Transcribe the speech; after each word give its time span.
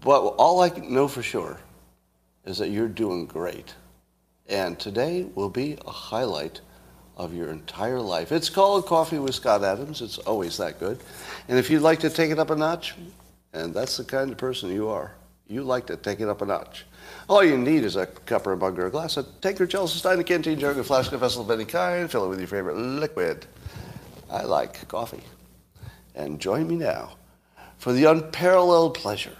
But 0.00 0.20
all 0.20 0.62
I 0.62 0.70
know 0.70 1.08
for 1.08 1.22
sure 1.22 1.58
is 2.44 2.58
that 2.58 2.70
you're 2.70 2.88
doing 2.88 3.26
great. 3.26 3.74
And 4.48 4.78
today 4.78 5.26
will 5.34 5.50
be 5.50 5.76
a 5.86 5.90
highlight 5.90 6.60
of 7.16 7.34
your 7.34 7.50
entire 7.50 8.00
life. 8.00 8.32
It's 8.32 8.48
called 8.48 8.86
Coffee 8.86 9.18
with 9.18 9.34
Scott 9.34 9.62
Adams. 9.62 10.00
It's 10.00 10.18
always 10.18 10.56
that 10.56 10.80
good. 10.80 11.00
And 11.48 11.58
if 11.58 11.68
you'd 11.68 11.82
like 11.82 12.00
to 12.00 12.10
take 12.10 12.30
it 12.30 12.38
up 12.38 12.50
a 12.50 12.56
notch, 12.56 12.94
and 13.52 13.74
that's 13.74 13.98
the 13.98 14.04
kind 14.04 14.30
of 14.30 14.38
person 14.38 14.70
you 14.70 14.88
are, 14.88 15.12
you 15.46 15.62
like 15.62 15.86
to 15.86 15.96
take 15.96 16.20
it 16.20 16.28
up 16.28 16.40
a 16.40 16.46
notch. 16.46 16.86
All 17.28 17.44
you 17.44 17.58
need 17.58 17.84
is 17.84 17.96
a 17.96 18.06
cup 18.06 18.46
or 18.46 18.52
a 18.52 18.56
mug 18.56 18.78
or 18.78 18.86
a 18.86 18.90
glass, 18.90 19.16
a 19.18 19.24
tanker, 19.42 19.66
chalice, 19.66 19.94
a 19.94 19.98
stein, 19.98 20.18
a 20.18 20.24
canteen, 20.24 20.58
jug, 20.58 20.78
a 20.78 20.84
flask, 20.84 21.12
a 21.12 21.18
vessel 21.18 21.42
of 21.42 21.50
any 21.50 21.64
kind. 21.64 22.10
Fill 22.10 22.24
it 22.24 22.28
with 22.28 22.38
your 22.38 22.48
favorite 22.48 22.76
liquid. 22.76 23.46
I 24.30 24.44
like 24.44 24.88
coffee. 24.88 25.22
And 26.14 26.40
join 26.40 26.68
me 26.68 26.76
now 26.76 27.16
for 27.78 27.92
the 27.92 28.04
unparalleled 28.04 28.94
pleasure. 28.94 29.36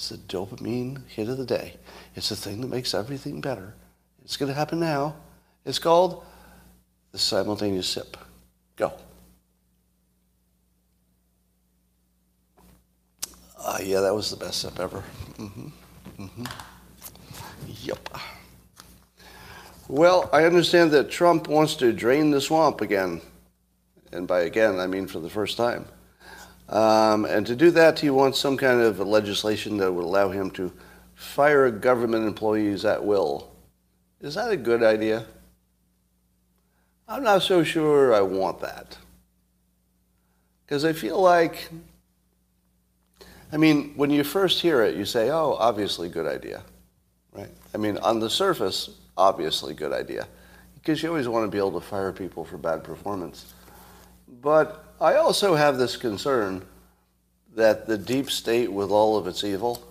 It's 0.00 0.08
the 0.08 0.16
dopamine 0.16 1.06
hit 1.08 1.28
of 1.28 1.36
the 1.36 1.44
day. 1.44 1.76
It's 2.14 2.30
the 2.30 2.34
thing 2.34 2.62
that 2.62 2.68
makes 2.68 2.94
everything 2.94 3.42
better. 3.42 3.74
It's 4.24 4.38
going 4.38 4.50
to 4.50 4.54
happen 4.54 4.80
now. 4.80 5.14
It's 5.66 5.78
called 5.78 6.24
the 7.12 7.18
simultaneous 7.18 7.86
sip. 7.86 8.16
Go. 8.76 8.94
Uh, 13.62 13.78
yeah, 13.82 14.00
that 14.00 14.14
was 14.14 14.30
the 14.30 14.42
best 14.42 14.62
sip 14.62 14.80
ever. 14.80 15.04
Mm-hmm. 15.36 15.68
Mm-hmm. 16.18 16.44
Yep. 17.82 18.08
Well, 19.86 20.30
I 20.32 20.44
understand 20.44 20.92
that 20.92 21.10
Trump 21.10 21.46
wants 21.46 21.74
to 21.74 21.92
drain 21.92 22.30
the 22.30 22.40
swamp 22.40 22.80
again. 22.80 23.20
And 24.12 24.26
by 24.26 24.40
again, 24.40 24.80
I 24.80 24.86
mean 24.86 25.06
for 25.06 25.20
the 25.20 25.28
first 25.28 25.58
time. 25.58 25.84
Um, 26.70 27.24
and 27.24 27.44
to 27.46 27.56
do 27.56 27.72
that, 27.72 27.98
he 27.98 28.10
wants 28.10 28.38
some 28.38 28.56
kind 28.56 28.80
of 28.80 29.00
legislation 29.00 29.76
that 29.78 29.92
would 29.92 30.04
allow 30.04 30.30
him 30.30 30.50
to 30.52 30.72
fire 31.16 31.70
government 31.70 32.26
employees 32.26 32.84
at 32.84 33.04
will. 33.04 33.50
Is 34.20 34.36
that 34.36 34.50
a 34.52 34.56
good 34.56 34.82
idea? 34.82 35.26
I'm 37.08 37.24
not 37.24 37.42
so 37.42 37.64
sure 37.64 38.14
I 38.14 38.20
want 38.20 38.60
that. 38.60 38.96
Because 40.64 40.84
I 40.84 40.92
feel 40.92 41.20
like, 41.20 41.68
I 43.52 43.56
mean, 43.56 43.92
when 43.96 44.10
you 44.10 44.22
first 44.22 44.60
hear 44.60 44.84
it, 44.84 44.94
you 44.94 45.04
say, 45.04 45.30
oh, 45.30 45.56
obviously 45.58 46.08
good 46.08 46.26
idea, 46.26 46.62
right? 47.32 47.50
I 47.74 47.78
mean, 47.78 47.98
on 47.98 48.20
the 48.20 48.30
surface, 48.30 48.90
obviously 49.16 49.74
good 49.74 49.92
idea. 49.92 50.28
Because 50.74 51.02
you 51.02 51.08
always 51.08 51.26
want 51.26 51.44
to 51.44 51.50
be 51.50 51.58
able 51.58 51.72
to 51.80 51.84
fire 51.84 52.12
people 52.12 52.44
for 52.44 52.56
bad 52.56 52.84
performance. 52.84 53.52
But 54.40 54.89
I 55.00 55.14
also 55.14 55.54
have 55.54 55.78
this 55.78 55.96
concern 55.96 56.62
that 57.54 57.86
the 57.86 57.96
deep 57.96 58.30
state, 58.30 58.70
with 58.70 58.90
all 58.90 59.16
of 59.16 59.26
its 59.26 59.42
evil, 59.42 59.82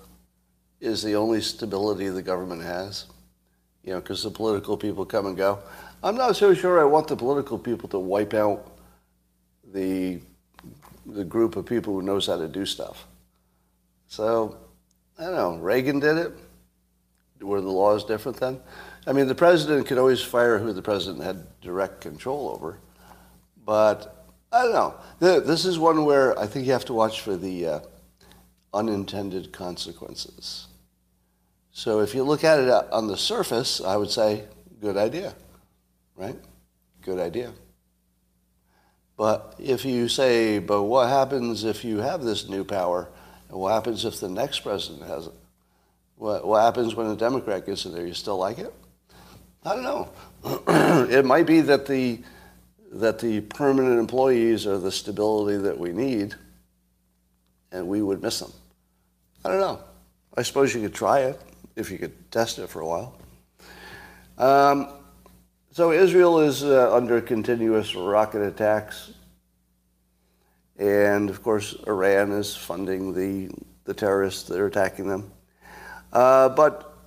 is 0.79 1.01
the 1.01 1.16
only 1.16 1.41
stability 1.41 2.09
the 2.09 2.21
government 2.21 2.61
has. 2.61 3.07
You 3.83 3.93
know, 3.93 4.01
because 4.01 4.23
the 4.23 4.29
political 4.29 4.77
people 4.77 5.05
come 5.05 5.25
and 5.25 5.35
go. 5.35 5.59
I'm 6.03 6.16
not 6.16 6.35
so 6.35 6.53
sure 6.53 6.79
I 6.79 6.83
want 6.83 7.07
the 7.07 7.16
political 7.16 7.57
people 7.57 7.89
to 7.89 8.00
wipe 8.00 8.34
out 8.34 8.72
the 9.73 10.19
the 11.06 11.23
group 11.23 11.55
of 11.55 11.66
people 11.66 11.94
who 11.94 12.01
knows 12.03 12.28
how 12.28 12.38
to 12.38 12.47
do 12.47 12.66
stuff. 12.66 13.07
So, 14.07 14.57
I 15.17 15.23
don't 15.23 15.35
know. 15.35 15.57
Reagan 15.57 16.00
did 16.00 16.17
it. 16.17 16.31
Were 17.41 17.61
the 17.61 17.69
laws 17.69 18.03
different 18.03 18.39
then? 18.39 18.59
I 19.07 19.13
mean, 19.13 19.28
the 19.28 19.34
president 19.34 19.88
could 19.88 19.97
always 19.97 20.22
fire 20.22 20.59
who 20.59 20.73
the 20.73 20.81
president 20.81 21.23
had 21.23 21.47
direct 21.61 22.01
control 22.01 22.50
over, 22.50 22.78
but 23.66 24.19
I 24.51 24.63
don't 24.63 24.73
know. 24.73 24.95
This 25.19 25.65
is 25.65 25.77
one 25.77 26.05
where 26.05 26.37
I 26.37 26.47
think 26.47 26.65
you 26.65 26.73
have 26.73 26.85
to 26.85 26.93
watch 26.93 27.21
for 27.21 27.35
the 27.35 27.67
uh, 27.67 27.79
unintended 28.73 29.51
consequences. 29.51 30.67
So 31.71 31.99
if 31.99 32.15
you 32.15 32.23
look 32.23 32.43
at 32.43 32.59
it 32.59 32.69
on 32.69 33.07
the 33.07 33.17
surface, 33.17 33.79
I 33.79 33.95
would 33.95 34.09
say, 34.09 34.45
good 34.81 34.97
idea 34.97 35.35
right? 36.19 36.35
Good 37.01 37.19
idea. 37.19 37.53
But 39.17 39.55
if 39.57 39.85
you 39.85 40.07
say, 40.07 40.59
but 40.59 40.83
what 40.83 41.07
happens 41.09 41.63
if 41.63 41.83
you 41.83 41.97
have 41.97 42.23
this 42.23 42.47
new 42.47 42.63
power? 42.63 43.09
And 43.49 43.57
what 43.57 43.73
happens 43.73 44.05
if 44.05 44.19
the 44.19 44.29
next 44.29 44.59
president 44.59 45.07
has 45.07 45.27
it? 45.27 45.33
What, 46.16 46.45
what 46.45 46.61
happens 46.61 46.93
when 46.93 47.07
a 47.07 47.16
Democrat 47.16 47.66
gets 47.66 47.85
in 47.85 47.93
there? 47.93 48.05
You 48.05 48.13
still 48.13 48.37
like 48.37 48.59
it? 48.59 48.73
I 49.63 49.75
don't 49.75 49.83
know. 49.83 50.09
it 51.09 51.25
might 51.25 51.47
be 51.47 51.61
that 51.61 51.85
the, 51.85 52.21
that 52.91 53.19
the 53.19 53.41
permanent 53.41 54.00
employees 54.00 54.66
are 54.66 54.77
the 54.77 54.91
stability 54.91 55.57
that 55.57 55.77
we 55.77 55.91
need, 55.91 56.35
and 57.72 57.88
we 57.88 58.01
would 58.01 58.22
miss 58.22 58.39
them. 58.39 58.51
I 59.45 59.50
don't 59.50 59.59
know. 59.59 59.79
I 60.35 60.41
suppose 60.41 60.73
you 60.73 60.81
could 60.81 60.94
try 60.94 61.19
it 61.22 61.39
if 61.75 61.91
you 61.91 61.97
could 61.97 62.31
test 62.31 62.59
it 62.59 62.67
for 62.69 62.81
a 62.81 62.88
while. 62.88 63.16
Um, 64.38 64.89
so 65.72 65.91
Israel 65.91 66.39
is 66.39 66.63
uh, 66.63 66.94
under 66.94 67.22
continuous 67.22 67.95
rocket 67.95 68.41
attacks. 68.41 69.11
And 70.78 71.29
of 71.29 71.44
course, 71.44 71.75
Iran 71.88 72.31
is 72.31 72.55
funding 72.55 73.13
the, 73.13 73.53
the 73.83 73.94
terrorists 73.94 74.44
that 74.44 74.59
are 74.59 74.66
attacking 74.66 75.07
them. 75.07 75.31
Uh, 76.11 76.49
but 76.49 76.97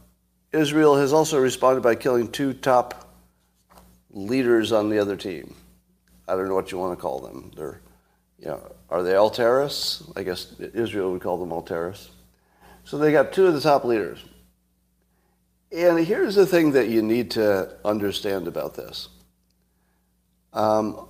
Israel 0.53 0.97
has 0.97 1.13
also 1.13 1.41
responded 1.41 1.83
by 1.83 1.95
killing 1.95 2.31
two 2.31 2.53
top 2.53 3.15
leaders 4.11 4.73
on 4.73 4.91
the 4.91 4.99
other 4.99 5.17
team. 5.17 5.55
I 6.29 6.35
don't 6.35 6.49
know 6.49 6.55
what 6.55 6.73
you 6.73 6.79
want 6.79 6.97
to 6.97 7.01
call 7.01 7.21
them. 7.21 7.51
They're, 7.57 7.81
you 8.39 8.47
know, 8.47 8.75
are 8.91 9.03
they 9.03 9.15
all 9.15 9.31
terrorists? 9.31 10.03
I 10.17 10.23
guess 10.23 10.53
Israel 10.61 11.13
would 11.13 11.23
call 11.23 11.39
them 11.39 11.53
all 11.53 11.63
terrorists. 11.63 12.11
So 12.85 12.99
they 12.99 13.13
got 13.13 13.33
two 13.33 13.47
of 13.47 13.55
the 13.55 13.61
top 13.61 13.85
leaders. 13.85 14.25
And 15.71 15.99
here's 16.05 16.35
the 16.35 16.47
thing 16.47 16.73
that 16.73 16.89
you 16.89 17.03
need 17.03 17.31
to 17.33 17.77
understand 17.85 18.47
about 18.47 18.75
this. 18.75 19.09
Um, 20.53 21.07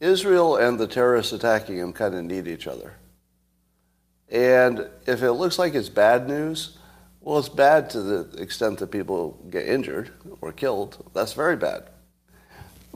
Israel 0.00 0.56
and 0.56 0.78
the 0.78 0.88
terrorists 0.88 1.32
attacking 1.32 1.78
him 1.78 1.92
kind 1.92 2.14
of 2.14 2.24
need 2.24 2.48
each 2.48 2.66
other. 2.66 2.94
And 4.28 4.88
if 5.06 5.22
it 5.22 5.32
looks 5.32 5.58
like 5.58 5.74
it's 5.74 5.88
bad 5.88 6.28
news, 6.28 6.78
well, 7.20 7.38
it's 7.38 7.48
bad 7.48 7.90
to 7.90 8.02
the 8.02 8.42
extent 8.42 8.78
that 8.80 8.90
people 8.90 9.44
get 9.50 9.66
injured 9.66 10.10
or 10.40 10.52
killed. 10.52 11.08
That's 11.14 11.32
very 11.32 11.56
bad. 11.56 11.84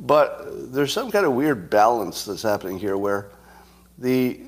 But 0.01 0.73
there's 0.73 0.93
some 0.93 1.11
kind 1.11 1.27
of 1.27 1.35
weird 1.35 1.69
balance 1.69 2.25
that's 2.25 2.43
happening 2.43 2.79
here 2.79 2.97
where 2.97 3.31
the, 3.99 4.41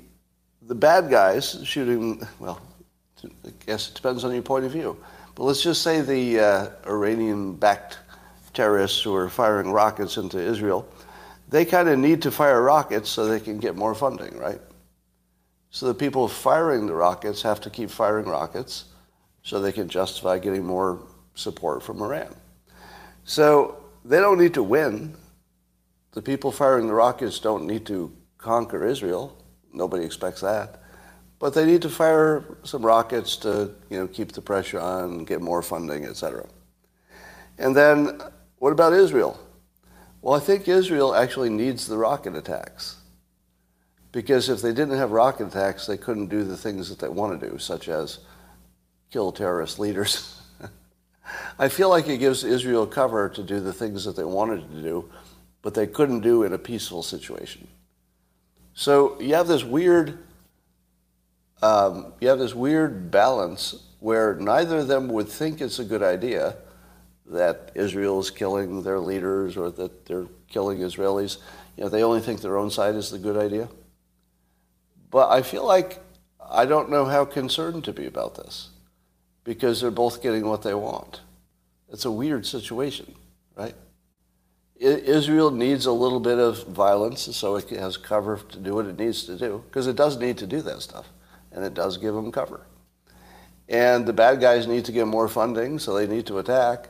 the 0.63 0.75
bad 0.75 1.11
guys 1.11 1.61
shooting, 1.65 2.27
well, 2.39 2.59
I 3.23 3.53
guess 3.67 3.91
it 3.91 3.95
depends 3.95 4.25
on 4.25 4.33
your 4.33 4.43
point 4.43 4.65
of 4.65 4.73
view. 4.73 4.97
But 5.35 5.45
let's 5.45 5.63
just 5.63 5.83
say 5.83 6.01
the 6.01 6.41
uh, 6.41 6.69
Iranian-backed 6.87 7.99
terrorists 8.55 9.03
who 9.03 9.15
are 9.15 9.29
firing 9.29 9.71
rockets 9.71 10.17
into 10.17 10.39
Israel, 10.39 10.89
they 11.49 11.67
kind 11.67 11.89
of 11.89 11.99
need 11.99 12.23
to 12.23 12.31
fire 12.31 12.63
rockets 12.63 13.11
so 13.11 13.27
they 13.27 13.41
can 13.41 13.59
get 13.59 13.77
more 13.77 13.95
funding, 13.95 14.37
right? 14.39 14.61
So 15.71 15.87
the 15.87 15.95
people 15.95 16.29
firing 16.29 16.87
the 16.87 16.95
rockets 16.95 17.43
have 17.43 17.61
to 17.63 17.71
keep 17.71 17.91
firing 17.91 18.27
rockets 18.27 18.87
so 19.43 19.61
they 19.61 19.73
can 19.73 19.89
justify 19.89 20.39
getting 20.39 20.65
more 20.65 21.01
support 21.35 21.83
from 21.83 22.01
Iran. 22.03 22.35
So 23.25 23.83
they 24.05 24.19
don't 24.19 24.39
need 24.39 24.55
to 24.55 24.63
win. 24.63 25.15
The 26.13 26.23
people 26.23 26.53
firing 26.53 26.87
the 26.87 26.95
rockets 26.95 27.39
don't 27.39 27.67
need 27.67 27.87
to 27.87 28.15
conquer 28.39 28.87
Israel. 28.87 29.37
Nobody 29.73 30.05
expects 30.05 30.41
that. 30.43 30.83
But 31.39 31.55
they 31.55 31.65
need 31.65 31.83
to 31.83 31.89
fire 31.89 32.45
some 32.63 32.85
rockets 32.85 33.37
to 33.39 33.71
you 33.91 33.99
know, 33.99 34.07
keep 34.07 34.33
the 34.33 34.43
pressure 34.43 34.79
on, 34.79 35.25
get 35.25 35.41
more 35.41 35.63
funding, 35.63 36.05
etc. 36.05 36.47
And 37.59 37.75
then 37.75 38.21
what 38.59 38.73
about 38.73 38.93
Israel? 38.93 39.41
Well, 40.21 40.35
I 40.35 40.41
think 40.41 40.69
Israel 40.69 41.15
actually 41.15 41.51
needs 41.51 41.87
the 41.87 41.99
rocket 41.99 42.37
attacks. 42.37 42.97
Because 44.13 44.51
if 44.51 44.61
they 44.61 44.73
didn't 44.73 44.99
have 44.99 45.11
rocket 45.11 45.49
attacks, 45.49 45.87
they 45.87 45.97
couldn't 45.97 46.29
do 46.29 46.45
the 46.45 46.57
things 46.57 46.89
that 46.91 46.99
they 46.99 47.09
want 47.09 47.41
to 47.41 47.51
do, 47.51 47.59
such 47.59 47.89
as 47.89 48.21
kill 49.11 49.33
terrorist 49.33 49.79
leaders. 49.79 50.41
I 51.59 51.69
feel 51.69 51.89
like 51.89 52.09
it 52.09 52.19
gives 52.19 52.45
Israel 52.45 52.87
cover 52.87 53.29
to 53.31 53.43
do 53.43 53.59
the 53.59 53.73
things 53.73 54.05
that 54.05 54.15
they 54.15 54.25
wanted 54.25 54.71
to 54.71 54.83
do, 54.83 55.11
but 55.63 55.75
they 55.75 55.87
couldn't 55.87 56.21
do 56.21 56.43
in 56.43 56.53
a 56.53 56.59
peaceful 56.59 57.03
situation. 57.03 57.69
So 58.75 59.21
you 59.21 59.35
have 59.35 59.49
this 59.49 59.65
weird 59.65 60.19
um, 61.63 62.13
you 62.21 62.29
have 62.29 62.41
this 62.41 62.55
weird 62.55 63.11
balance 63.11 63.85
where 64.01 64.35
neither 64.35 64.79
of 64.79 64.89
them 64.89 65.09
would 65.09 65.29
think 65.29 65.61
it's 65.61 65.79
a 65.79 65.85
good 65.85 66.03
idea 66.03 66.57
that 67.27 67.71
Israel 67.77 68.19
is 68.19 68.31
killing 68.31 68.83
their 68.83 68.99
leaders 68.99 69.57
or 69.57 69.71
that 69.71 70.05
they're 70.07 70.27
killing 70.49 70.79
Israelis. 70.79 71.39
You 71.77 71.85
know, 71.85 71.89
they 71.89 72.03
only 72.03 72.21
think 72.21 72.41
their 72.41 72.59
own 72.59 72.71
side 72.71 72.97
is 72.97 73.11
the 73.11 73.19
good 73.19 73.37
idea. 73.37 73.69
But 75.11 75.31
I 75.31 75.43
feel 75.43 75.65
like 75.65 76.01
I 76.51 76.67
don't 76.67 76.91
know 76.91 77.05
how 77.05 77.25
concerned 77.25 77.85
to 77.85 77.93
be 77.93 78.07
about 78.07 78.35
this 78.35 78.71
because 79.45 79.81
they're 79.81 79.93
both 79.93 80.21
getting 80.21 80.47
what 80.47 80.63
they 80.63 80.75
want. 80.75 81.21
It's 81.93 82.05
a 82.05 82.11
weird 82.11 82.45
situation, 82.45 83.15
right? 83.55 83.75
Israel 84.83 85.53
needs 85.53 85.87
a 85.87 85.93
little 85.93 86.19
bit 86.19 86.39
of 86.39 86.67
violence 86.67 87.23
so 87.37 87.57
it 87.57 87.71
has 87.71 87.97
cover 87.97 88.39
to 88.49 88.59
do 88.59 88.75
what 88.75 88.87
it 88.87 88.99
needs 88.99 89.25
to 89.25 89.39
do 89.39 89.63
because 89.69 89.87
it 89.87 89.95
does 89.95 90.19
need 90.19 90.39
to 90.39 90.47
do 90.47 90.61
that 90.63 90.83
stuff 90.83 91.09
and 91.53 91.65
it 91.65 91.75
does 91.75 91.99
give 91.99 92.15
them 92.15 92.33
cover. 92.33 92.67
And 93.69 94.05
the 94.05 94.13
bad 94.13 94.41
guys 94.41 94.67
need 94.67 94.85
to 94.87 94.93
get 94.93 95.07
more 95.07 95.29
funding 95.29 95.79
so 95.79 95.95
they 95.95 96.07
need 96.07 96.27
to 96.27 96.39
attack. 96.39 96.89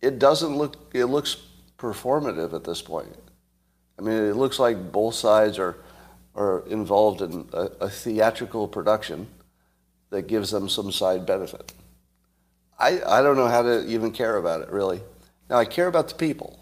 It 0.00 0.18
doesn't 0.18 0.56
look, 0.56 0.90
it 0.94 1.04
looks 1.06 1.36
performative 1.78 2.54
at 2.54 2.64
this 2.64 2.80
point. 2.80 3.14
I 3.98 4.02
mean, 4.02 4.16
it 4.16 4.36
looks 4.36 4.58
like 4.58 4.90
both 4.90 5.14
sides 5.14 5.58
are, 5.58 5.76
are 6.34 6.66
involved 6.66 7.20
in 7.20 7.46
a, 7.52 7.64
a 7.82 7.90
theatrical 7.90 8.66
production 8.66 9.26
that 10.08 10.22
gives 10.22 10.50
them 10.50 10.68
some 10.68 10.90
side 10.90 11.26
benefit. 11.26 11.74
I, 12.78 13.02
I 13.06 13.22
don't 13.22 13.36
know 13.36 13.48
how 13.48 13.62
to 13.62 13.86
even 13.86 14.10
care 14.10 14.38
about 14.38 14.62
it, 14.62 14.70
really. 14.70 15.02
Now, 15.50 15.58
I 15.58 15.66
care 15.66 15.86
about 15.86 16.08
the 16.08 16.14
people. 16.14 16.59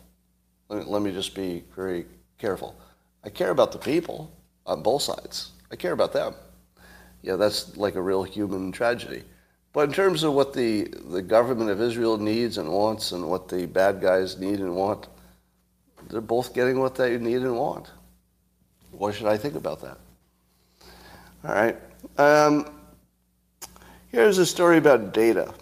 Let 0.69 1.03
me, 1.03 1.13
just 1.13 1.35
be 1.35 1.65
very 1.75 2.05
careful. 2.39 2.77
I 3.25 3.31
care 3.31 3.51
about 3.51 3.73
the 3.73 3.79
people 3.79 4.31
on 4.67 4.83
both 4.83 5.03
sides. 5.03 5.53
I 5.73 5.77
care 5.77 5.93
about 5.93 6.13
them. 6.13 6.35
Yeah, 7.23 7.37
that's 7.37 7.77
like 7.77 7.95
a 7.95 8.03
real 8.03 8.23
human 8.23 8.71
tragedy. 8.71 9.23
But 9.73 9.89
in 9.89 9.95
terms 9.95 10.23
of 10.25 10.35
what 10.35 10.53
the, 10.53 10.85
the 11.11 11.23
government 11.23 11.71
of 11.71 11.81
Israel 11.81 12.19
needs 12.19 12.59
and 12.59 12.71
wants 12.71 13.13
and 13.13 13.29
what 13.29 13.49
the 13.49 13.67
bad 13.67 14.01
guys 14.01 14.39
need 14.39 14.61
and 14.61 14.75
want, 14.75 15.09
they're 16.09 16.21
both 16.21 16.55
getting 16.55 16.79
what 16.79 16.95
they 16.95 17.17
need 17.19 17.43
and 17.43 17.57
want. 17.57 17.91
What 18.91 19.15
should 19.15 19.27
I 19.27 19.37
think 19.37 19.55
about 19.55 19.81
that? 19.83 19.99
All 21.45 21.55
right. 21.55 21.77
Um, 22.17 22.71
here's 24.09 24.39
a 24.39 24.47
story 24.47 24.79
about 24.79 25.13
data. 25.13 25.55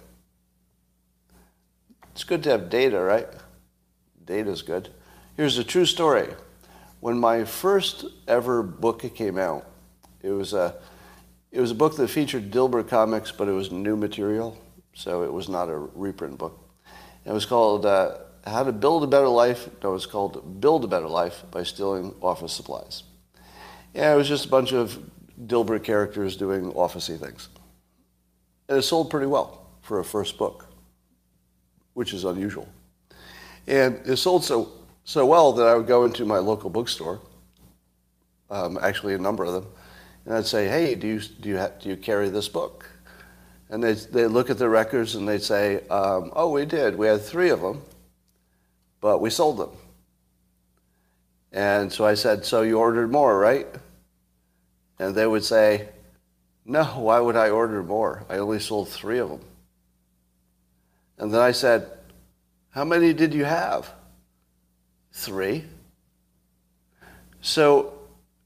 It's 2.13 2.25
good 2.25 2.43
to 2.45 2.51
have 2.51 2.71
data, 2.71 3.01
right? 3.01 3.29
Data 4.25 4.51
is 4.51 4.63
good. 4.63 4.89
Here's 5.37 5.59
a 5.59 5.65
true 5.65 5.85
story. 5.85 6.29
When 7.01 7.19
my 7.19 7.45
first 7.45 8.07
ever 8.27 8.63
book 8.63 9.03
came 9.15 9.37
out, 9.37 9.69
it 10.23 10.31
was 10.31 10.55
a, 10.55 10.77
it 11.53 11.61
was 11.61 11.73
a 11.73 11.75
book 11.75 11.95
that 11.97 12.09
featured 12.09 12.51
Dilbert 12.51 12.89
comics, 12.89 13.33
but 13.33 13.47
it 13.47 13.53
was 13.53 13.71
new 13.71 13.97
material, 13.97 14.57
so 14.95 15.25
it 15.25 15.33
was 15.33 15.51
not 15.51 15.69
a 15.69 15.77
reprint 15.77 16.39
book. 16.39 16.59
It 17.27 17.33
was 17.33 17.45
called 17.45 17.85
uh, 17.85 18.17
How 18.47 18.63
to 18.63 18.73
Build 18.73 19.05
a 19.05 19.07
Better 19.07 19.29
Life. 19.29 19.69
No, 19.83 19.91
it 19.91 19.93
was 19.93 20.07
called 20.07 20.59
Build 20.59 20.85
a 20.85 20.89
Better 20.89 21.09
Life 21.09 21.45
by 21.51 21.65
Stealing 21.65 22.15
Office 22.23 22.55
Supplies. 22.55 23.03
Yeah, 23.93 24.15
it 24.15 24.17
was 24.17 24.29
just 24.29 24.47
a 24.47 24.49
bunch 24.49 24.73
of 24.73 24.99
Dilbert 25.47 25.85
characters 25.85 26.35
doing 26.39 26.73
officey 26.73 27.21
things. 27.21 27.51
And 28.71 28.79
it 28.79 28.83
sold 28.83 29.11
pretty 29.11 29.27
well 29.27 29.67
for 29.83 30.01
a 30.01 30.05
first 30.05 30.39
book, 30.39 30.67
which 31.93 32.15
is 32.15 32.25
unusual. 32.25 32.67
And 33.67 34.01
it 34.07 34.17
sold 34.17 34.43
so, 34.43 34.73
so 35.07 35.25
well 35.25 35.53
that 35.53 35.69
I 35.69 35.77
would 35.77 35.87
go 35.87 36.05
into 36.05 36.25
my 36.25 36.39
local 36.39 36.69
bookstore, 36.69 37.21
um, 38.51 38.77
actually 38.83 39.15
a 39.15 39.19
number 39.19 39.45
of 39.45 39.53
them, 39.53 39.67
and 40.25 40.35
I'd 40.35 40.47
say, 40.47 40.67
hey, 40.67 40.97
do 40.97 41.07
you, 41.07 41.21
do 41.21 41.49
you, 41.49 41.69
do 41.81 41.89
you 41.89 41.97
carry 41.97 42.29
this 42.29 42.49
book? 42.49 42.91
And 43.71 43.83
they'd, 43.83 43.99
they'd 43.99 44.27
look 44.27 44.51
at 44.51 44.59
the 44.59 44.69
records 44.69 45.15
and 45.15 45.29
they'd 45.29 45.43
say, 45.43 45.87
um, 45.89 46.33
oh, 46.35 46.51
we 46.51 46.67
did. 46.67 46.97
We 46.97 47.07
had 47.07 47.23
three 47.23 47.51
of 47.51 47.61
them, 47.61 47.83
but 49.01 49.21
we 49.21 49.31
sold 49.31 49.59
them. 49.59 49.71
And 51.53 51.93
so 51.93 52.05
I 52.05 52.15
said, 52.15 52.45
so 52.45 52.63
you 52.63 52.79
ordered 52.79 53.13
more, 53.13 53.39
right? 53.39 53.69
And 54.99 55.15
they 55.15 55.27
would 55.27 55.45
say, 55.45 55.89
no, 56.65 56.83
why 56.83 57.21
would 57.21 57.37
I 57.37 57.51
order 57.51 57.85
more? 57.85 58.27
I 58.29 58.39
only 58.39 58.59
sold 58.59 58.89
three 58.89 59.19
of 59.19 59.29
them. 59.29 59.41
And 61.17 61.33
then 61.33 61.41
I 61.41 61.53
said, 61.53 61.89
how 62.71 62.85
many 62.85 63.13
did 63.13 63.33
you 63.33 63.45
have? 63.45 63.93
Three. 65.17 65.65
So 67.41 67.95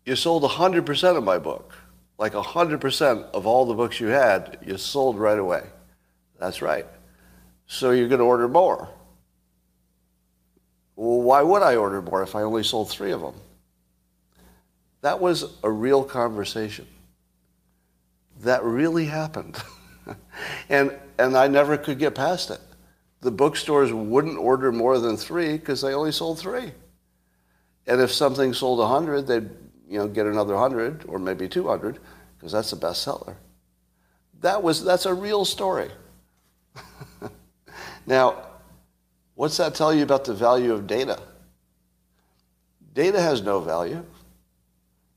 you 0.04 0.14
sold 0.14 0.44
100% 0.44 1.16
of 1.16 1.24
my 1.24 1.36
book. 1.36 1.74
Like 2.16 2.32
100% 2.32 3.30
of 3.32 3.44
all 3.44 3.66
the 3.66 3.74
books 3.74 3.98
you 3.98 4.06
had, 4.06 4.58
you 4.64 4.76
sold 4.78 5.18
right 5.18 5.38
away. 5.38 5.64
That's 6.38 6.62
right. 6.62 6.86
So 7.66 7.90
you're 7.90 8.06
going 8.06 8.20
to 8.20 8.24
order 8.24 8.46
more. 8.46 8.88
Well, 10.94 11.20
why 11.22 11.42
would 11.42 11.62
I 11.62 11.74
order 11.74 12.00
more 12.00 12.22
if 12.22 12.36
I 12.36 12.42
only 12.42 12.62
sold 12.62 12.88
three 12.88 13.10
of 13.10 13.20
them? 13.20 13.34
That 15.00 15.20
was 15.20 15.52
a 15.64 15.70
real 15.70 16.04
conversation. 16.04 16.86
That 18.42 18.62
really 18.62 19.06
happened. 19.06 19.60
and, 20.68 20.96
and 21.18 21.36
I 21.36 21.48
never 21.48 21.76
could 21.76 21.98
get 21.98 22.14
past 22.14 22.50
it 22.50 22.60
the 23.20 23.30
bookstores 23.30 23.92
wouldn't 23.92 24.38
order 24.38 24.72
more 24.72 24.98
than 24.98 25.16
three 25.16 25.52
because 25.52 25.82
they 25.82 25.92
only 25.92 26.12
sold 26.12 26.38
three. 26.38 26.72
And 27.86 28.00
if 28.00 28.12
something 28.12 28.54
sold 28.54 28.78
100, 28.78 29.26
they'd 29.26 29.50
you 29.88 29.98
know, 29.98 30.08
get 30.08 30.26
another 30.26 30.54
100 30.54 31.04
or 31.08 31.18
maybe 31.18 31.48
200 31.48 31.98
because 32.36 32.52
that's 32.52 32.72
a 32.72 32.76
bestseller. 32.76 33.34
That 34.40 34.62
was, 34.62 34.84
that's 34.84 35.04
a 35.04 35.12
real 35.12 35.44
story. 35.44 35.90
now, 38.06 38.46
what's 39.34 39.56
that 39.58 39.74
tell 39.74 39.92
you 39.92 40.02
about 40.02 40.24
the 40.24 40.32
value 40.32 40.72
of 40.72 40.86
data? 40.86 41.20
Data 42.94 43.20
has 43.20 43.42
no 43.42 43.60
value 43.60 44.04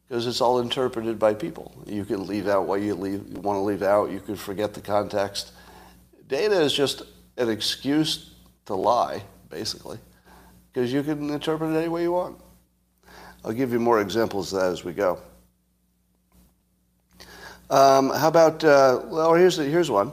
because 0.08 0.28
it's 0.28 0.42
all 0.42 0.60
interpreted 0.60 1.18
by 1.18 1.34
people. 1.34 1.74
You 1.86 2.04
can 2.04 2.28
leave 2.28 2.48
out 2.48 2.68
what 2.68 2.82
you, 2.82 2.96
leave, 2.96 3.24
you 3.30 3.40
want 3.40 3.58
to 3.58 3.62
leave 3.62 3.82
out. 3.82 4.12
You 4.12 4.20
can 4.20 4.36
forget 4.36 4.74
the 4.74 4.82
context. 4.82 5.54
Data 6.28 6.60
is 6.60 6.74
just 6.74 7.04
an 7.38 7.50
excuse 7.50 8.32
to 8.66 8.76
lie, 8.76 9.24
basically, 9.50 9.98
because 10.72 10.92
you 10.94 11.04
can 11.04 11.30
interpret 11.30 11.72
it 11.72 11.78
any 11.78 11.88
way 11.88 12.04
you 12.04 12.12
want. 12.12 12.38
I'll 13.44 13.54
give 13.54 13.74
you 13.74 13.80
more 13.80 14.00
examples 14.00 14.54
of 14.54 14.62
that 14.62 14.72
as 14.72 14.84
we 14.84 14.94
go. 14.94 15.20
Um, 17.70 18.10
how 18.10 18.28
about, 18.28 18.64
uh, 18.64 19.02
well, 19.06 19.34
here's, 19.34 19.58
here's 19.58 19.90
one. 19.90 20.12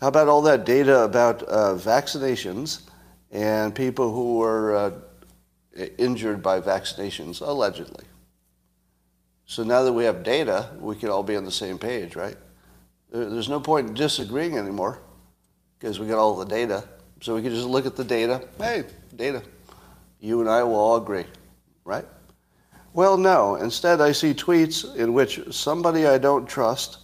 How 0.00 0.08
about 0.08 0.28
all 0.28 0.42
that 0.42 0.64
data 0.64 1.00
about 1.02 1.42
uh, 1.42 1.74
vaccinations 1.74 2.82
and 3.30 3.74
people 3.74 4.12
who 4.12 4.38
were 4.38 4.76
uh, 4.76 4.90
injured 5.98 6.42
by 6.42 6.60
vaccinations, 6.60 7.40
allegedly? 7.40 8.04
So 9.46 9.62
now 9.62 9.82
that 9.82 9.92
we 9.92 10.04
have 10.04 10.22
data, 10.22 10.70
we 10.78 10.96
can 10.96 11.10
all 11.10 11.22
be 11.22 11.36
on 11.36 11.44
the 11.44 11.50
same 11.50 11.78
page, 11.78 12.16
right? 12.16 12.36
There's 13.10 13.48
no 13.48 13.60
point 13.60 13.88
in 13.88 13.94
disagreeing 13.94 14.56
anymore 14.56 15.00
because 15.84 16.00
we 16.00 16.06
got 16.06 16.16
all 16.16 16.34
the 16.34 16.46
data. 16.46 16.82
So 17.20 17.34
we 17.34 17.42
can 17.42 17.50
just 17.50 17.66
look 17.66 17.84
at 17.84 17.94
the 17.94 18.04
data. 18.04 18.40
Hey, 18.56 18.84
data. 19.16 19.42
You 20.18 20.40
and 20.40 20.48
I 20.48 20.62
will 20.62 20.76
all 20.76 20.96
agree, 20.96 21.26
right? 21.84 22.06
Well, 22.94 23.18
no. 23.18 23.56
Instead, 23.56 24.00
I 24.00 24.12
see 24.12 24.32
tweets 24.32 24.96
in 24.96 25.12
which 25.12 25.40
somebody 25.50 26.06
I 26.06 26.16
don't 26.16 26.48
trust 26.48 27.00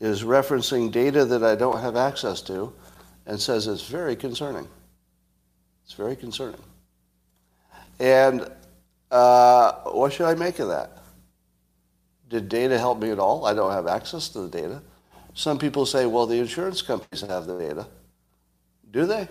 is 0.00 0.24
referencing 0.24 0.90
data 0.90 1.24
that 1.24 1.44
I 1.44 1.54
don't 1.54 1.78
have 1.78 1.94
access 1.94 2.42
to 2.42 2.72
and 3.26 3.40
says 3.40 3.68
it's 3.68 3.86
very 3.86 4.16
concerning. 4.16 4.66
It's 5.84 5.94
very 5.94 6.16
concerning. 6.16 6.60
And 8.00 8.50
uh, 9.12 9.70
what 9.92 10.12
should 10.12 10.26
I 10.26 10.34
make 10.34 10.58
of 10.58 10.66
that? 10.66 10.98
Did 12.28 12.48
data 12.48 12.76
help 12.76 13.00
me 13.00 13.10
at 13.12 13.20
all? 13.20 13.46
I 13.46 13.54
don't 13.54 13.70
have 13.70 13.86
access 13.86 14.28
to 14.30 14.40
the 14.40 14.48
data. 14.48 14.82
Some 15.34 15.60
people 15.60 15.86
say, 15.86 16.06
well, 16.06 16.26
the 16.26 16.40
insurance 16.40 16.82
companies 16.82 17.20
have 17.20 17.46
the 17.46 17.56
data. 17.56 17.86
Do 18.90 19.06
they? 19.06 19.28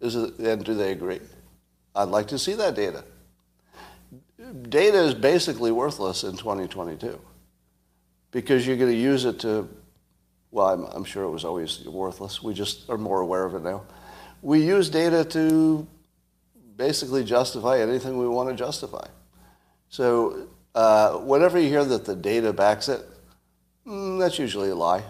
Is 0.00 0.14
it, 0.16 0.38
and 0.38 0.64
do 0.64 0.74
they 0.74 0.92
agree? 0.92 1.20
I'd 1.94 2.08
like 2.08 2.28
to 2.28 2.38
see 2.38 2.54
that 2.54 2.74
data. 2.74 3.04
Data 4.68 4.98
is 4.98 5.14
basically 5.14 5.72
worthless 5.72 6.22
in 6.22 6.36
2022 6.36 7.18
because 8.30 8.66
you're 8.66 8.76
going 8.76 8.92
to 8.92 8.96
use 8.96 9.24
it 9.24 9.40
to, 9.40 9.68
well, 10.50 10.68
I'm, 10.68 10.84
I'm 10.84 11.04
sure 11.04 11.24
it 11.24 11.30
was 11.30 11.44
always 11.44 11.84
worthless. 11.86 12.42
We 12.42 12.52
just 12.54 12.88
are 12.90 12.98
more 12.98 13.20
aware 13.20 13.44
of 13.44 13.54
it 13.54 13.62
now. 13.62 13.82
We 14.42 14.62
use 14.62 14.90
data 14.90 15.24
to 15.24 15.86
basically 16.76 17.24
justify 17.24 17.80
anything 17.80 18.18
we 18.18 18.28
want 18.28 18.50
to 18.50 18.54
justify. 18.54 19.06
So 19.88 20.48
uh, 20.74 21.14
whenever 21.18 21.58
you 21.58 21.68
hear 21.68 21.84
that 21.84 22.04
the 22.04 22.14
data 22.14 22.52
backs 22.52 22.88
it, 22.90 23.00
mm, 23.86 24.18
that's 24.18 24.38
usually 24.38 24.68
a 24.68 24.74
lie. 24.74 25.02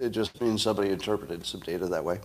It 0.00 0.10
just 0.10 0.40
means 0.40 0.62
somebody 0.62 0.90
interpreted 0.90 1.44
some 1.44 1.60
data 1.60 1.86
that 1.86 2.04
way. 2.04 2.20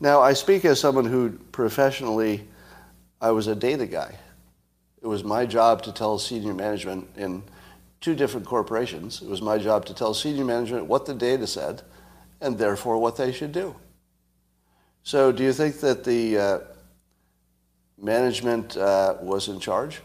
Now, 0.00 0.20
I 0.20 0.34
speak 0.34 0.64
as 0.64 0.78
someone 0.78 1.06
who 1.06 1.30
professionally, 1.52 2.46
I 3.20 3.30
was 3.30 3.46
a 3.46 3.54
data 3.54 3.86
guy. 3.86 4.18
It 5.00 5.06
was 5.06 5.24
my 5.24 5.46
job 5.46 5.82
to 5.82 5.92
tell 5.92 6.18
senior 6.18 6.52
management 6.52 7.08
in, 7.16 7.42
two 8.00 8.14
different 8.14 8.46
corporations. 8.46 9.22
It 9.22 9.28
was 9.28 9.42
my 9.42 9.58
job 9.58 9.84
to 9.86 9.94
tell 9.94 10.14
senior 10.14 10.44
management 10.44 10.86
what 10.86 11.06
the 11.06 11.14
data 11.14 11.46
said 11.46 11.82
and 12.40 12.58
therefore 12.58 12.98
what 12.98 13.16
they 13.16 13.32
should 13.32 13.52
do. 13.52 13.74
So 15.02 15.32
do 15.32 15.42
you 15.42 15.52
think 15.52 15.80
that 15.80 16.04
the 16.04 16.38
uh, 16.38 16.58
management 18.00 18.76
uh, 18.76 19.16
was 19.20 19.48
in 19.48 19.60
charge? 19.60 20.00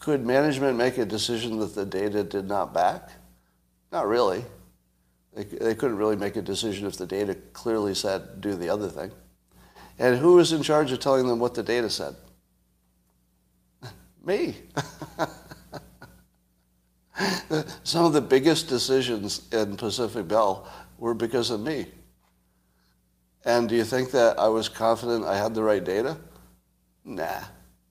Could 0.00 0.24
management 0.24 0.78
make 0.78 0.96
a 0.98 1.04
decision 1.04 1.58
that 1.60 1.74
the 1.74 1.84
data 1.84 2.24
did 2.24 2.48
not 2.48 2.72
back? 2.72 3.10
Not 3.92 4.06
really. 4.06 4.44
They, 5.34 5.44
they 5.44 5.74
couldn't 5.74 5.96
really 5.96 6.16
make 6.16 6.36
a 6.36 6.42
decision 6.42 6.86
if 6.86 6.96
the 6.96 7.06
data 7.06 7.34
clearly 7.52 7.94
said 7.94 8.40
do 8.40 8.54
the 8.54 8.68
other 8.68 8.88
thing. 8.88 9.12
And 9.98 10.18
who 10.18 10.34
was 10.34 10.52
in 10.52 10.62
charge 10.62 10.92
of 10.92 11.00
telling 11.00 11.28
them 11.28 11.38
what 11.38 11.54
the 11.54 11.62
data 11.62 11.90
said? 11.90 12.16
Me. 14.24 14.56
Some 17.84 18.04
of 18.04 18.12
the 18.12 18.20
biggest 18.20 18.68
decisions 18.68 19.46
in 19.52 19.76
Pacific 19.76 20.26
Bell 20.26 20.66
were 20.98 21.14
because 21.14 21.50
of 21.50 21.60
me. 21.60 21.86
And 23.44 23.68
do 23.68 23.74
you 23.74 23.84
think 23.84 24.10
that 24.12 24.38
I 24.38 24.48
was 24.48 24.68
confident 24.68 25.24
I 25.24 25.36
had 25.36 25.54
the 25.54 25.62
right 25.62 25.82
data? 25.82 26.16
Nah. 27.04 27.40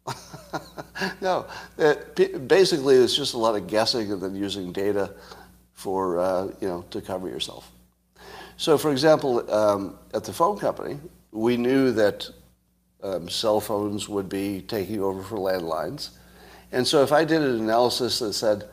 no. 1.22 1.46
It, 1.78 2.48
basically, 2.48 2.96
it's 2.96 3.16
just 3.16 3.34
a 3.34 3.38
lot 3.38 3.56
of 3.56 3.68
guessing 3.68 4.12
and 4.12 4.22
then 4.22 4.36
using 4.36 4.72
data 4.72 5.14
for, 5.80 6.20
uh, 6.20 6.48
you 6.60 6.68
know, 6.68 6.84
to 6.92 7.00
cover 7.00 7.30
yourself. 7.30 7.72
So, 8.58 8.78
for 8.78 8.92
example, 8.92 9.50
um, 9.50 9.98
at 10.14 10.26
the 10.26 10.34
phone 10.34 10.58
company, 10.58 11.00
we 11.32 11.56
knew 11.56 11.94
that 11.94 12.30
um, 13.02 13.30
cell 13.30 13.62
phones 13.62 14.10
would 14.10 14.28
be 14.28 14.62
taking 14.62 15.02
over 15.02 15.24
for 15.24 15.38
landlines. 15.38 16.10
And 16.74 16.86
so 16.86 17.02
if 17.02 17.14
I 17.14 17.24
did 17.24 17.42
an 17.42 17.62
analysis 17.62 18.20
that 18.20 18.34
said 18.34 18.66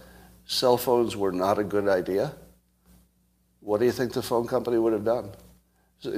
cell 0.46 0.76
phones 0.76 1.16
were 1.16 1.30
not 1.30 1.60
a 1.60 1.64
good 1.64 1.86
idea, 1.86 2.32
what 3.60 3.78
do 3.78 3.86
you 3.86 3.92
think 3.92 4.12
the 4.12 4.22
phone 4.22 4.48
company 4.48 4.76
would 4.76 4.92
have 4.92 5.04
done? 5.04 5.30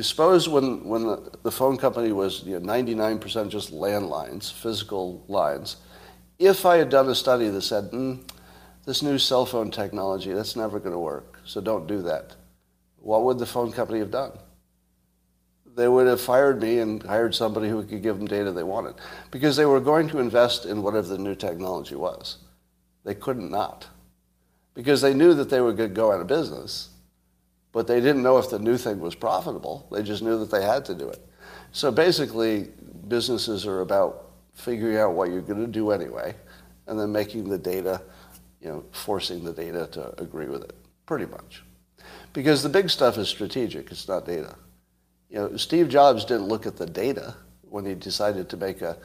Suppose 0.01 0.49
when, 0.49 0.85
when 0.85 1.03
the, 1.03 1.31
the 1.43 1.53
phone 1.53 1.77
company 1.77 2.13
was 2.13 2.45
you 2.45 2.59
know, 2.59 2.67
99% 2.67 3.51
just 3.51 3.75
landlines, 3.75 4.51
physical 4.51 5.23
lines, 5.29 5.77
if 6.39 6.65
I 6.65 6.79
had 6.79 6.89
done 6.89 7.11
a 7.11 7.15
study 7.15 7.51
that 7.51 7.61
said, 7.61 7.91
mm, 7.91 8.23
this 8.85 9.03
new 9.03 9.19
cell 9.19 9.47
phone 9.47 9.71
technology, 9.71 10.33
that's 10.33 10.57
never 10.57 10.79
going 10.79 10.93
to 10.93 10.99
work, 10.99 11.41
so 11.45 11.61
don't 11.61 11.87
do 11.87 12.03
that, 12.03 12.37
what 12.99 13.25
would 13.25 13.39
the 13.39 13.47
phone 13.47 13.73
company 13.73 13.99
have 13.99 14.11
done? 14.11 14.33
They 15.77 15.89
would 15.89 16.07
have 16.07 16.21
fired 16.21 16.61
me 16.61 16.81
and 16.81 17.03
hired 17.03 17.35
somebody 17.35 17.69
who 17.69 17.85
could 17.85 18.03
give 18.03 18.19
them 18.19 18.27
data 18.27 18.51
they 18.51 18.65
wanted 18.65 18.95
because 19.31 19.57
they 19.57 19.67
were 19.67 19.81
going 19.81 20.09
to 20.09 20.19
invest 20.19 20.67
in 20.67 20.83
whatever 20.83 21.07
the 21.07 21.19
new 21.19 21.37
technology 21.37 21.95
was. 21.95 22.39
They 23.05 23.15
couldn't 23.15 23.51
not 23.51 23.87
because 24.75 25.01
they 25.01 25.15
knew 25.15 25.35
that 25.35 25.51
they 25.51 25.61
were 25.61 25.73
going 25.73 25.91
to 25.91 25.95
go 25.95 26.13
out 26.13 26.21
of 26.21 26.27
business 26.27 26.91
but 27.73 27.87
they 27.87 28.01
didn't 28.01 28.23
know 28.23 28.39
if 28.39 28.51
the 28.51 28.59
new 28.59 28.77
thing 28.77 29.01
was 29.01 29.15
profitable. 29.15 29.87
They 29.93 30.03
just 30.03 30.23
knew 30.23 30.39
that 30.39 30.51
they 30.51 30.63
had 30.63 30.85
to 30.87 30.95
do 30.95 31.09
it. 31.09 31.25
So 31.73 31.91
basically, 31.91 32.69
businesses 33.09 33.67
are 33.67 33.81
about 33.81 34.31
figuring 34.55 34.97
out 34.97 35.13
what 35.13 35.31
you're 35.31 35.43
going 35.43 35.61
to 35.61 35.71
do 35.71 35.91
anyway, 35.91 36.35
and 36.87 36.99
then 36.99 37.13
making 37.13 37.49
the 37.49 37.59
data, 37.59 38.03
you 38.61 38.69
know, 38.69 38.85
forcing 38.93 39.45
the 39.45 39.53
data 39.53 39.89
to 39.93 40.21
agree 40.21 40.47
with 40.47 40.65
it, 40.65 40.75
pretty 41.07 41.27
much. 41.27 41.63
Because 42.33 42.63
the 42.63 42.69
big 42.69 42.91
stuff 42.91 43.19
is 43.19 43.29
strategic, 43.29 43.91
it's 43.91 44.09
not 44.09 44.27
data. 44.27 44.57
You 45.31 45.39
know, 45.39 45.57
Steve 45.57 45.89
Jobs 45.89 46.25
didn't 46.25 46.49
look 46.49 46.67
at 46.67 46.77
the 46.77 46.87
data 46.87 47.35
when 47.63 47.85
he 47.85 47.95
decided 47.95 48.49
to 48.49 48.57
make 48.57 48.83
a, 48.83 48.97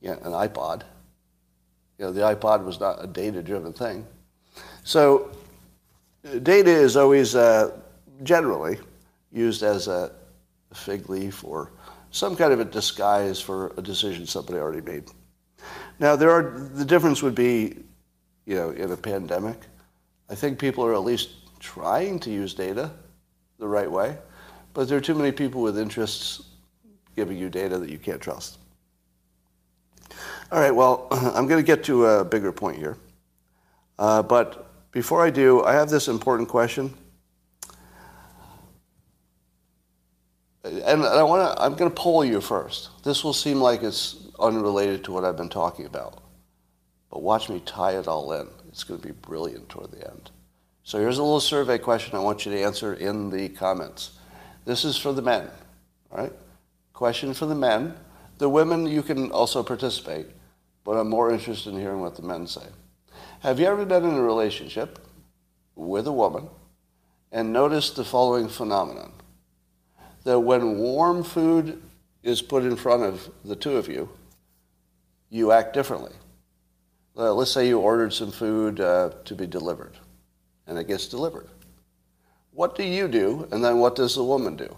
you 0.00 0.10
know, 0.10 0.18
an 0.22 0.32
iPod. 0.48 0.82
You 1.98 2.06
know, 2.06 2.12
the 2.12 2.20
iPod 2.20 2.64
was 2.64 2.78
not 2.78 3.02
a 3.02 3.06
data-driven 3.06 3.72
thing. 3.72 4.06
So 4.84 5.30
data 6.42 6.70
is 6.70 6.96
always 6.96 7.34
uh, 7.34 7.78
generally 8.22 8.78
used 9.32 9.62
as 9.62 9.88
a 9.88 10.12
fig 10.72 11.08
leaf 11.08 11.44
or 11.44 11.72
some 12.10 12.36
kind 12.36 12.52
of 12.52 12.60
a 12.60 12.64
disguise 12.64 13.40
for 13.40 13.74
a 13.76 13.82
decision 13.82 14.26
somebody 14.26 14.58
already 14.58 14.80
made. 14.80 15.04
Now, 15.98 16.16
there 16.16 16.30
are 16.30 16.68
the 16.74 16.84
difference 16.84 17.22
would 17.22 17.34
be, 17.34 17.78
you 18.46 18.54
know, 18.54 18.70
in 18.70 18.90
a 18.92 18.96
pandemic, 18.96 19.58
I 20.30 20.34
think 20.34 20.58
people 20.58 20.84
are 20.84 20.94
at 20.94 21.04
least 21.04 21.30
trying 21.60 22.18
to 22.20 22.30
use 22.30 22.54
data 22.54 22.90
the 23.58 23.68
right 23.68 23.90
way, 23.90 24.16
but 24.72 24.88
there 24.88 24.96
are 24.96 25.02
too 25.02 25.14
many 25.14 25.32
people 25.32 25.60
with 25.60 25.78
interests 25.78 26.42
giving 27.14 27.36
you 27.36 27.48
data 27.48 27.78
that 27.78 27.90
you 27.90 27.98
can't 27.98 28.20
trust. 28.20 28.58
All 30.52 30.60
right, 30.60 30.74
well, 30.74 31.08
I'm 31.10 31.46
going 31.46 31.60
to 31.60 31.66
get 31.66 31.84
to 31.84 32.06
a 32.06 32.24
bigger 32.24 32.52
point 32.52 32.78
here. 32.78 32.96
Uh, 33.98 34.22
but 34.22 34.70
before 34.92 35.24
I 35.24 35.30
do, 35.30 35.64
I 35.64 35.72
have 35.72 35.90
this 35.90 36.08
important 36.08 36.48
question. 36.48 36.94
and 40.64 41.04
I 41.04 41.22
want 41.22 41.56
to, 41.56 41.62
I'm 41.62 41.74
going 41.74 41.90
to 41.90 41.94
poll 41.94 42.24
you 42.24 42.40
first. 42.40 42.90
This 43.04 43.22
will 43.22 43.32
seem 43.32 43.60
like 43.60 43.82
it's 43.82 44.16
unrelated 44.38 45.04
to 45.04 45.12
what 45.12 45.24
I've 45.24 45.36
been 45.36 45.48
talking 45.48 45.86
about. 45.86 46.22
But 47.16 47.22
watch 47.22 47.48
me 47.48 47.62
tie 47.64 47.96
it 47.96 48.06
all 48.06 48.30
in. 48.34 48.46
It's 48.68 48.84
going 48.84 49.00
to 49.00 49.06
be 49.06 49.14
brilliant 49.14 49.70
toward 49.70 49.90
the 49.90 50.06
end. 50.06 50.30
So 50.84 50.98
here's 50.98 51.16
a 51.16 51.22
little 51.22 51.40
survey 51.40 51.78
question 51.78 52.14
I 52.14 52.18
want 52.18 52.44
you 52.44 52.52
to 52.52 52.60
answer 52.60 52.92
in 52.92 53.30
the 53.30 53.48
comments. 53.48 54.18
This 54.66 54.84
is 54.84 54.98
for 54.98 55.14
the 55.14 55.22
men, 55.22 55.48
all 56.12 56.18
right? 56.18 56.32
Question 56.92 57.32
for 57.32 57.46
the 57.46 57.54
men. 57.54 57.94
The 58.36 58.50
women, 58.50 58.84
you 58.84 59.02
can 59.02 59.32
also 59.32 59.62
participate, 59.62 60.26
but 60.84 60.98
I'm 60.98 61.08
more 61.08 61.32
interested 61.32 61.72
in 61.72 61.80
hearing 61.80 62.02
what 62.02 62.16
the 62.16 62.22
men 62.22 62.46
say. 62.46 62.66
Have 63.40 63.58
you 63.58 63.64
ever 63.64 63.86
been 63.86 64.04
in 64.04 64.12
a 64.12 64.22
relationship 64.22 64.98
with 65.74 66.06
a 66.06 66.12
woman 66.12 66.50
and 67.32 67.50
noticed 67.50 67.96
the 67.96 68.04
following 68.04 68.46
phenomenon? 68.46 69.14
that 70.24 70.40
when 70.40 70.76
warm 70.76 71.22
food 71.22 71.82
is 72.22 72.42
put 72.42 72.62
in 72.62 72.76
front 72.76 73.04
of 73.04 73.30
the 73.42 73.56
two 73.56 73.78
of 73.78 73.88
you, 73.88 74.10
you 75.30 75.50
act 75.50 75.72
differently. 75.72 76.12
Uh, 77.16 77.32
let's 77.32 77.50
say 77.50 77.66
you 77.66 77.78
ordered 77.78 78.12
some 78.12 78.30
food 78.30 78.80
uh, 78.80 79.10
to 79.24 79.34
be 79.34 79.46
delivered, 79.46 79.96
and 80.66 80.78
it 80.78 80.86
gets 80.86 81.06
delivered. 81.08 81.48
What 82.52 82.76
do 82.76 82.84
you 82.84 83.08
do, 83.08 83.48
and 83.50 83.64
then 83.64 83.78
what 83.78 83.96
does 83.96 84.14
the 84.14 84.24
woman 84.24 84.56
do? 84.56 84.74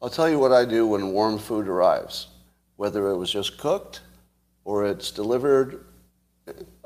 I'll 0.00 0.10
tell 0.10 0.28
you 0.28 0.38
what 0.38 0.52
I 0.52 0.64
do 0.64 0.86
when 0.86 1.12
warm 1.12 1.38
food 1.38 1.68
arrives, 1.68 2.26
whether 2.76 3.08
it 3.08 3.16
was 3.16 3.30
just 3.30 3.56
cooked 3.56 4.00
or 4.64 4.84
it's 4.84 5.12
delivered. 5.12 5.84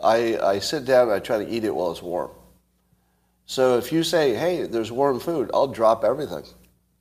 I, 0.03 0.37
I 0.39 0.59
sit 0.59 0.85
down 0.85 1.05
and 1.05 1.13
I 1.13 1.19
try 1.19 1.39
to 1.43 1.51
eat 1.51 1.65
it 1.65 1.75
while 1.75 1.91
it's 1.91 2.03
warm. 2.03 2.31
So 3.47 3.79
if 3.79 3.91
you 3.91 4.03
say, 4.03 4.35
hey, 4.35 4.67
there's 4.67 4.93
warm 4.93 5.19
food, 5.19 5.51
I'll 5.55 5.69
drop 5.69 6.05
everything. 6.05 6.45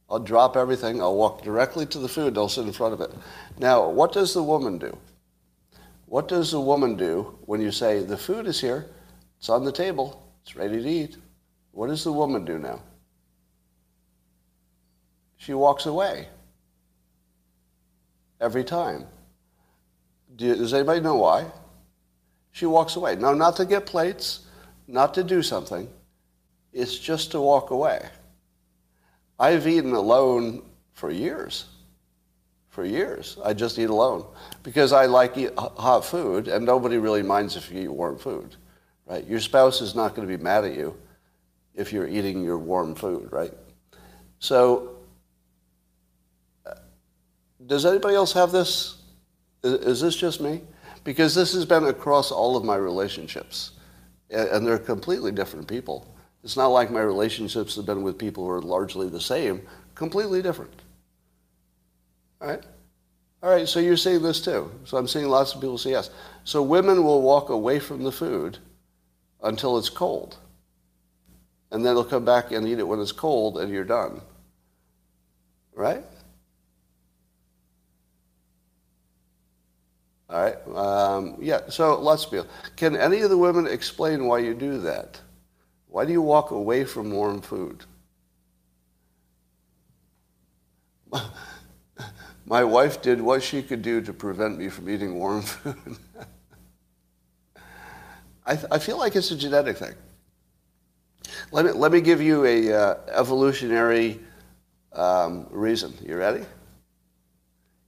I'll 0.09 0.19
drop 0.19 0.55
everything. 0.55 1.01
I'll 1.01 1.17
walk 1.17 1.43
directly 1.43 1.85
to 1.87 1.99
the 1.99 2.07
food. 2.07 2.37
I'll 2.37 2.47
sit 2.47 2.65
in 2.65 2.71
front 2.71 2.93
of 2.93 3.01
it. 3.01 3.11
Now, 3.57 3.89
what 3.89 4.13
does 4.13 4.33
the 4.33 4.43
woman 4.43 4.77
do? 4.77 4.95
What 6.05 6.27
does 6.27 6.51
the 6.51 6.61
woman 6.61 6.95
do 6.95 7.37
when 7.45 7.61
you 7.61 7.71
say, 7.71 7.99
the 7.99 8.17
food 8.17 8.47
is 8.47 8.61
here, 8.61 8.87
it's 9.37 9.49
on 9.49 9.65
the 9.65 9.71
table, 9.71 10.31
it's 10.43 10.55
ready 10.55 10.81
to 10.81 10.89
eat? 10.89 11.17
What 11.71 11.87
does 11.87 12.03
the 12.03 12.11
woman 12.11 12.45
do 12.45 12.57
now? 12.57 12.81
She 15.37 15.53
walks 15.53 15.85
away. 15.85 16.27
Every 18.39 18.63
time. 18.63 19.05
Do, 20.35 20.55
does 20.55 20.73
anybody 20.73 21.01
know 21.01 21.15
why? 21.15 21.45
She 22.51 22.65
walks 22.65 22.95
away. 22.95 23.15
No, 23.15 23.33
not 23.33 23.55
to 23.57 23.65
get 23.65 23.85
plates, 23.85 24.45
not 24.87 25.13
to 25.15 25.23
do 25.23 25.41
something. 25.41 25.89
It's 26.71 26.97
just 26.97 27.31
to 27.31 27.41
walk 27.41 27.71
away. 27.71 28.07
I've 29.39 29.67
eaten 29.67 29.93
alone 29.93 30.63
for 30.93 31.11
years. 31.11 31.65
For 32.75 32.83
years. 32.83 33.37
I 33.41 33.53
just 33.53 33.79
eat 33.79 33.89
alone 33.89 34.25
because 34.61 34.91
I 34.91 35.05
like 35.05 35.37
eat 35.37 35.51
hot 35.57 36.03
food 36.03 36.49
and 36.49 36.65
nobody 36.65 36.97
really 36.97 37.23
minds 37.23 37.55
if 37.55 37.71
you 37.71 37.83
eat 37.83 37.87
warm 37.87 38.17
food, 38.17 38.57
right? 39.05 39.25
Your 39.25 39.39
spouse 39.39 39.79
is 39.79 39.95
not 39.95 40.13
going 40.13 40.27
to 40.27 40.37
be 40.37 40.43
mad 40.43 40.65
at 40.65 40.75
you 40.75 40.93
if 41.73 41.93
you're 41.93 42.05
eating 42.05 42.43
your 42.43 42.57
warm 42.57 42.93
food, 42.93 43.31
right? 43.31 43.53
So, 44.39 44.97
uh, 46.65 46.73
does 47.65 47.85
anybody 47.85 48.13
else 48.13 48.33
have 48.33 48.51
this? 48.51 49.01
Is 49.63 50.01
this 50.01 50.17
just 50.17 50.41
me? 50.41 50.59
Because 51.05 51.33
this 51.33 51.53
has 51.53 51.63
been 51.63 51.85
across 51.85 52.29
all 52.29 52.57
of 52.57 52.65
my 52.65 52.75
relationships, 52.75 53.71
and 54.29 54.67
they're 54.67 54.79
completely 54.79 55.31
different 55.31 55.69
people. 55.69 56.13
It's 56.43 56.57
not 56.57 56.67
like 56.67 56.91
my 56.91 56.99
relationships 56.99 57.77
have 57.77 57.85
been 57.85 58.03
with 58.03 58.17
people 58.17 58.43
who 58.43 58.51
are 58.51 58.61
largely 58.61 59.07
the 59.07 59.21
same, 59.21 59.61
completely 59.93 60.41
different. 60.41 60.81
All 62.45 62.51
right? 62.51 62.63
All 63.41 63.49
right, 63.49 63.67
so 63.67 63.79
you're 63.79 63.97
seeing 63.97 64.21
this 64.21 64.39
too. 64.39 64.71
So 64.85 64.97
I'm 64.97 65.07
seeing 65.07 65.27
lots 65.27 65.55
of 65.55 65.61
people 65.61 65.79
say 65.79 65.91
yes. 65.91 66.11
So 66.43 66.61
women 66.61 67.03
will 67.03 67.21
walk 67.23 67.49
away 67.49 67.79
from 67.79 68.03
the 68.03 68.11
food 68.11 68.59
until 69.41 69.77
it's 69.79 69.89
cold. 69.89 70.37
And 71.71 71.83
then 71.83 71.95
they'll 71.95 72.05
come 72.05 72.23
back 72.23 72.51
and 72.51 72.67
eat 72.67 72.77
it 72.77 72.87
when 72.87 72.99
it's 72.99 73.11
cold 73.11 73.57
and 73.57 73.71
you're 73.71 73.83
done. 73.83 74.21
Right? 75.73 76.03
All 80.29 80.41
right. 80.43 80.67
Um, 80.75 81.37
yeah. 81.39 81.61
So 81.69 81.99
let's 81.99 82.25
be. 82.25 82.41
Can 82.75 82.95
any 82.95 83.21
of 83.21 83.31
the 83.31 83.37
women 83.37 83.65
explain 83.65 84.25
why 84.25 84.39
you 84.39 84.53
do 84.53 84.79
that? 84.81 85.19
Why 85.87 86.05
do 86.05 86.11
you 86.11 86.21
walk 86.21 86.51
away 86.51 86.83
from 86.85 87.11
warm 87.11 87.41
food? 87.41 87.85
My 92.45 92.63
wife 92.63 93.01
did 93.01 93.21
what 93.21 93.41
she 93.41 93.63
could 93.63 93.81
do 93.81 94.01
to 94.01 94.13
prevent 94.13 94.57
me 94.57 94.69
from 94.69 94.89
eating 94.89 95.15
warm 95.15 95.41
food. 95.41 95.97
I, 98.45 98.59
I, 98.69 98.79
feel 98.79 98.99
like 98.99 99.15
it's 99.15 99.31
a 99.31 99.35
genetic 99.35 99.77
thing. 99.77 99.95
Let 101.51 101.65
me, 101.65 101.71
let 101.71 101.91
me 101.91 102.01
give 102.01 102.21
you 102.21 102.45
a 102.45 102.71
uh, 102.71 102.95
evolutionary 103.07 104.19
um, 104.93 105.47
reason. 105.49 105.93
You 106.05 106.15
ready? 106.15 106.45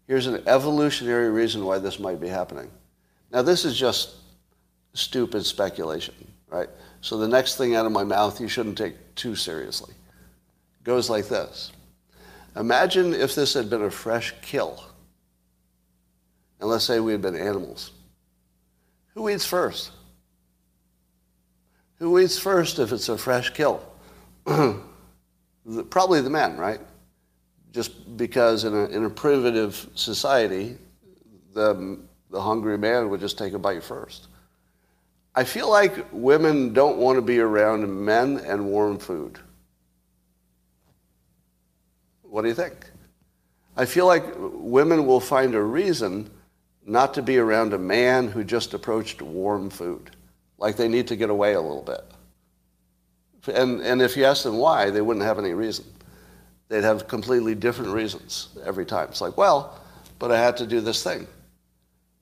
Here's 0.07 0.25
an 0.25 0.41
evolutionary 0.47 1.29
reason 1.29 1.63
why 1.63 1.77
this 1.77 1.99
might 1.99 2.19
be 2.19 2.27
happening. 2.27 2.71
Now, 3.31 3.43
this 3.43 3.65
is 3.65 3.77
just 3.77 4.15
stupid 4.93 5.45
speculation, 5.45 6.15
right? 6.49 6.69
So 7.01 7.17
the 7.17 7.27
next 7.27 7.57
thing 7.57 7.75
out 7.75 7.85
of 7.85 7.91
my 7.91 8.03
mouth 8.03 8.41
you 8.41 8.47
shouldn't 8.47 8.77
take 8.77 9.15
too 9.15 9.35
seriously. 9.35 9.93
It 9.93 10.83
goes 10.83 11.09
like 11.09 11.27
this. 11.27 11.71
Imagine 12.57 13.13
if 13.13 13.35
this 13.35 13.53
had 13.53 13.69
been 13.69 13.83
a 13.83 13.91
fresh 13.91 14.33
kill. 14.41 14.83
And 16.59 16.69
let's 16.69 16.85
say 16.85 16.99
we 16.99 17.11
had 17.11 17.21
been 17.21 17.35
animals. 17.35 17.91
Who 19.13 19.29
eats 19.29 19.45
first? 19.45 19.91
Who 21.99 22.17
eats 22.19 22.39
first 22.39 22.79
if 22.79 22.91
it's 22.91 23.09
a 23.09 23.17
fresh 23.17 23.51
kill? 23.51 23.83
Probably 24.45 26.21
the 26.21 26.29
men, 26.29 26.57
right? 26.57 26.79
Just 27.73 28.17
because 28.17 28.63
in 28.63 28.73
a, 28.73 28.85
in 28.85 29.05
a 29.05 29.09
primitive 29.09 29.89
society, 29.93 30.77
the, 31.53 31.99
the 32.31 32.41
hungry 32.41 32.77
man 32.77 33.09
would 33.09 33.19
just 33.19 33.37
take 33.37 33.53
a 33.53 33.59
bite 33.59 33.83
first. 33.83 34.27
I 35.35 35.43
feel 35.43 35.69
like 35.69 36.07
women 36.11 36.73
don't 36.73 36.97
want 36.97 37.17
to 37.17 37.21
be 37.21 37.39
around 37.39 37.87
men 38.05 38.37
and 38.37 38.65
warm 38.65 38.97
food. 38.97 39.39
What 42.29 42.41
do 42.43 42.47
you 42.47 42.53
think? 42.53 42.75
I 43.75 43.85
feel 43.85 44.07
like 44.07 44.23
women 44.37 45.05
will 45.05 45.19
find 45.19 45.53
a 45.55 45.61
reason 45.61 46.29
not 46.85 47.13
to 47.13 47.21
be 47.21 47.37
around 47.37 47.73
a 47.73 47.77
man 47.77 48.27
who 48.27 48.43
just 48.43 48.73
approached 48.73 49.21
warm 49.21 49.69
food, 49.69 50.15
like 50.57 50.77
they 50.77 50.87
need 50.87 51.07
to 51.07 51.15
get 51.15 51.29
away 51.29 51.53
a 51.53 51.61
little 51.61 51.83
bit. 51.83 52.03
And, 53.55 53.81
and 53.81 54.01
if 54.01 54.17
you 54.17 54.25
ask 54.25 54.43
them 54.43 54.57
why, 54.57 54.89
they 54.89 55.01
wouldn't 55.01 55.25
have 55.25 55.37
any 55.39 55.53
reason. 55.53 55.85
They'd 56.69 56.83
have 56.83 57.07
completely 57.07 57.55
different 57.55 57.93
reasons 57.93 58.49
every 58.65 58.85
time. 58.85 59.07
It's 59.09 59.21
like, 59.21 59.37
well, 59.37 59.79
but 60.19 60.31
I 60.31 60.39
had 60.39 60.57
to 60.57 60.67
do 60.67 60.81
this 60.81 61.03
thing. 61.03 61.27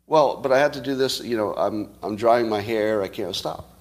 Well, 0.07 0.37
but 0.37 0.51
I 0.51 0.59
had 0.59 0.73
to 0.73 0.81
do 0.81 0.95
this, 0.95 1.19
you 1.21 1.37
know, 1.37 1.53
I'm, 1.55 1.89
I'm 2.03 2.15
drying 2.15 2.47
my 2.47 2.61
hair, 2.61 3.01
I 3.01 3.07
can't 3.07 3.35
stop. 3.35 3.71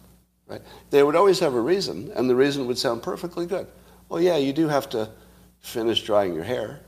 Right? 0.47 0.63
They 0.91 1.03
would 1.03 1.17
always 1.17 1.39
have 1.41 1.55
a 1.55 1.61
reason, 1.61 2.13
and 2.15 2.31
the 2.31 2.37
reason 2.37 2.67
would 2.67 2.79
sound 2.79 3.03
perfectly 3.03 3.47
good. 3.47 3.67
Well, 4.09 4.21
yeah, 4.21 4.37
you 4.37 4.53
do 4.53 4.69
have 4.69 4.89
to 4.91 5.11
finish 5.65 6.03
drying 6.03 6.35
your 6.35 6.45
hair. 6.45 6.81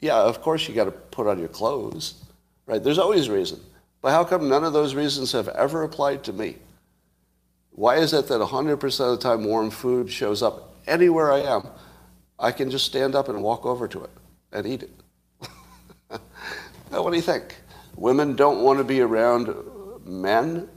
Yeah, 0.00 0.20
of 0.20 0.42
course 0.42 0.68
you 0.68 0.74
got 0.74 0.84
to 0.84 0.90
put 0.90 1.26
on 1.26 1.38
your 1.38 1.48
clothes, 1.48 2.14
right? 2.66 2.82
There's 2.82 2.98
always 2.98 3.28
a 3.28 3.32
reason. 3.32 3.60
But 4.02 4.10
how 4.12 4.24
come 4.24 4.48
none 4.48 4.62
of 4.62 4.74
those 4.74 4.94
reasons 4.94 5.32
have 5.32 5.48
ever 5.48 5.82
applied 5.82 6.22
to 6.24 6.32
me? 6.32 6.56
Why 7.70 7.96
is 7.96 8.12
it 8.12 8.28
that 8.28 8.40
100% 8.40 9.00
of 9.00 9.10
the 9.10 9.16
time 9.16 9.44
warm 9.44 9.70
food 9.70 10.10
shows 10.10 10.42
up 10.42 10.76
anywhere 10.86 11.32
I 11.32 11.40
am? 11.40 11.66
I 12.38 12.52
can 12.52 12.70
just 12.70 12.84
stand 12.84 13.14
up 13.14 13.28
and 13.28 13.42
walk 13.42 13.64
over 13.64 13.88
to 13.88 14.04
it 14.04 14.10
and 14.52 14.66
eat 14.66 14.82
it. 14.82 14.90
now, 16.92 17.02
what 17.02 17.10
do 17.10 17.16
you 17.16 17.22
think? 17.22 17.56
Women 17.96 18.36
don't 18.36 18.62
want 18.62 18.78
to 18.78 18.84
be 18.84 19.00
around 19.00 19.54
men 20.04 20.68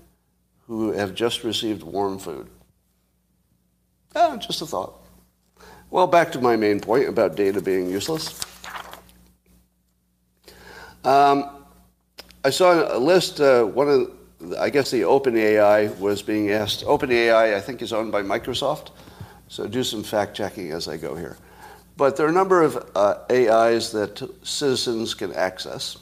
who 0.67 0.93
have 0.93 1.13
just 1.13 1.43
received 1.43 1.83
warm 1.83 2.19
food. 2.19 2.49
Ah, 4.15 4.37
just 4.37 4.61
a 4.61 4.65
thought. 4.65 4.98
Well, 5.91 6.05
back 6.05 6.31
to 6.33 6.39
my 6.39 6.55
main 6.55 6.79
point 6.79 7.09
about 7.09 7.35
data 7.35 7.61
being 7.61 7.89
useless. 7.89 8.39
Um, 11.03 11.65
I 12.43 12.51
saw 12.51 12.95
a 12.95 12.99
list, 12.99 13.41
uh, 13.41 13.63
one 13.63 13.89
of, 13.89 14.55
I 14.59 14.69
guess 14.69 14.91
the 14.91 15.01
OpenAI 15.01 15.97
was 15.97 16.21
being 16.21 16.51
asked. 16.51 16.85
OpenAI, 16.85 17.55
I 17.55 17.59
think, 17.59 17.81
is 17.81 17.91
owned 17.91 18.11
by 18.11 18.21
Microsoft. 18.21 18.91
So 19.47 19.65
do 19.65 19.83
some 19.83 20.03
fact 20.03 20.37
checking 20.37 20.71
as 20.73 20.87
I 20.87 20.95
go 20.95 21.15
here. 21.15 21.37
But 21.97 22.15
there 22.15 22.27
are 22.27 22.29
a 22.29 22.33
number 22.33 22.61
of 22.61 22.91
uh, 22.95 23.21
AIs 23.31 23.91
that 23.93 24.21
citizens 24.43 25.15
can 25.15 25.33
access, 25.33 25.97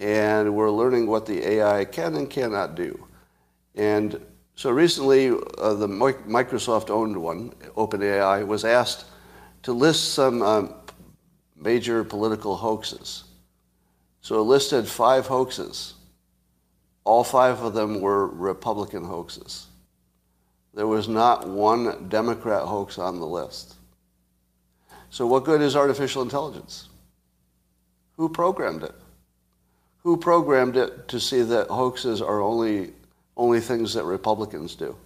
and 0.00 0.52
we're 0.52 0.70
learning 0.72 1.06
what 1.06 1.26
the 1.26 1.48
AI 1.48 1.84
can 1.84 2.16
and 2.16 2.28
cannot 2.28 2.74
do. 2.74 3.06
And 3.76 4.20
so 4.56 4.70
recently, 4.70 5.28
uh, 5.28 5.74
the 5.74 5.86
Microsoft 5.86 6.90
owned 6.90 7.16
one, 7.16 7.50
OpenAI, 7.76 8.44
was 8.44 8.64
asked 8.64 9.06
to 9.62 9.72
list 9.72 10.14
some 10.14 10.42
um, 10.42 10.74
major 11.56 12.04
political 12.04 12.56
hoaxes. 12.56 13.24
So 14.20 14.40
it 14.40 14.44
listed 14.44 14.86
five 14.86 15.26
hoaxes. 15.26 15.94
All 17.04 17.24
five 17.24 17.62
of 17.62 17.74
them 17.74 18.00
were 18.00 18.26
Republican 18.26 19.04
hoaxes. 19.04 19.66
There 20.74 20.86
was 20.86 21.08
not 21.08 21.48
one 21.48 22.08
Democrat 22.08 22.62
hoax 22.62 22.98
on 22.98 23.18
the 23.20 23.26
list. 23.26 23.74
So, 25.10 25.26
what 25.26 25.44
good 25.44 25.60
is 25.60 25.76
artificial 25.76 26.22
intelligence? 26.22 26.88
Who 28.16 28.28
programmed 28.28 28.82
it? 28.82 28.94
Who 29.98 30.16
programmed 30.16 30.76
it 30.76 31.08
to 31.08 31.20
see 31.20 31.42
that 31.42 31.68
hoaxes 31.68 32.22
are 32.22 32.40
only, 32.40 32.92
only 33.36 33.60
things 33.60 33.92
that 33.94 34.04
Republicans 34.04 34.74
do? 34.74 34.96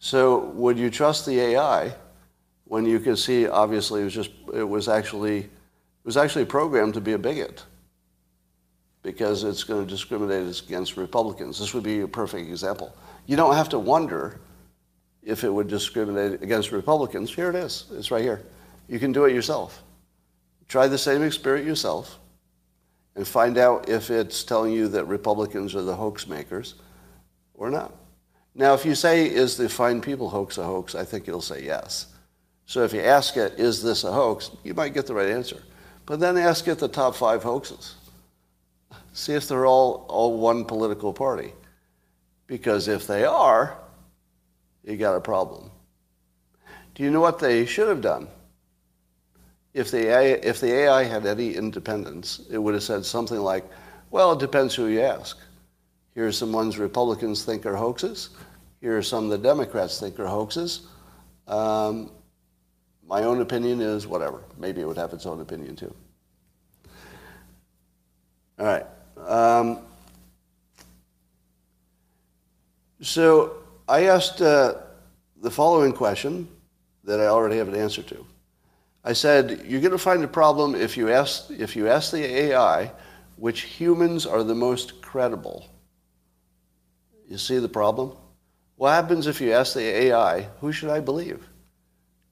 So 0.00 0.46
would 0.54 0.78
you 0.78 0.90
trust 0.90 1.26
the 1.26 1.38
AI 1.38 1.94
when 2.64 2.86
you 2.86 2.98
can 2.98 3.16
see 3.16 3.46
obviously 3.46 4.00
it 4.00 4.04
was 4.04 4.14
just 4.14 4.30
it 4.52 4.64
was 4.64 4.88
actually 4.88 5.38
it 5.40 5.48
was 6.04 6.16
actually 6.16 6.46
programmed 6.46 6.94
to 6.94 7.00
be 7.00 7.12
a 7.12 7.18
bigot 7.18 7.64
because 9.02 9.44
it's 9.44 9.62
going 9.62 9.84
to 9.84 9.88
discriminate 9.88 10.62
against 10.62 10.96
Republicans. 10.96 11.58
This 11.58 11.74
would 11.74 11.82
be 11.82 12.00
a 12.00 12.08
perfect 12.08 12.48
example. 12.48 12.96
You 13.26 13.36
don't 13.36 13.54
have 13.54 13.68
to 13.70 13.78
wonder 13.78 14.40
if 15.22 15.44
it 15.44 15.50
would 15.50 15.68
discriminate 15.68 16.42
against 16.42 16.72
Republicans. 16.72 17.32
Here 17.32 17.50
it 17.50 17.56
is. 17.56 17.84
It's 17.92 18.10
right 18.10 18.22
here. 18.22 18.42
You 18.88 18.98
can 18.98 19.12
do 19.12 19.26
it 19.26 19.34
yourself. 19.34 19.82
Try 20.68 20.86
the 20.86 20.98
same 20.98 21.22
experiment 21.22 21.66
yourself 21.66 22.18
and 23.16 23.28
find 23.28 23.58
out 23.58 23.88
if 23.88 24.10
it's 24.10 24.44
telling 24.44 24.72
you 24.72 24.88
that 24.88 25.04
Republicans 25.04 25.74
are 25.74 25.82
the 25.82 25.94
hoax 25.94 26.26
makers 26.26 26.74
or 27.54 27.70
not. 27.70 27.94
Now, 28.54 28.74
if 28.74 28.84
you 28.84 28.94
say, 28.94 29.26
is 29.26 29.56
the 29.56 29.68
Fine 29.68 30.00
People 30.00 30.28
hoax 30.28 30.58
a 30.58 30.64
hoax, 30.64 30.94
I 30.94 31.04
think 31.04 31.28
it'll 31.28 31.40
say 31.40 31.64
yes. 31.64 32.06
So 32.66 32.84
if 32.84 32.92
you 32.92 33.00
ask 33.00 33.36
it, 33.36 33.58
is 33.58 33.82
this 33.82 34.04
a 34.04 34.12
hoax, 34.12 34.50
you 34.64 34.74
might 34.74 34.94
get 34.94 35.06
the 35.06 35.14
right 35.14 35.30
answer. 35.30 35.62
But 36.06 36.20
then 36.20 36.36
ask 36.36 36.66
it 36.68 36.78
the 36.78 36.88
top 36.88 37.14
five 37.14 37.42
hoaxes. 37.42 37.94
See 39.12 39.34
if 39.34 39.48
they're 39.48 39.66
all, 39.66 40.06
all 40.08 40.38
one 40.38 40.64
political 40.64 41.12
party. 41.12 41.52
Because 42.46 42.88
if 42.88 43.06
they 43.06 43.24
are, 43.24 43.76
you 44.84 44.96
got 44.96 45.16
a 45.16 45.20
problem. 45.20 45.70
Do 46.94 47.02
you 47.02 47.10
know 47.10 47.20
what 47.20 47.38
they 47.38 47.66
should 47.66 47.88
have 47.88 48.00
done? 48.00 48.28
If 49.72 49.90
the, 49.90 50.08
AI, 50.08 50.22
if 50.42 50.60
the 50.60 50.72
AI 50.72 51.04
had 51.04 51.26
any 51.26 51.54
independence, 51.54 52.40
it 52.50 52.58
would 52.58 52.74
have 52.74 52.82
said 52.82 53.04
something 53.04 53.38
like, 53.38 53.64
well, 54.10 54.32
it 54.32 54.40
depends 54.40 54.74
who 54.74 54.86
you 54.86 55.00
ask. 55.00 55.38
Here 56.20 56.26
are 56.26 56.32
some 56.32 56.52
ones 56.52 56.76
Republicans 56.76 57.46
think 57.46 57.64
are 57.64 57.74
hoaxes. 57.74 58.28
Here 58.82 58.94
are 58.94 59.02
some 59.02 59.30
the 59.30 59.38
Democrats 59.38 59.98
think 59.98 60.20
are 60.20 60.26
hoaxes. 60.26 60.82
Um, 61.48 62.10
my 63.08 63.22
own 63.22 63.40
opinion 63.40 63.80
is 63.80 64.06
whatever. 64.06 64.42
Maybe 64.58 64.82
it 64.82 64.86
would 64.86 64.98
have 64.98 65.14
its 65.14 65.24
own 65.24 65.40
opinion 65.40 65.76
too. 65.76 65.94
All 68.58 68.66
right. 68.66 68.84
Um, 69.26 69.78
so 73.00 73.54
I 73.88 74.04
asked 74.04 74.42
uh, 74.42 74.74
the 75.40 75.50
following 75.50 75.94
question 75.94 76.46
that 77.04 77.18
I 77.18 77.28
already 77.28 77.56
have 77.56 77.68
an 77.68 77.76
answer 77.76 78.02
to. 78.02 78.26
I 79.04 79.14
said, 79.14 79.62
you're 79.64 79.80
going 79.80 79.92
to 79.92 79.96
find 79.96 80.22
a 80.22 80.28
problem 80.28 80.74
if 80.74 80.98
you 80.98 81.10
ask, 81.10 81.50
if 81.50 81.74
you 81.74 81.88
ask 81.88 82.12
the 82.12 82.22
AI 82.22 82.92
which 83.36 83.62
humans 83.62 84.26
are 84.26 84.44
the 84.44 84.54
most 84.54 85.00
credible. 85.00 85.70
You 87.30 87.38
see 87.38 87.58
the 87.60 87.68
problem? 87.68 88.16
What 88.74 88.90
happens 88.90 89.28
if 89.28 89.40
you 89.40 89.52
ask 89.52 89.74
the 89.74 89.82
AI, 89.82 90.48
who 90.60 90.72
should 90.72 90.90
I 90.90 90.98
believe? 90.98 91.48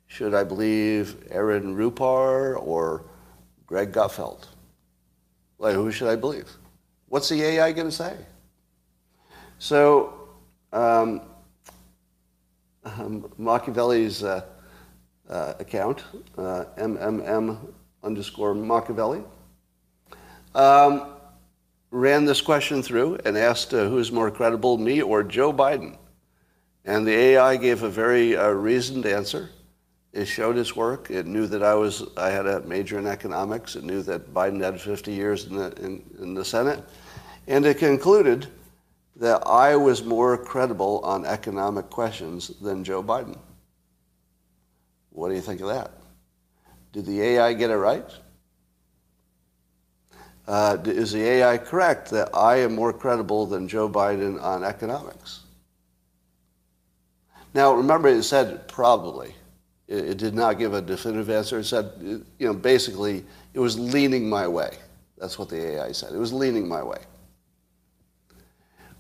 Should 0.09 0.35
I 0.35 0.43
believe 0.43 1.25
Aaron 1.31 1.77
Rupar 1.77 2.61
or 2.61 3.05
Greg 3.65 3.93
Gutfeld? 3.93 4.49
Like, 5.61 5.77
who 5.77 5.93
should 5.93 6.09
I 6.09 6.17
believe? 6.17 6.49
What's 7.07 7.29
the 7.29 7.41
AI 7.41 7.71
going 7.71 7.87
to 7.87 7.95
say? 7.95 8.17
So, 9.61 10.31
um, 10.73 11.21
um, 12.85 13.33
Machiavelli's 13.39 14.25
uh, 14.25 14.45
uh, 15.29 15.55
account, 15.61 16.03
uh, 16.37 16.65
MMM 16.77 17.57
underscore 18.03 18.53
Machiavelli, 18.53 19.23
um, 20.57 21.18
ran 21.91 22.25
this 22.25 22.41
question 22.41 22.83
through 22.83 23.19
and 23.25 23.37
asked 23.37 23.73
uh, 23.73 23.89
who's 23.89 24.13
more 24.13 24.31
credible, 24.31 24.79
me 24.79 25.03
or 25.03 25.23
Joe 25.23 25.53
Biden. 25.53 25.97
And 26.85 27.07
the 27.07 27.13
AI 27.13 27.57
gave 27.57 27.83
a 27.83 27.89
very 27.89 28.37
uh, 28.37 28.49
reasoned 28.51 29.07
answer. 29.07 29.51
It 30.13 30.25
showed 30.25 30.57
its 30.57 30.75
work. 30.75 31.11
It 31.11 31.27
knew 31.27 31.47
that 31.47 31.63
I 31.63 31.75
was 31.75 32.05
I 32.17 32.31
had 32.31 32.47
a 32.47 32.61
major 32.61 32.99
in 32.99 33.07
economics. 33.07 33.77
It 33.77 33.85
knew 33.85 34.03
that 34.03 34.33
Biden 34.33 34.63
had 34.63 34.81
50 34.81 35.13
years 35.13 35.47
in 35.47 35.57
the 35.57 35.73
in, 35.85 36.03
in 36.19 36.35
the 36.35 36.45
Senate, 36.45 36.83
and 37.47 37.67
it 37.67 37.79
concluded 37.79 38.49
that 39.17 39.47
I 39.47 39.77
was 39.77 40.05
more 40.05 40.39
credible 40.39 41.01
on 41.01 41.27
economic 41.27 41.91
questions 41.91 42.49
than 42.63 42.85
Joe 42.85 43.03
Biden. 43.03 43.39
What 45.11 45.29
do 45.29 45.35
you 45.35 45.41
think 45.41 45.61
of 45.61 45.69
that? 45.69 45.91
Did 46.93 47.05
the 47.05 47.21
AI 47.21 47.53
get 47.53 47.71
it 47.71 47.77
right? 47.77 48.09
Uh, 50.49 50.79
is 50.87 51.13
the 51.13 51.23
AI 51.23 51.59
correct 51.59 52.09
that 52.09 52.31
I 52.35 52.57
am 52.57 52.75
more 52.75 52.91
credible 52.91 53.45
than 53.45 53.69
Joe 53.69 53.87
Biden 53.87 54.43
on 54.43 54.65
economics? 54.65 55.41
Now, 57.53 57.75
remember, 57.75 58.09
it 58.09 58.23
said 58.23 58.67
probably. 58.67 59.35
It, 59.89 60.07
it 60.07 60.17
did 60.17 60.33
not 60.33 60.59
give 60.59 60.73
a 60.73 60.81
definitive 60.81 61.29
answer. 61.29 61.59
It 61.59 61.65
said, 61.65 61.93
you 62.01 62.47
know, 62.47 62.55
basically, 62.55 63.27
it 63.53 63.61
was 63.61 63.79
leaning 63.79 64.27
my 64.27 64.49
way. 64.49 64.71
That's 65.19 65.39
what 65.39 65.51
the 65.51 65.61
AI 65.61 65.93
said. 65.93 66.15
It 66.15 66.19
was 66.19 66.33
leaning 66.33 66.67
my 66.67 66.83
way. 66.83 67.01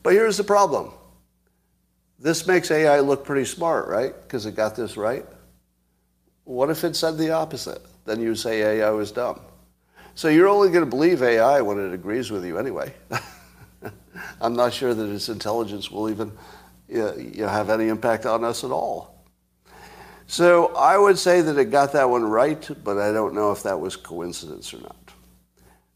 But 0.02 0.12
here's 0.12 0.36
the 0.36 0.44
problem. 0.44 0.92
This 2.18 2.46
makes 2.46 2.70
AI 2.70 3.00
look 3.00 3.24
pretty 3.24 3.46
smart, 3.46 3.88
right? 3.88 4.12
Because 4.22 4.44
it 4.44 4.54
got 4.54 4.76
this 4.76 4.98
right. 4.98 5.24
What 6.44 6.68
if 6.68 6.84
it 6.84 6.94
said 6.94 7.16
the 7.16 7.30
opposite? 7.30 7.80
Then 8.04 8.20
you'd 8.20 8.36
say 8.36 8.80
AI 8.80 8.90
was 8.90 9.12
dumb. 9.12 9.40
So 10.18 10.26
you're 10.26 10.48
only 10.48 10.70
going 10.70 10.84
to 10.84 10.90
believe 10.90 11.22
AI 11.22 11.60
when 11.60 11.78
it 11.78 11.94
agrees 11.94 12.28
with 12.28 12.44
you 12.44 12.58
anyway. 12.58 12.92
I'm 14.40 14.56
not 14.56 14.72
sure 14.72 14.92
that 14.92 15.08
its 15.08 15.28
intelligence 15.28 15.92
will 15.92 16.10
even 16.10 16.32
uh, 16.92 17.14
you 17.14 17.42
know, 17.42 17.46
have 17.46 17.70
any 17.70 17.86
impact 17.86 18.26
on 18.26 18.42
us 18.42 18.64
at 18.64 18.72
all. 18.72 19.24
So 20.26 20.74
I 20.74 20.98
would 20.98 21.20
say 21.20 21.40
that 21.42 21.56
it 21.56 21.66
got 21.66 21.92
that 21.92 22.10
one 22.10 22.24
right, 22.24 22.68
but 22.82 22.98
I 22.98 23.12
don't 23.12 23.32
know 23.32 23.52
if 23.52 23.62
that 23.62 23.78
was 23.78 23.94
coincidence 23.94 24.74
or 24.74 24.78
not. 24.78 25.12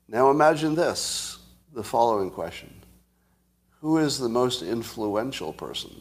Now 0.07 0.31
imagine 0.31 0.77
this, 0.77 1.39
the 1.75 1.83
following 1.83 2.31
question. 2.31 2.73
Who 3.81 3.99
is 3.99 4.21
the 4.21 4.29
most 4.29 4.63
influential 4.63 5.53
person? 5.53 6.01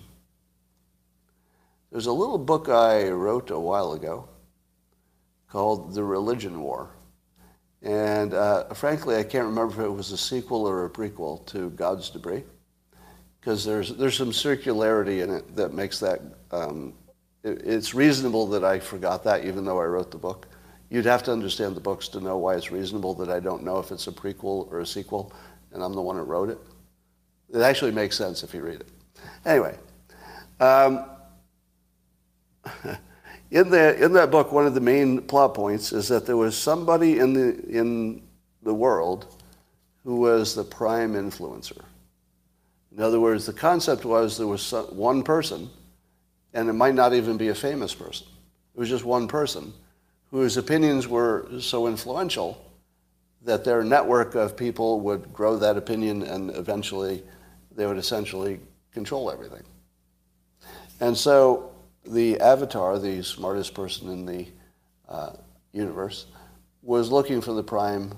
There's 1.92 2.06
a 2.06 2.14
little 2.14 2.38
book 2.38 2.70
I 2.70 3.10
wrote 3.10 3.50
a 3.50 3.60
while 3.60 3.94
ago 3.94 4.30
called 5.50 5.96
The 5.96 6.04
Religion 6.04 6.62
War. 6.62 6.92
And 7.82 8.34
uh, 8.34 8.66
frankly, 8.74 9.18
I 9.18 9.24
can't 9.24 9.46
remember 9.46 9.74
if 9.74 9.80
it 9.80 9.90
was 9.90 10.12
a 10.12 10.18
sequel 10.18 10.68
or 10.68 10.86
a 10.86 10.90
prequel 10.90 11.46
to 11.48 11.72
God's 11.72 12.10
Debris, 12.10 12.44
because 13.40 13.66
there's 13.66 13.96
there's 13.96 14.16
some 14.16 14.32
circularity 14.32 15.24
in 15.24 15.32
it 15.32 15.56
that 15.56 15.74
makes 15.74 16.00
that. 16.00 16.22
Um, 16.52 16.94
it, 17.44 17.62
it's 17.66 17.96
reasonable 17.96 18.46
that 18.48 18.64
I 18.64 18.80
forgot 18.80 19.24
that, 19.24 19.46
even 19.46 19.66
though 19.66 19.80
I 19.80 19.86
wrote 19.86 20.12
the 20.12 20.18
book. 20.18 20.48
You'd 20.90 21.06
have 21.06 21.24
to 21.24 21.32
understand 21.32 21.76
the 21.76 21.82
books 21.82 22.08
to 22.10 22.20
know 22.20 22.38
why 22.38 22.56
it's 22.56 22.72
reasonable 22.72 23.14
that 23.16 23.30
I 23.30 23.40
don't 23.40 23.64
know 23.64 23.80
if 23.80 23.92
it's 23.92 24.08
a 24.08 24.12
prequel 24.12 24.72
or 24.72 24.82
a 24.82 24.86
sequel, 24.86 25.34
and 25.72 25.82
I'm 25.82 25.94
the 25.94 26.02
one 26.02 26.18
who 26.18 26.24
wrote 26.24 26.50
it. 26.50 26.60
It 27.54 27.62
actually 27.62 27.92
makes 27.92 28.18
sense 28.18 28.44
if 28.44 28.54
you 28.54 28.62
read 28.62 28.82
it. 28.82 28.90
Anyway. 29.46 29.78
Um, 30.60 31.06
in, 33.52 33.70
the, 33.70 34.04
in 34.04 34.14
that 34.14 34.32
book, 34.32 34.52
one 34.52 34.66
of 34.66 34.74
the 34.74 34.82
main 34.82 35.22
plot 35.22 35.54
points 35.54 35.92
is 35.92 36.08
that 36.08 36.26
there 36.26 36.38
was 36.38 36.58
somebody 36.58 37.20
in 37.20 37.34
the, 37.34 37.60
in 37.68 38.24
the 38.64 38.74
world 38.74 39.36
who 40.06 40.16
was 40.16 40.56
the 40.56 40.64
prime 40.64 41.14
influencer. 41.14 41.84
In 42.96 43.02
other 43.02 43.20
words, 43.20 43.46
the 43.46 43.54
concept 43.54 44.06
was 44.06 44.38
there 44.38 44.48
was 44.48 44.72
one 44.90 45.22
person, 45.24 45.70
and 46.54 46.70
it 46.70 46.74
might 46.74 46.96
not 46.96 47.14
even 47.14 47.38
be 47.38 47.50
a 47.50 47.56
famous 47.56 47.94
person. 47.94 48.26
It 48.74 48.80
was 48.80 48.90
just 48.90 49.04
one 49.04 49.28
person 49.28 49.74
whose 50.30 50.56
opinions 50.56 51.08
were 51.08 51.48
so 51.60 51.88
influential 51.88 52.66
that 53.44 53.66
their 53.66 53.84
network 53.84 54.36
of 54.36 54.56
people 54.56 55.02
would 55.02 55.34
grow 55.34 55.58
that 55.58 55.76
opinion 55.76 56.24
and 56.24 56.56
eventually 56.56 57.22
they 57.76 57.86
would 57.86 57.98
essentially 57.98 58.60
control 58.94 59.30
everything. 59.30 59.64
And 61.00 61.18
so 61.18 61.71
the 62.06 62.40
avatar, 62.40 63.00
the 63.00 63.24
smartest 63.24 63.74
person 63.74 64.10
in 64.10 64.26
the 64.26 64.48
uh, 65.08 65.34
universe, 65.72 66.28
was 66.82 67.12
looking 67.12 67.42
for 67.42 67.54
the 67.54 67.64
prime, 67.64 68.12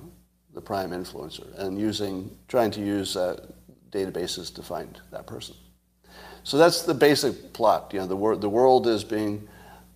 the 0.54 0.62
prime 0.62 0.92
influencer, 0.92 1.58
and 1.60 1.78
using, 1.80 2.36
trying 2.48 2.72
to 2.72 2.82
use 2.82 3.16
uh, 3.18 3.46
databases 3.92 4.54
to 4.56 4.64
find 4.64 5.00
that 5.12 5.28
person. 5.28 5.56
So 6.44 6.58
that's 6.58 6.84
the 6.84 6.94
basic 6.94 7.54
plot. 7.54 7.92
You 7.94 8.00
know, 8.00 8.08
the, 8.08 8.16
wor- 8.16 8.36
the 8.36 8.50
world 8.50 8.88
is 8.88 9.04
being 9.04 9.48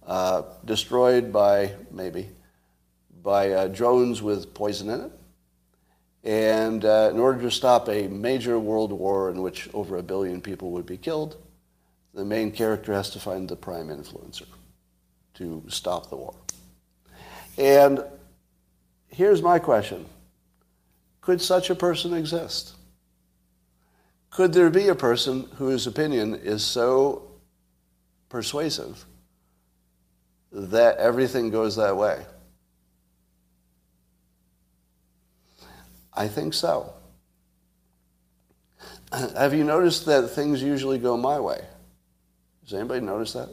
uh, 0.05 0.43
destroyed 0.65 1.33
by 1.33 1.73
maybe 1.91 2.29
by 3.23 3.51
uh, 3.51 3.67
drones 3.67 4.21
with 4.21 4.53
poison 4.53 4.89
in 4.89 5.01
it. 5.01 5.11
And 6.23 6.85
uh, 6.85 7.09
in 7.13 7.19
order 7.19 7.41
to 7.41 7.51
stop 7.51 7.89
a 7.89 8.07
major 8.07 8.59
world 8.59 8.91
war 8.91 9.29
in 9.29 9.41
which 9.41 9.69
over 9.73 9.97
a 9.97 10.03
billion 10.03 10.41
people 10.41 10.71
would 10.71 10.85
be 10.85 10.97
killed, 10.97 11.37
the 12.17 12.25
main 12.25 12.51
character 12.51 12.93
has 12.93 13.11
to 13.11 13.19
find 13.19 13.47
the 13.47 13.55
prime 13.55 13.89
influencer 13.89 14.47
to 15.35 15.63
stop 15.67 16.09
the 16.09 16.15
war. 16.15 16.33
And 17.59 18.03
here's 19.07 19.43
my 19.43 19.59
question 19.59 20.05
Could 21.21 21.41
such 21.41 21.69
a 21.69 21.75
person 21.75 22.13
exist? 22.13 22.73
Could 24.31 24.51
there 24.53 24.71
be 24.71 24.87
a 24.87 24.95
person 24.95 25.47
whose 25.57 25.85
opinion 25.85 26.33
is 26.33 26.63
so 26.63 27.21
persuasive 28.29 29.05
that 30.51 30.97
everything 30.97 31.51
goes 31.51 31.75
that 31.75 31.97
way? 31.97 32.25
I 36.15 36.27
think 36.27 36.55
so. 36.55 36.93
Have 39.11 39.53
you 39.53 39.63
noticed 39.63 40.07
that 40.07 40.31
things 40.31 40.63
usually 40.63 40.97
go 40.97 41.15
my 41.15 41.39
way? 41.39 41.61
Does 42.67 42.73
anybody 42.73 42.99
notice 42.99 43.31
that? 43.33 43.49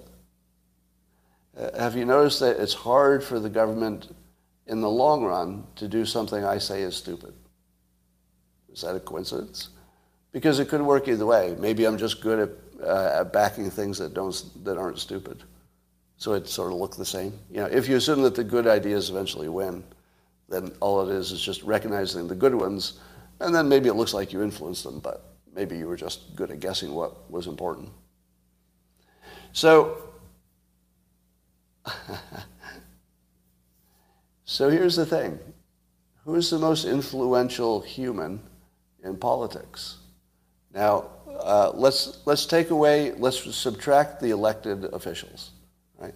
Uh, 1.57 1.79
have 1.81 1.95
you 1.95 2.05
noticed 2.05 2.41
that 2.41 2.61
it's 2.61 2.75
hard 2.75 3.23
for 3.23 3.39
the 3.39 3.49
government 3.49 4.13
in 4.67 4.81
the 4.81 4.91
long 4.91 5.25
run 5.25 5.65
to 5.77 5.87
do 5.87 6.05
something 6.05 6.45
I 6.45 6.59
say 6.59 6.83
is 6.83 6.97
stupid? 6.97 7.33
Is 8.73 8.81
that 8.81 8.97
a 8.97 9.01
coincidence? 9.01 9.69
Because 10.33 10.59
it 10.59 10.69
could 10.69 10.83
work 10.83 11.07
either 11.07 11.27
way. 11.27 11.55
Maybe 11.61 11.85
I'm 11.87 11.97
just 11.97 12.21
good 12.21 12.41
at, 12.41 12.85
uh, 12.85 13.21
at 13.21 13.33
backing 13.33 13.71
things 13.71 13.99
that, 13.99 14.15
don't, 14.15 14.65
that 14.65 14.79
aren't 14.79 14.99
stupid. 14.99 15.45
So 16.17 16.33
it 16.33 16.49
sort 16.49 16.73
of 16.73 16.79
look 16.79 16.97
the 16.97 17.05
same. 17.05 17.39
You 17.53 17.59
know, 17.59 17.67
if 17.67 17.89
you 17.89 17.95
assume 17.95 18.23
that 18.23 18.35
the 18.35 18.43
good 18.43 18.67
ideas 18.67 19.11
eventually 19.11 19.49
win, 19.49 19.85
then 20.49 20.73
all 20.81 21.09
it 21.09 21.15
is 21.15 21.31
is 21.31 21.41
just 21.41 21.63
recognizing 21.63 22.27
the 22.27 22.35
good 22.35 22.55
ones, 22.55 22.99
and 23.41 23.55
then 23.55 23.69
maybe 23.69 23.89
it 23.89 23.95
looks 23.95 24.13
like 24.13 24.33
you 24.33 24.43
influenced 24.43 24.83
them, 24.83 24.99
but 24.99 25.37
maybe 25.55 25.77
you 25.79 25.87
were 25.87 25.97
just 25.97 26.35
good 26.35 26.51
at 26.51 26.59
guessing 26.59 26.95
what 26.95 27.31
was 27.31 27.47
important. 27.47 27.91
So, 29.55 29.97
so 34.45 34.69
here's 34.69 34.97
the 34.97 35.07
thing. 35.07 35.39
Who's 36.25 36.51
the 36.51 36.59
most 36.59 36.85
influential 36.85 37.81
human 37.81 38.41
in 39.05 39.17
politics? 39.17 39.99
Now, 40.75 41.05
uh, 41.41 41.71
let's, 41.73 42.19
let's 42.27 42.47
take 42.47 42.71
away, 42.71 43.13
let's 43.13 43.55
subtract 43.55 44.21
the 44.21 44.31
elected 44.31 44.87
officials, 44.93 45.53
right? 45.99 46.15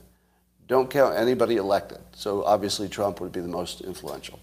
Don't 0.67 0.91
count 0.91 1.17
anybody 1.17 1.59
elected. 1.59 2.01
So 2.17 2.43
obviously 2.43 2.89
Trump 2.89 3.21
would 3.21 3.31
be 3.31 3.41
the 3.41 3.47
most 3.47 3.83
influential. 3.83 4.41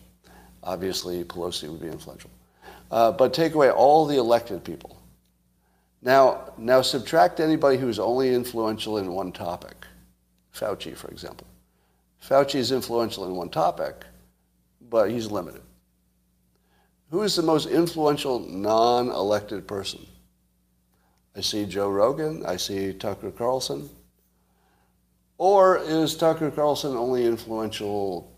Obviously 0.63 1.21
Pelosi 1.25 1.69
would 1.69 1.81
be 1.81 1.87
influential. 1.87 2.29
Uh, 2.89 3.11
but 3.11 3.33
take 3.33 3.55
away 3.55 3.71
all 3.71 4.05
the 4.05 4.15
elected 4.15 4.63
people. 4.63 5.01
Now, 6.05 6.53
now 6.59 6.83
subtract 6.83 7.39
anybody 7.39 7.77
who's 7.79 7.97
only 7.97 8.33
influential 8.33 8.99
in 8.99 9.11
one 9.11 9.31
topic. 9.31 9.87
Fauci, 10.53 10.95
for 10.95 11.09
example. 11.09 11.47
Fauci 12.23 12.55
is 12.55 12.71
influential 12.71 13.25
in 13.25 13.35
one 13.35 13.49
topic, 13.49 14.05
but 14.89 15.09
he's 15.09 15.31
limited. 15.31 15.63
Who 17.09 17.23
is 17.23 17.35
the 17.35 17.41
most 17.41 17.65
influential 17.65 18.39
non-elected 18.39 19.67
person? 19.67 20.05
I 21.35 21.41
see 21.41 21.65
Joe 21.65 21.89
Rogan. 21.89 22.45
I 22.45 22.57
see 22.57 22.93
Tucker 22.93 23.31
Carlson. 23.31 23.89
Or 25.39 25.79
is 25.79 26.15
Tucker 26.15 26.51
Carlson 26.51 26.95
only 26.95 27.25
influential 27.25 28.31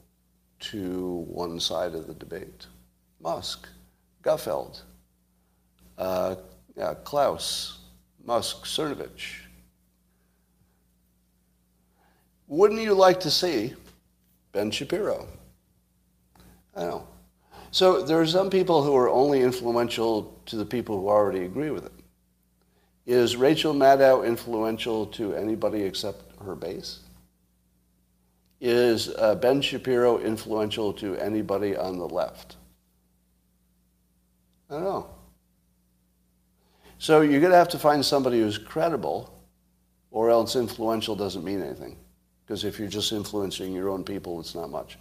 to 0.72 1.26
one 1.28 1.60
side 1.60 1.96
of 1.96 2.08
the 2.08 2.14
debate? 2.14 2.66
Musk, 3.20 3.68
Gutfeld, 4.24 4.84
uh, 5.98 6.36
yeah, 6.78 6.94
Klaus, 7.04 7.80
Musk, 8.24 8.66
Cernovich. 8.66 9.40
Wouldn't 12.48 12.82
you 12.82 12.94
like 12.94 13.20
to 13.22 13.32
see 13.32 13.74
Ben 14.52 14.70
Shapiro? 14.70 15.28
I 16.76 16.82
know. 16.82 17.08
So 17.72 18.04
there 18.04 18.22
are 18.22 18.28
some 18.28 18.50
people 18.50 18.84
who 18.84 18.96
are 18.96 19.10
only 19.10 19.42
influential 19.42 20.40
to 20.46 20.56
the 20.56 20.66
people 20.66 21.02
who 21.02 21.10
already 21.10 21.44
agree 21.44 21.72
with 21.72 21.86
it. 21.86 21.92
Is 23.06 23.36
Rachel 23.36 23.74
Maddow 23.74 24.26
influential 24.26 25.08
to 25.08 25.34
anybody 25.34 25.82
except 25.82 26.40
her 26.42 26.56
base? 26.56 27.00
Is 28.62 29.10
uh, 29.10 29.36
Ben 29.36 29.62
Shapiro 29.62 30.20
influential 30.20 30.94
to 30.94 31.16
anybody 31.16 31.76
on 31.76 31.98
the 31.98 32.08
left? 32.08 32.56
I 34.70 34.76
don't 34.76 34.84
know. 34.84 35.17
So 37.00 37.22
you're 37.22 37.40
going 37.40 37.52
to 37.52 37.58
have 37.58 37.70
to 37.70 37.80
find 37.80 38.06
somebody 38.06 38.40
who's 38.40 38.58
credible, 38.58 39.34
or 40.12 40.30
else 40.30 40.56
influential 40.56 41.16
doesn't 41.16 41.44
mean 41.44 41.62
anything. 41.62 41.98
Because 42.46 42.64
if 42.64 42.80
you're 42.80 42.88
just 42.88 43.12
influencing 43.12 43.74
your 43.74 43.90
own 43.90 44.04
people, 44.04 44.40
it's 44.40 44.56
not 44.56 44.70
much. 44.70 44.98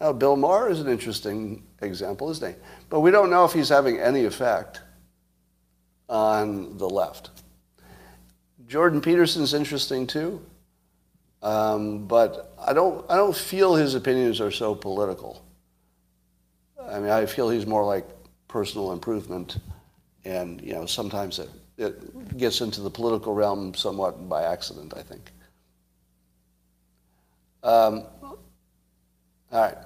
Now, 0.00 0.12
Bill 0.12 0.36
Maher 0.36 0.70
is 0.70 0.80
an 0.80 0.88
interesting 0.88 1.62
example, 1.82 2.30
isn't 2.30 2.54
he? 2.54 2.58
But 2.88 3.00
we 3.00 3.10
don't 3.10 3.30
know 3.30 3.44
if 3.44 3.52
he's 3.52 3.68
having 3.68 3.98
any 3.98 4.24
effect 4.24 4.80
on 6.08 6.76
the 6.78 6.88
left. 6.88 7.30
Jordan 8.66 9.00
Peterson's 9.00 9.54
interesting 9.54 10.06
too, 10.06 10.44
um, 11.42 12.06
but 12.06 12.54
I 12.58 12.72
don't, 12.72 13.04
I 13.10 13.16
don't 13.16 13.36
feel 13.36 13.74
his 13.74 13.94
opinions 13.94 14.40
are 14.40 14.50
so 14.50 14.74
political. 14.74 15.44
I 16.82 16.98
mean, 16.98 17.10
I 17.10 17.26
feel 17.26 17.50
he's 17.50 17.66
more 17.66 17.84
like 17.84 18.06
personal 18.48 18.92
improvement, 18.92 19.58
and 20.24 20.60
you 20.60 20.72
know, 20.72 20.86
sometimes 20.86 21.38
it, 21.38 21.50
it 21.76 22.36
gets 22.36 22.60
into 22.60 22.80
the 22.80 22.90
political 22.90 23.34
realm 23.34 23.74
somewhat 23.74 24.28
by 24.28 24.44
accident, 24.44 24.94
I 24.96 25.02
think. 25.02 25.32
Um, 27.62 28.04
all 28.22 28.38
right. 29.52 29.76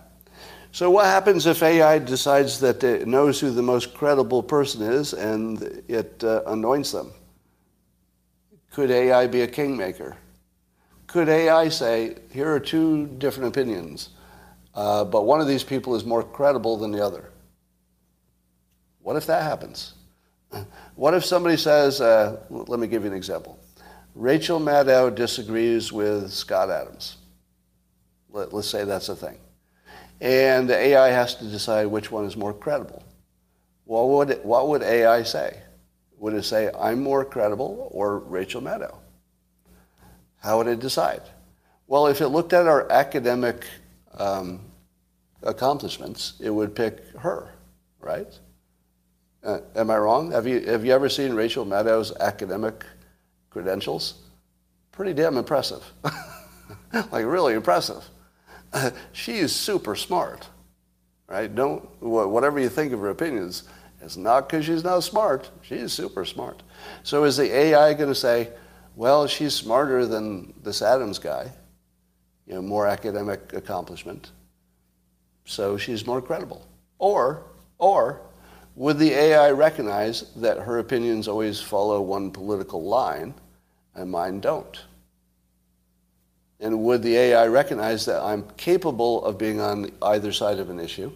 So 0.72 0.90
what 0.90 1.06
happens 1.06 1.46
if 1.46 1.62
AI 1.62 1.98
decides 1.98 2.60
that 2.60 2.84
it 2.84 3.08
knows 3.08 3.40
who 3.40 3.50
the 3.50 3.62
most 3.62 3.94
credible 3.94 4.42
person 4.42 4.82
is 4.82 5.12
and 5.14 5.62
it 5.88 6.22
uh, 6.22 6.42
anoints 6.46 6.92
them? 6.92 7.12
Could 8.70 8.90
AI 8.90 9.26
be 9.26 9.42
a 9.42 9.46
kingmaker? 9.46 10.16
Could 11.06 11.28
AI 11.28 11.68
say, 11.70 12.16
here 12.32 12.52
are 12.52 12.60
two 12.60 13.06
different 13.06 13.48
opinions, 13.48 14.10
uh, 14.74 15.04
but 15.04 15.24
one 15.24 15.40
of 15.40 15.48
these 15.48 15.64
people 15.64 15.96
is 15.96 16.04
more 16.04 16.22
credible 16.22 16.76
than 16.76 16.92
the 16.92 17.04
other? 17.04 17.30
What 19.00 19.16
if 19.16 19.24
that 19.26 19.42
happens? 19.42 19.94
What 20.94 21.14
if 21.14 21.24
somebody 21.24 21.56
says, 21.56 22.00
uh, 22.00 22.40
let 22.50 22.80
me 22.80 22.86
give 22.86 23.04
you 23.04 23.10
an 23.10 23.16
example. 23.16 23.58
Rachel 24.14 24.58
Maddow 24.58 25.14
disagrees 25.14 25.92
with 25.92 26.32
Scott 26.32 26.70
Adams. 26.70 27.18
Let, 28.30 28.52
us 28.52 28.66
say 28.66 28.84
that's 28.84 29.08
a 29.08 29.16
thing. 29.16 29.38
And 30.20 30.68
the 30.68 30.76
AI 30.76 31.08
has 31.10 31.36
to 31.36 31.44
decide 31.44 31.86
which 31.86 32.10
one 32.10 32.24
is 32.24 32.36
more 32.36 32.52
credible. 32.52 33.04
What 33.84 34.08
would, 34.08 34.30
it, 34.30 34.44
what 34.44 34.68
would 34.68 34.82
AI 34.82 35.22
say? 35.22 35.62
Would 36.18 36.34
it 36.34 36.44
say, 36.44 36.70
I'm 36.78 37.00
more 37.00 37.24
credible 37.24 37.88
or 37.92 38.18
Rachel 38.18 38.60
Maddow? 38.60 38.96
How 40.38 40.58
would 40.58 40.66
it 40.66 40.80
decide? 40.80 41.22
Well, 41.86 42.08
if 42.08 42.20
it 42.20 42.28
looked 42.28 42.52
at 42.52 42.66
our 42.66 42.90
academic 42.90 43.64
um, 44.18 44.60
accomplishments, 45.42 46.34
it 46.40 46.50
would 46.50 46.74
pick 46.74 47.16
her, 47.18 47.52
right? 48.00 48.26
Uh, 49.48 49.62
am 49.76 49.90
I 49.90 49.96
wrong? 49.96 50.30
Have 50.32 50.46
you, 50.46 50.60
have 50.66 50.84
you 50.84 50.92
ever 50.92 51.08
seen 51.08 51.32
Rachel 51.32 51.64
Maddow's 51.64 52.14
academic 52.20 52.84
credentials? 53.48 54.20
Pretty 54.92 55.14
damn 55.14 55.38
impressive. 55.38 55.82
like, 56.92 57.24
really 57.24 57.54
impressive. 57.54 58.04
she 59.12 59.38
is 59.38 59.56
super 59.56 59.96
smart, 59.96 60.46
right? 61.28 61.54
Don't, 61.54 61.82
whatever 62.02 62.60
you 62.60 62.68
think 62.68 62.92
of 62.92 63.00
her 63.00 63.08
opinions, 63.08 63.62
it's 64.02 64.18
not 64.18 64.50
because 64.50 64.66
she's 64.66 64.84
not 64.84 65.00
smart. 65.00 65.50
She's 65.62 65.94
super 65.94 66.26
smart. 66.26 66.62
So 67.02 67.24
is 67.24 67.38
the 67.38 67.50
AI 67.50 67.94
going 67.94 68.10
to 68.10 68.14
say, 68.14 68.50
well, 68.96 69.26
she's 69.26 69.54
smarter 69.54 70.04
than 70.04 70.52
this 70.62 70.82
Adams 70.82 71.18
guy, 71.18 71.50
you 72.46 72.52
know, 72.52 72.60
more 72.60 72.86
academic 72.86 73.54
accomplishment, 73.54 74.30
so 75.46 75.78
she's 75.78 76.06
more 76.06 76.20
credible? 76.20 76.66
Or, 76.98 77.44
or 77.78 78.27
would 78.78 78.96
the 78.96 79.10
AI 79.10 79.50
recognize 79.50 80.32
that 80.36 80.58
her 80.58 80.78
opinions 80.78 81.26
always 81.26 81.60
follow 81.60 82.00
one 82.00 82.30
political 82.30 82.84
line 82.84 83.34
and 83.96 84.08
mine 84.08 84.38
don't? 84.38 84.84
And 86.60 86.84
would 86.84 87.02
the 87.02 87.16
AI 87.16 87.48
recognize 87.48 88.04
that 88.04 88.22
I'm 88.22 88.44
capable 88.56 89.24
of 89.24 89.36
being 89.36 89.60
on 89.60 89.90
either 90.00 90.30
side 90.30 90.60
of 90.60 90.70
an 90.70 90.78
issue? 90.78 91.10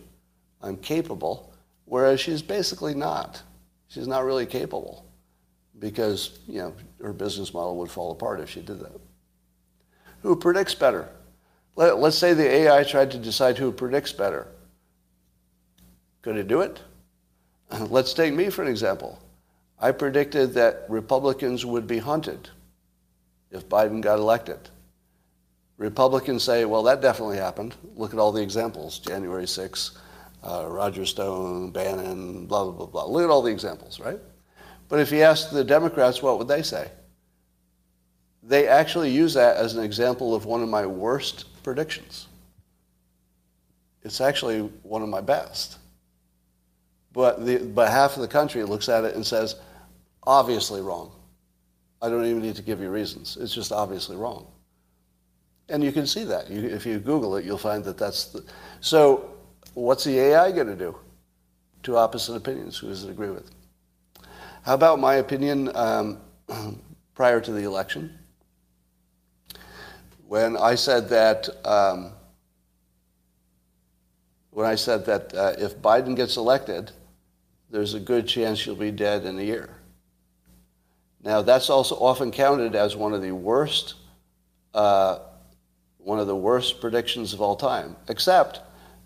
I'm 0.60 0.76
capable, 0.76 1.52
whereas 1.84 2.18
she's 2.18 2.42
basically 2.42 2.94
not. 2.94 3.40
She's 3.86 4.08
not 4.08 4.24
really 4.24 4.46
capable 4.46 5.06
because, 5.78 6.40
you 6.48 6.58
know, 6.58 6.74
her 7.00 7.12
business 7.12 7.54
model 7.54 7.76
would 7.76 7.92
fall 7.92 8.10
apart 8.10 8.40
if 8.40 8.50
she 8.50 8.60
did 8.60 8.80
that. 8.80 9.00
Who 10.22 10.34
predicts 10.34 10.74
better? 10.74 11.08
Let, 11.76 11.94
us 11.94 12.18
say 12.18 12.34
the 12.34 12.48
AI 12.48 12.82
tried 12.82 13.12
to 13.12 13.18
decide 13.18 13.56
who 13.56 13.70
predicts 13.70 14.10
better. 14.12 14.48
Could 16.22 16.36
it 16.36 16.48
do 16.48 16.60
it? 16.60 16.80
Let's 17.90 18.14
take 18.14 18.34
me 18.34 18.50
for 18.50 18.62
an 18.62 18.68
example. 18.68 19.18
I 19.78 19.92
predicted 19.92 20.54
that 20.54 20.84
Republicans 20.88 21.66
would 21.66 21.86
be 21.86 21.98
hunted 21.98 22.50
if 23.50 23.68
Biden 23.68 24.00
got 24.00 24.18
elected. 24.18 24.58
Republicans 25.76 26.44
say, 26.44 26.64
well, 26.64 26.84
that 26.84 27.00
definitely 27.00 27.38
happened. 27.38 27.74
Look 27.96 28.12
at 28.12 28.18
all 28.18 28.30
the 28.30 28.42
examples 28.42 28.98
January 28.98 29.44
6th, 29.44 29.96
uh, 30.44 30.66
Roger 30.68 31.04
Stone, 31.04 31.70
Bannon, 31.70 32.46
blah, 32.46 32.64
blah, 32.64 32.72
blah, 32.72 32.86
blah. 32.86 33.04
Look 33.06 33.24
at 33.24 33.30
all 33.30 33.42
the 33.42 33.50
examples, 33.50 33.98
right? 33.98 34.20
But 34.88 35.00
if 35.00 35.10
you 35.10 35.22
ask 35.22 35.50
the 35.50 35.64
Democrats, 35.64 36.22
what 36.22 36.38
would 36.38 36.48
they 36.48 36.62
say? 36.62 36.90
They 38.42 38.68
actually 38.68 39.10
use 39.10 39.34
that 39.34 39.56
as 39.56 39.74
an 39.74 39.82
example 39.82 40.34
of 40.34 40.46
one 40.46 40.62
of 40.62 40.68
my 40.68 40.86
worst 40.86 41.46
predictions. 41.62 42.28
It's 44.02 44.20
actually 44.20 44.60
one 44.82 45.02
of 45.02 45.08
my 45.08 45.20
best. 45.20 45.78
But, 47.12 47.44
the, 47.44 47.58
but 47.58 47.90
half 47.90 48.16
of 48.16 48.22
the 48.22 48.28
country 48.28 48.62
looks 48.64 48.88
at 48.88 49.04
it 49.04 49.14
and 49.14 49.24
says, 49.24 49.56
obviously 50.24 50.80
wrong. 50.80 51.12
I 52.00 52.08
don't 52.08 52.24
even 52.24 52.42
need 52.42 52.56
to 52.56 52.62
give 52.62 52.80
you 52.80 52.90
reasons. 52.90 53.36
It's 53.40 53.54
just 53.54 53.70
obviously 53.70 54.16
wrong. 54.16 54.46
And 55.68 55.84
you 55.84 55.92
can 55.92 56.06
see 56.06 56.24
that. 56.24 56.50
You, 56.50 56.68
if 56.68 56.84
you 56.84 56.98
Google 56.98 57.36
it, 57.36 57.44
you'll 57.44 57.58
find 57.58 57.84
that 57.84 57.96
that's 57.96 58.26
the. 58.26 58.44
So, 58.80 59.30
what's 59.74 60.04
the 60.04 60.18
AI 60.18 60.50
going 60.50 60.66
to 60.66 60.76
do? 60.76 60.96
Two 61.82 61.96
opposite 61.96 62.34
opinions. 62.34 62.78
Who 62.78 62.88
does 62.88 63.04
it 63.04 63.10
agree 63.10 63.30
with? 63.30 63.50
How 64.64 64.74
about 64.74 64.98
my 64.98 65.14
opinion 65.16 65.70
um, 65.76 66.18
prior 67.14 67.40
to 67.40 67.52
the 67.52 67.62
election? 67.62 68.18
When 70.26 70.56
I 70.56 70.74
said 70.74 71.08
that. 71.10 71.48
Um, 71.64 72.12
when 74.52 74.66
I 74.66 74.74
said 74.74 75.06
that 75.06 75.34
uh, 75.34 75.54
if 75.58 75.78
Biden 75.78 76.14
gets 76.14 76.36
elected, 76.36 76.92
there's 77.72 77.94
a 77.94 78.00
good 78.00 78.28
chance 78.28 78.64
you'll 78.64 78.76
be 78.76 78.90
dead 78.92 79.24
in 79.24 79.38
a 79.38 79.42
year. 79.42 79.70
Now, 81.24 81.42
that's 81.42 81.70
also 81.70 81.96
often 81.96 82.30
counted 82.30 82.76
as 82.76 82.94
one 82.94 83.14
of 83.14 83.22
the 83.22 83.32
worst 83.32 83.94
uh, 84.74 85.18
one 85.98 86.18
of 86.18 86.26
the 86.26 86.36
worst 86.36 86.80
predictions 86.80 87.32
of 87.32 87.40
all 87.40 87.56
time. 87.56 87.96
Except 88.08 88.60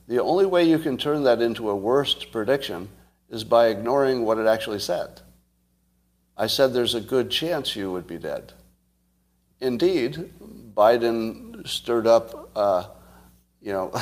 the 0.09 0.23
only 0.23 0.47
way 0.47 0.65
you 0.65 0.79
can 0.79 0.97
turn 0.97 1.25
that 1.25 1.43
into 1.43 1.69
a 1.69 1.77
worst 1.77 2.33
prediction 2.33 2.89
is 3.29 3.45
by 3.45 3.69
ignoring 3.69 4.25
what 4.25 4.39
it 4.39 4.47
actually 4.47 4.79
said. 4.79 5.21
I 6.37 6.47
said 6.47 6.73
there's 6.73 6.95
a 6.95 7.01
good 7.01 7.31
chance 7.31 7.77
you 7.77 7.91
would 7.93 8.07
be 8.07 8.19
dead. 8.19 8.53
Indeed, 9.61 10.33
Biden 10.75 11.67
stirred 11.67 12.07
up, 12.07 12.51
uh, 12.55 12.85
you 13.61 13.73
know, 13.73 13.93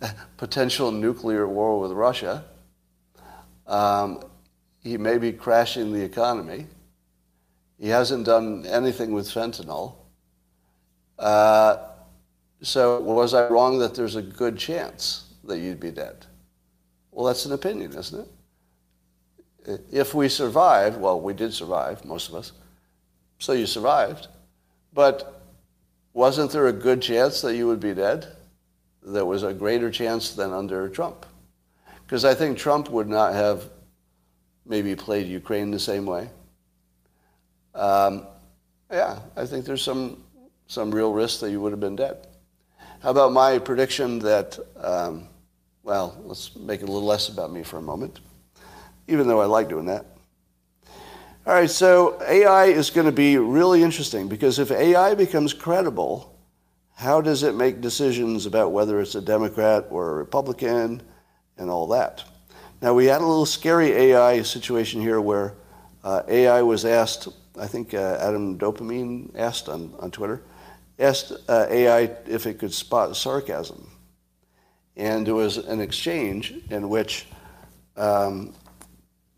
potential 0.36 0.90
nuclear 0.90 1.48
war 1.48 1.80
with 1.80 1.92
Russia. 1.92 2.44
Um, 3.66 4.22
he 4.82 4.96
may 4.96 5.18
be 5.18 5.32
crashing 5.32 5.92
the 5.92 6.02
economy. 6.02 6.66
He 7.78 7.88
hasn't 7.88 8.26
done 8.26 8.64
anything 8.66 9.12
with 9.12 9.28
fentanyl. 9.28 9.96
Uh, 11.18 11.78
so 12.62 13.00
was 13.00 13.34
I 13.34 13.48
wrong 13.48 13.78
that 13.80 13.94
there's 13.94 14.16
a 14.16 14.22
good 14.22 14.56
chance 14.56 15.34
that 15.44 15.58
you'd 15.58 15.80
be 15.80 15.90
dead? 15.90 16.26
Well, 17.10 17.26
that's 17.26 17.46
an 17.46 17.52
opinion, 17.52 17.92
isn't 17.92 18.28
it? 19.66 19.80
If 19.90 20.14
we 20.14 20.28
survived, 20.28 21.00
well, 21.00 21.20
we 21.20 21.34
did 21.34 21.52
survive, 21.52 22.04
most 22.04 22.28
of 22.28 22.34
us. 22.34 22.52
So 23.38 23.52
you 23.52 23.66
survived. 23.66 24.28
But 24.92 25.42
wasn't 26.12 26.52
there 26.52 26.68
a 26.68 26.72
good 26.72 27.02
chance 27.02 27.40
that 27.42 27.56
you 27.56 27.66
would 27.66 27.80
be 27.80 27.94
dead? 27.94 28.26
There 29.02 29.26
was 29.26 29.42
a 29.42 29.52
greater 29.52 29.90
chance 29.90 30.30
than 30.30 30.52
under 30.52 30.88
Trump. 30.88 31.26
Because 32.06 32.24
I 32.24 32.34
think 32.34 32.56
Trump 32.56 32.88
would 32.90 33.08
not 33.08 33.34
have 33.34 33.68
maybe 34.64 34.94
played 34.94 35.26
Ukraine 35.26 35.70
the 35.70 35.78
same 35.78 36.06
way. 36.06 36.30
Um, 37.74 38.26
yeah, 38.90 39.18
I 39.36 39.44
think 39.44 39.64
there's 39.64 39.82
some, 39.82 40.22
some 40.66 40.94
real 40.94 41.12
risk 41.12 41.40
that 41.40 41.50
you 41.50 41.60
would 41.60 41.72
have 41.72 41.80
been 41.80 41.96
dead. 41.96 42.26
How 43.02 43.10
about 43.10 43.32
my 43.32 43.58
prediction 43.58 44.18
that 44.20 44.58
um, 44.76 45.28
well, 45.86 46.20
let's 46.24 46.56
make 46.56 46.82
it 46.82 46.88
a 46.88 46.92
little 46.92 47.06
less 47.06 47.28
about 47.28 47.52
me 47.52 47.62
for 47.62 47.78
a 47.78 47.82
moment, 47.82 48.18
even 49.06 49.28
though 49.28 49.40
I 49.40 49.44
like 49.44 49.68
doing 49.68 49.86
that. 49.86 50.04
All 51.46 51.54
right, 51.54 51.70
so 51.70 52.20
AI 52.26 52.64
is 52.64 52.90
going 52.90 53.06
to 53.06 53.12
be 53.12 53.38
really 53.38 53.84
interesting 53.84 54.26
because 54.26 54.58
if 54.58 54.72
AI 54.72 55.14
becomes 55.14 55.54
credible, 55.54 56.36
how 56.96 57.20
does 57.20 57.44
it 57.44 57.54
make 57.54 57.80
decisions 57.80 58.46
about 58.46 58.72
whether 58.72 59.00
it's 59.00 59.14
a 59.14 59.20
Democrat 59.20 59.86
or 59.90 60.10
a 60.10 60.14
Republican 60.14 61.02
and 61.58 61.70
all 61.70 61.86
that? 61.88 62.24
Now, 62.82 62.94
we 62.94 63.06
had 63.06 63.20
a 63.20 63.26
little 63.26 63.46
scary 63.46 63.90
AI 63.92 64.42
situation 64.42 65.00
here 65.00 65.20
where 65.20 65.54
uh, 66.04 66.22
AI 66.28 66.62
was 66.62 66.84
asked, 66.84 67.28
I 67.58 67.66
think 67.66 67.94
uh, 67.94 68.18
Adam 68.20 68.58
Dopamine 68.58 69.30
asked 69.34 69.68
on, 69.68 69.94
on 69.98 70.10
Twitter, 70.10 70.42
asked 70.98 71.32
uh, 71.48 71.66
AI 71.68 72.10
if 72.26 72.46
it 72.46 72.58
could 72.58 72.72
spot 72.72 73.16
sarcasm. 73.16 73.90
And 74.96 75.26
there 75.26 75.34
was 75.34 75.56
an 75.56 75.80
exchange 75.80 76.54
in 76.70 76.88
which 76.88 77.26
um, 77.96 78.54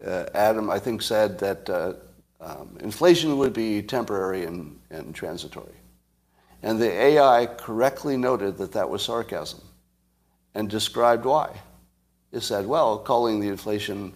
uh, 0.04 0.26
Adam, 0.34 0.70
I 0.70 0.78
think, 0.78 1.02
said 1.02 1.38
that 1.38 1.70
uh, 1.70 1.94
um, 2.40 2.76
inflation 2.80 3.38
would 3.38 3.52
be 3.52 3.82
temporary 3.82 4.44
and, 4.44 4.78
and 4.90 5.14
transitory. 5.14 5.74
And 6.62 6.80
the 6.80 6.90
AI 6.90 7.46
correctly 7.46 8.16
noted 8.16 8.58
that 8.58 8.72
that 8.72 8.88
was 8.88 9.02
sarcasm 9.02 9.60
and 10.54 10.68
described 10.68 11.24
why. 11.24 11.60
It 12.32 12.40
said, 12.40 12.66
well, 12.66 12.98
calling 12.98 13.40
the 13.40 13.48
inflation 13.48 14.12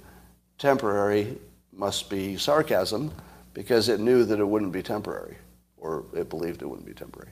temporary 0.59 1.39
must 1.73 2.11
be 2.11 2.37
sarcasm 2.37 3.13
because 3.55 3.89
it 3.89 4.01
knew 4.01 4.25
that 4.25 4.39
it 4.39 4.45
wouldn't 4.45 4.73
be 4.73 4.83
temporary, 4.83 5.37
or 5.77 6.05
it 6.15 6.29
believed 6.29 6.63
it 6.63 6.67
wouldn't 6.67 6.87
be 6.87 6.95
temporary. 6.95 7.31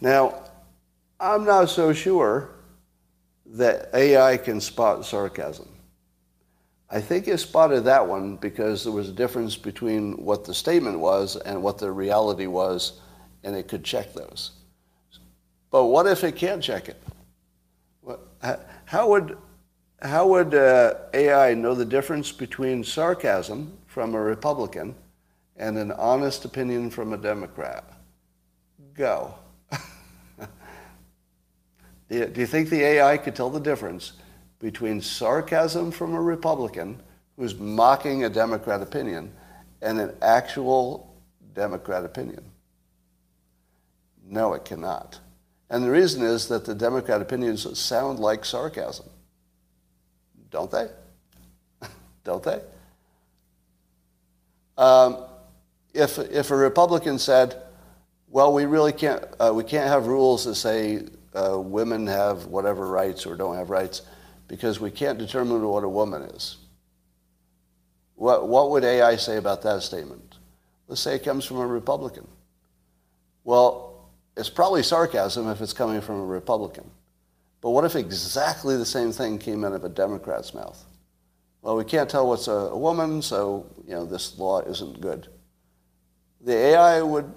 Now, 0.00 0.42
I'm 1.18 1.44
not 1.44 1.68
so 1.68 1.92
sure 1.92 2.50
that 3.46 3.90
AI 3.94 4.36
can 4.36 4.60
spot 4.60 5.04
sarcasm. 5.04 5.68
I 6.88 7.00
think 7.00 7.28
it 7.28 7.38
spotted 7.38 7.84
that 7.84 8.06
one 8.06 8.36
because 8.36 8.82
there 8.82 8.92
was 8.92 9.08
a 9.08 9.12
difference 9.12 9.56
between 9.56 10.12
what 10.24 10.44
the 10.44 10.54
statement 10.54 10.98
was 10.98 11.36
and 11.36 11.62
what 11.62 11.78
the 11.78 11.90
reality 11.90 12.46
was, 12.46 13.00
and 13.44 13.54
it 13.54 13.68
could 13.68 13.84
check 13.84 14.12
those. 14.12 14.52
But 15.70 15.84
what 15.84 16.06
if 16.06 16.24
it 16.24 16.36
can't 16.36 16.62
check 16.62 16.88
it? 16.88 17.00
How 18.86 19.08
would, 19.08 19.36
how 20.02 20.28
would 20.28 20.54
uh, 20.54 20.94
AI 21.12 21.54
know 21.54 21.74
the 21.74 21.84
difference 21.84 22.32
between 22.32 22.82
sarcasm 22.82 23.76
from 23.86 24.14
a 24.14 24.20
Republican 24.20 24.94
and 25.56 25.76
an 25.76 25.92
honest 25.92 26.44
opinion 26.44 26.88
from 26.90 27.12
a 27.12 27.18
Democrat? 27.18 27.84
Go. 28.94 29.34
do 32.08 32.32
you 32.34 32.46
think 32.46 32.70
the 32.70 32.82
AI 32.82 33.18
could 33.18 33.36
tell 33.36 33.50
the 33.50 33.60
difference 33.60 34.14
between 34.58 35.02
sarcasm 35.02 35.90
from 35.90 36.14
a 36.14 36.20
Republican 36.20 37.02
who's 37.36 37.54
mocking 37.58 38.24
a 38.24 38.30
Democrat 38.30 38.80
opinion 38.80 39.30
and 39.82 40.00
an 40.00 40.14
actual 40.22 41.14
Democrat 41.54 42.04
opinion? 42.06 42.44
No, 44.24 44.54
it 44.54 44.64
cannot. 44.64 45.20
And 45.68 45.84
the 45.84 45.90
reason 45.90 46.22
is 46.22 46.48
that 46.48 46.64
the 46.64 46.74
Democrat 46.74 47.20
opinions 47.20 47.78
sound 47.78 48.18
like 48.18 48.44
sarcasm. 48.46 49.09
Don't 50.50 50.70
they? 50.70 50.88
Don't 52.24 52.42
they? 52.42 52.60
Um, 54.76 55.24
if, 55.94 56.18
if 56.18 56.50
a 56.50 56.56
Republican 56.56 57.18
said, 57.18 57.56
well, 58.28 58.52
we 58.52 58.64
really 58.64 58.92
can't, 58.92 59.24
uh, 59.38 59.52
we 59.54 59.64
can't 59.64 59.88
have 59.88 60.06
rules 60.06 60.44
that 60.44 60.54
say 60.54 61.02
uh, 61.34 61.58
women 61.58 62.06
have 62.06 62.46
whatever 62.46 62.86
rights 62.86 63.26
or 63.26 63.36
don't 63.36 63.56
have 63.56 63.70
rights, 63.70 64.02
because 64.48 64.80
we 64.80 64.90
can't 64.90 65.18
determine 65.18 65.62
what 65.66 65.84
a 65.84 65.88
woman 65.88 66.22
is. 66.22 66.56
What, 68.14 68.48
what 68.48 68.70
would 68.70 68.84
AI 68.84 69.16
say 69.16 69.36
about 69.36 69.62
that 69.62 69.82
statement? 69.82 70.36
Let's 70.88 71.00
say 71.00 71.14
it 71.14 71.24
comes 71.24 71.44
from 71.44 71.58
a 71.58 71.66
Republican. 71.66 72.26
Well, 73.44 74.10
it's 74.36 74.50
probably 74.50 74.82
sarcasm 74.82 75.48
if 75.48 75.60
it's 75.60 75.72
coming 75.72 76.00
from 76.00 76.16
a 76.16 76.24
Republican. 76.24 76.90
But 77.60 77.70
what 77.70 77.84
if 77.84 77.96
exactly 77.96 78.76
the 78.76 78.86
same 78.86 79.12
thing 79.12 79.38
came 79.38 79.64
out 79.64 79.72
of 79.72 79.84
a 79.84 79.88
Democrat's 79.88 80.54
mouth? 80.54 80.84
Well, 81.62 81.76
we 81.76 81.84
can't 81.84 82.08
tell 82.08 82.26
what's 82.26 82.48
a, 82.48 82.52
a 82.52 82.78
woman, 82.78 83.20
so 83.20 83.66
you 83.86 83.92
know 83.92 84.06
this 84.06 84.38
law 84.38 84.60
isn't 84.60 85.00
good. 85.00 85.28
The 86.40 86.54
AI 86.54 87.02
would 87.02 87.32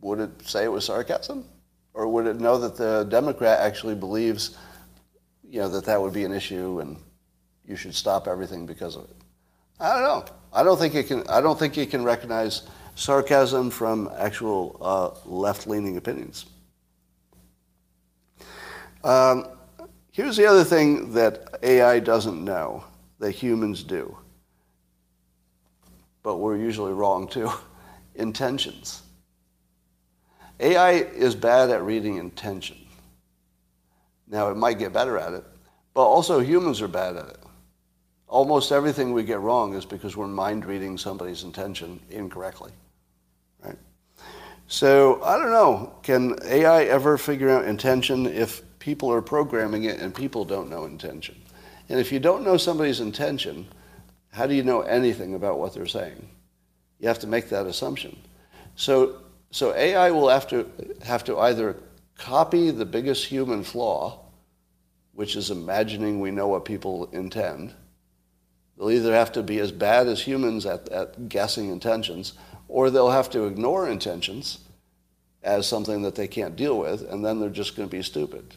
would 0.00 0.20
it 0.20 0.46
say 0.46 0.64
it 0.64 0.72
was 0.72 0.84
sarcasm, 0.84 1.44
or 1.94 2.06
would 2.06 2.26
it 2.26 2.38
know 2.38 2.58
that 2.58 2.76
the 2.76 3.04
Democrat 3.08 3.60
actually 3.60 3.94
believes 3.94 4.56
you 5.48 5.60
know, 5.60 5.68
that 5.68 5.84
that 5.86 6.00
would 6.00 6.12
be 6.12 6.24
an 6.24 6.32
issue 6.32 6.80
and 6.80 6.96
you 7.66 7.76
should 7.76 7.94
stop 7.94 8.28
everything 8.28 8.66
because 8.66 8.96
of 8.96 9.04
it. 9.04 9.16
I 9.80 9.94
don't 9.94 10.02
know. 10.02 10.24
I 10.52 10.62
don't 10.62 10.78
think 10.78 10.94
it 10.94 11.06
can. 11.06 11.26
I 11.28 11.40
don't 11.40 11.58
think 11.58 11.78
it 11.78 11.90
can 11.90 12.02
recognize 12.02 12.62
sarcasm 12.94 13.70
from 13.70 14.10
actual 14.18 14.76
uh, 14.80 15.10
left-leaning 15.28 15.96
opinions. 15.96 16.46
Um, 19.08 19.46
here's 20.10 20.36
the 20.36 20.44
other 20.44 20.64
thing 20.64 21.14
that 21.14 21.60
AI 21.62 21.98
doesn't 21.98 22.44
know 22.44 22.84
that 23.20 23.30
humans 23.30 23.82
do, 23.82 24.14
but 26.22 26.36
we're 26.36 26.58
usually 26.58 26.92
wrong 26.92 27.26
too. 27.26 27.50
Intentions. 28.16 29.02
AI 30.60 30.90
is 30.90 31.34
bad 31.34 31.70
at 31.70 31.82
reading 31.84 32.16
intention. 32.16 32.76
Now, 34.26 34.50
it 34.50 34.58
might 34.58 34.78
get 34.78 34.92
better 34.92 35.16
at 35.16 35.32
it, 35.32 35.44
but 35.94 36.02
also 36.02 36.40
humans 36.40 36.82
are 36.82 36.88
bad 36.88 37.16
at 37.16 37.28
it. 37.28 37.38
Almost 38.26 38.72
everything 38.72 39.14
we 39.14 39.22
get 39.22 39.40
wrong 39.40 39.72
is 39.72 39.86
because 39.86 40.18
we're 40.18 40.26
mind 40.26 40.66
reading 40.66 40.98
somebody's 40.98 41.44
intention 41.44 41.98
incorrectly. 42.10 42.72
Right? 43.64 43.78
So, 44.66 45.22
I 45.22 45.38
don't 45.38 45.50
know. 45.50 45.94
Can 46.02 46.36
AI 46.44 46.84
ever 46.84 47.16
figure 47.16 47.48
out 47.48 47.64
intention 47.64 48.26
if 48.26 48.67
people 48.78 49.12
are 49.12 49.22
programming 49.22 49.84
it 49.84 50.00
and 50.00 50.14
people 50.14 50.44
don't 50.44 50.70
know 50.70 50.84
intention? 50.84 51.36
And 51.88 51.98
if 51.98 52.12
you 52.12 52.18
don't 52.18 52.44
know 52.44 52.56
somebody's 52.56 53.00
intention, 53.00 53.66
how 54.32 54.46
do 54.46 54.54
you 54.54 54.62
know 54.62 54.82
anything 54.82 55.34
about 55.34 55.58
what 55.58 55.74
they're 55.74 55.86
saying? 55.86 56.28
You 57.00 57.08
have 57.08 57.18
to 57.20 57.26
make 57.26 57.48
that 57.48 57.66
assumption. 57.66 58.18
So, 58.76 59.20
so 59.50 59.74
AI 59.74 60.10
will 60.10 60.28
have 60.28 60.48
to, 60.48 60.70
have 61.04 61.24
to 61.24 61.38
either 61.38 61.76
copy 62.16 62.70
the 62.70 62.84
biggest 62.84 63.24
human 63.24 63.64
flaw, 63.64 64.20
which 65.12 65.36
is 65.36 65.50
imagining 65.50 66.20
we 66.20 66.30
know 66.30 66.48
what 66.48 66.64
people 66.64 67.08
intend. 67.12 67.72
They'll 68.76 68.90
either 68.90 69.14
have 69.14 69.32
to 69.32 69.42
be 69.42 69.58
as 69.58 69.72
bad 69.72 70.06
as 70.06 70.20
humans 70.20 70.66
at, 70.66 70.88
at 70.90 71.28
guessing 71.28 71.70
intentions, 71.70 72.34
or 72.68 72.90
they'll 72.90 73.10
have 73.10 73.30
to 73.30 73.46
ignore 73.46 73.88
intentions 73.88 74.58
as 75.42 75.66
something 75.66 76.02
that 76.02 76.14
they 76.14 76.28
can't 76.28 76.56
deal 76.56 76.78
with, 76.78 77.02
and 77.02 77.24
then 77.24 77.40
they're 77.40 77.48
just 77.48 77.76
going 77.76 77.88
to 77.88 77.96
be 77.96 78.02
stupid. 78.02 78.54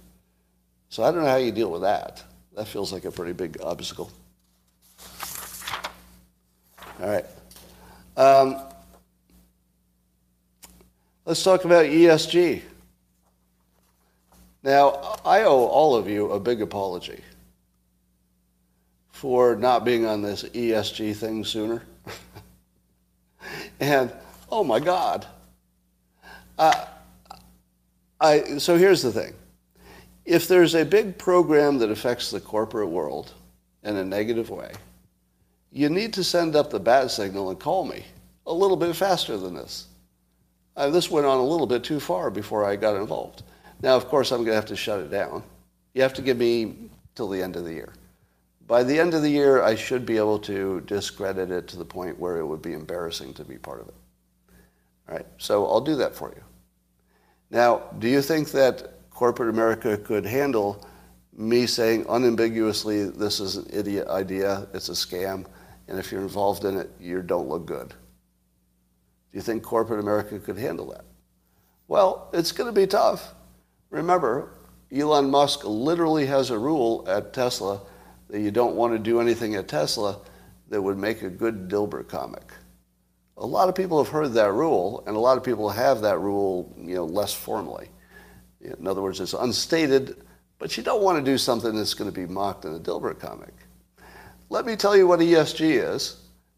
So 0.92 1.04
I 1.04 1.12
don't 1.12 1.24
know 1.24 1.30
how 1.30 1.38
you 1.38 1.54
deal 1.54 1.72
with 1.72 1.84
that. 1.84 2.22
That 2.54 2.68
feels 2.68 2.92
like 2.92 3.06
a 3.06 3.12
pretty 3.12 3.32
big 3.32 3.58
obstacle. 3.64 4.12
All 7.00 7.08
right. 7.08 7.26
Um, 8.18 8.58
let's 11.26 11.42
talk 11.44 11.64
about 11.64 11.86
ESG. 11.86 12.62
Now, 14.64 15.18
I 15.24 15.44
owe 15.44 15.66
all 15.66 15.96
of 15.96 16.10
you 16.10 16.30
a 16.34 16.40
big 16.42 16.62
apology 16.62 17.22
for 19.14 19.56
not 19.56 19.86
being 19.86 20.06
on 20.06 20.22
this 20.22 20.44
ESG 20.44 21.16
thing 21.16 21.46
sooner. 21.46 21.84
and, 23.80 24.12
oh 24.52 24.66
my 24.66 24.82
God. 24.82 25.26
Uh, 26.60 26.86
I, 28.20 28.58
so 28.58 28.76
here's 28.76 29.02
the 29.02 29.14
thing. 29.14 29.34
If 30.26 30.48
there's 30.48 30.76
a 30.76 30.86
big 30.86 31.18
program 31.18 31.80
that 31.80 31.90
affects 31.90 32.30
the 32.30 32.40
corporate 32.40 32.90
world 32.90 33.34
in 33.84 33.98
a 33.98 34.04
negative 34.04 34.50
way, 34.50 34.72
you 35.72 35.89
need 35.89 36.14
to 36.14 36.24
send 36.24 36.56
up 36.56 36.70
the 36.70 36.80
bat 36.80 37.12
signal 37.12 37.50
and 37.50 37.60
call 37.60 37.86
me 37.86 38.06
a 38.45 38.54
little 38.54 38.78
bit 38.78 38.95
faster 38.95 39.38
than 39.38 39.56
this. 39.56 39.88
Uh, 40.76 40.89
this 40.89 41.10
went 41.10 41.26
on 41.26 41.38
a 41.38 41.45
little 41.45 41.68
bit 41.68 41.84
too 41.84 42.00
far 42.00 42.30
before 42.30 42.64
I 42.66 42.76
got 42.76 42.95
involved. 42.95 43.43
Now, 43.82 43.95
of 43.95 44.08
course, 44.08 44.32
I'm 44.32 44.39
going 44.39 44.50
to 44.50 44.56
have 44.56 44.66
to 44.66 44.76
shut 44.76 45.00
it 45.00 45.10
down. 45.10 45.43
You 45.93 46.02
have 46.02 46.14
to 46.14 46.22
give 46.22 46.38
me 46.38 46.89
till 47.16 47.28
the 47.28 47.41
end 47.41 47.56
of 47.56 47.66
the 47.66 47.74
year. 47.74 47.93
By 48.68 48.84
the 48.84 48.98
end 48.98 49.14
of 49.14 49.22
the 49.22 49.30
year, 49.30 49.62
I 49.64 49.76
should 49.76 50.06
be 50.06 50.18
able 50.18 50.39
to 50.39 50.82
discredit 50.82 51.52
it 51.52 51.68
to 51.70 51.78
the 51.78 51.86
point 51.86 52.18
where 52.18 52.38
it 52.38 52.45
would 52.45 52.62
be 52.62 52.74
embarrassing 52.74 53.34
to 53.34 53.43
be 53.43 53.58
part 53.58 53.82
of 53.82 53.89
it. 53.89 53.95
All 55.10 55.16
right, 55.16 55.26
so 55.38 55.68
I'll 55.68 55.82
do 55.82 55.95
that 55.98 56.16
for 56.16 56.30
you. 56.30 56.41
Now, 57.50 57.82
do 58.00 58.08
you 58.08 58.22
think 58.22 58.52
that 58.52 59.01
corporate 59.22 59.49
America 59.49 59.99
could 59.99 60.26
handle 60.26 60.84
me 61.32 61.67
saying 61.67 62.03
unambiguously, 62.09 63.03
this 63.03 63.39
is 63.39 63.55
an 63.55 63.67
idiot 63.72 64.07
idea, 64.07 64.67
it's 64.74 64.89
a 64.89 64.93
scam, 64.93 65.45
and 65.88 65.99
if 65.99 66.11
you're 66.11 66.24
involved 66.24 66.65
in 66.65 66.76
it, 66.76 66.89
you 66.99 67.22
don't 67.22 67.47
look 67.47 67.67
good? 67.67 67.89
Do 67.89 67.95
you 69.34 69.41
think 69.41 69.61
corporate 69.61 69.99
America 69.99 70.39
could 70.39 70.57
handle 70.57 70.89
that? 70.89 71.05
Well, 71.88 72.32
it's 72.34 72.51
going 72.51 72.74
to 72.74 72.82
be 72.82 72.88
tough. 72.88 73.36
Remember, 73.91 74.53
Elon 74.91 75.30
Musk 75.30 75.65
literally 75.65 76.26
has 76.26 76.49
a 76.49 76.57
rule 76.57 77.05
at 77.07 77.32
Tesla 77.32 77.80
that 78.32 78.39
you 78.39 78.49
don't 78.49 78.76
want 78.76 78.93
to 78.93 78.97
do 78.97 79.22
anything 79.22 79.53
at 79.53 79.67
Tesla 79.67 80.17
that 80.69 80.82
would 80.82 80.97
make 80.97 81.22
a 81.22 81.30
good 81.30 81.69
Dilbert 81.69 82.07
comic. 82.07 82.51
A 83.38 83.45
lot 83.45 83.69
of 83.69 83.76
people 83.76 84.03
have 84.03 84.11
heard 84.11 84.34
that 84.34 84.51
rule, 84.51 85.03
and 85.05 85.15
a 85.15 85.19
lot 85.19 85.38
of 85.38 85.43
people 85.43 85.69
have 85.69 86.01
that 86.01 86.17
rule, 86.17 86.74
you 86.76 86.95
know, 86.95 87.05
less 87.05 87.36
formally. 87.36 87.89
In 88.64 88.88
other 88.88 89.01
words, 89.01 89.20
it's 89.20 89.34
unstated, 89.34 90.18
but 90.59 90.78
you 90.78 90.84
don't 90.84 91.01
want 91.01 91.18
to 91.18 91.32
do 91.32 91.38
something 91.38 91.76
that's 91.76 91.93
going 91.93 92.12
to 92.12 92.16
be 92.16 92.32
mocked 92.32 92.66
in 92.66 92.76
a 92.76 92.80
Dilbert 92.80 93.20
comic. 93.20 93.53
Let 94.49 94.66
me 94.66 94.76
tell 94.76 94.95
you 94.95 95.07
what 95.07 95.20
ESG 95.20 95.93
is, 95.93 96.18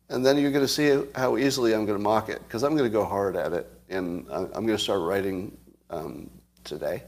and 0.09 0.25
then 0.25 0.37
you're 0.37 0.51
going 0.51 0.65
to 0.65 0.67
see 0.67 1.03
how 1.15 1.37
easily 1.37 1.73
I'm 1.73 1.85
going 1.85 1.97
to 1.97 2.03
mock 2.03 2.29
it, 2.29 2.39
because 2.47 2.63
I'm 2.63 2.75
going 2.75 2.89
to 2.89 2.93
go 2.93 3.05
hard 3.05 3.35
at 3.35 3.53
it, 3.53 3.71
and 3.89 4.25
I'm 4.29 4.51
going 4.51 4.67
to 4.67 4.77
start 4.77 5.01
writing 5.01 5.57
um, 5.89 6.29
today. 6.63 7.03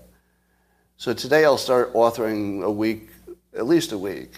So 0.97 1.13
today 1.13 1.43
I'll 1.43 1.57
start 1.57 1.93
authoring 1.93 2.63
a 2.63 2.71
week, 2.71 3.09
at 3.53 3.65
least 3.65 3.91
a 3.91 3.97
week, 3.97 4.33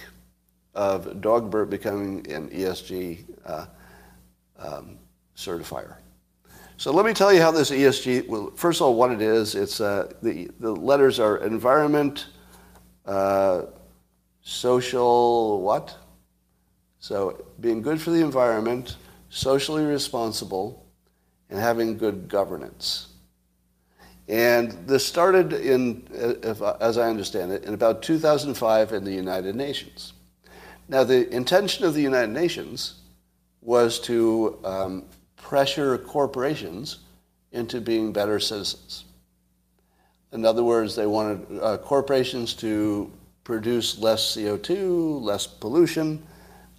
of 0.73 1.05
Dogbert 1.21 1.69
becoming 1.69 2.31
an 2.31 2.49
ESG 2.49 3.25
uh, 3.45 3.65
um, 4.57 4.97
certifier. 5.35 5.97
So 6.79 6.91
let 6.91 7.07
me 7.07 7.13
tell 7.13 7.33
you 7.33 7.41
how 7.41 7.49
this 7.49 7.71
ESG, 7.71 8.27
well, 8.27 8.51
first 8.55 8.81
of 8.81 8.85
all, 8.85 8.93
what 8.93 9.11
it 9.11 9.19
is. 9.19 9.55
It's, 9.55 9.81
uh, 9.81 10.13
the, 10.21 10.51
the 10.59 10.71
letters 10.71 11.19
are 11.19 11.37
environment, 11.37 12.27
uh, 13.07 13.63
social, 14.43 15.63
what? 15.63 15.97
So 16.99 17.43
being 17.59 17.81
good 17.81 17.99
for 17.99 18.11
the 18.11 18.21
environment, 18.21 18.97
socially 19.29 19.85
responsible, 19.85 20.85
and 21.49 21.59
having 21.59 21.97
good 21.97 22.29
governance. 22.29 23.07
And 24.27 24.71
this 24.85 25.03
started 25.03 25.53
in, 25.53 26.07
as 26.79 26.99
I 26.99 27.09
understand 27.09 27.53
it, 27.53 27.63
in 27.63 27.73
about 27.73 28.03
2005 28.03 28.93
in 28.93 29.03
the 29.03 29.13
United 29.13 29.55
Nations. 29.55 30.13
Now, 30.89 31.03
the 31.03 31.27
intention 31.33 31.85
of 31.85 31.95
the 31.95 32.01
United 32.01 32.33
Nations 32.33 32.99
was 33.61 33.99
to 34.01 34.59
um, 34.63 35.05
pressure 35.47 35.97
corporations 35.97 36.97
into 37.53 37.79
being 37.79 38.11
better 38.11 38.37
citizens. 38.37 39.05
In 40.33 40.43
other 40.43 40.61
words, 40.61 40.93
they 40.93 41.05
wanted 41.05 41.59
uh, 41.61 41.77
corporations 41.77 42.53
to 42.55 43.09
produce 43.45 43.97
less 43.97 44.35
CO2, 44.35 45.21
less 45.21 45.47
pollution, 45.47 46.21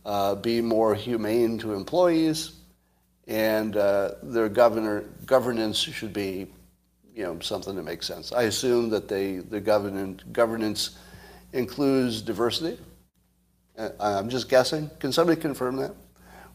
uh, 0.04 0.34
be 0.34 0.60
more 0.60 0.94
humane 0.94 1.58
to 1.60 1.72
employees, 1.72 2.56
and 3.26 3.74
uh, 3.74 4.10
their 4.22 4.50
governor, 4.50 5.00
governance 5.24 5.78
should 5.78 6.12
be 6.12 6.46
you 7.14 7.22
know, 7.22 7.38
something 7.40 7.74
that 7.74 7.84
makes 7.84 8.06
sense. 8.06 8.32
I 8.32 8.42
assume 8.42 8.90
that 8.90 9.08
they, 9.08 9.38
the 9.38 9.60
governance, 9.60 10.24
governance 10.30 10.98
includes 11.54 12.20
diversity. 12.20 12.78
Uh, 13.78 13.88
I'm 13.98 14.28
just 14.28 14.50
guessing. 14.50 14.90
Can 14.98 15.10
somebody 15.10 15.40
confirm 15.40 15.76
that? 15.76 15.94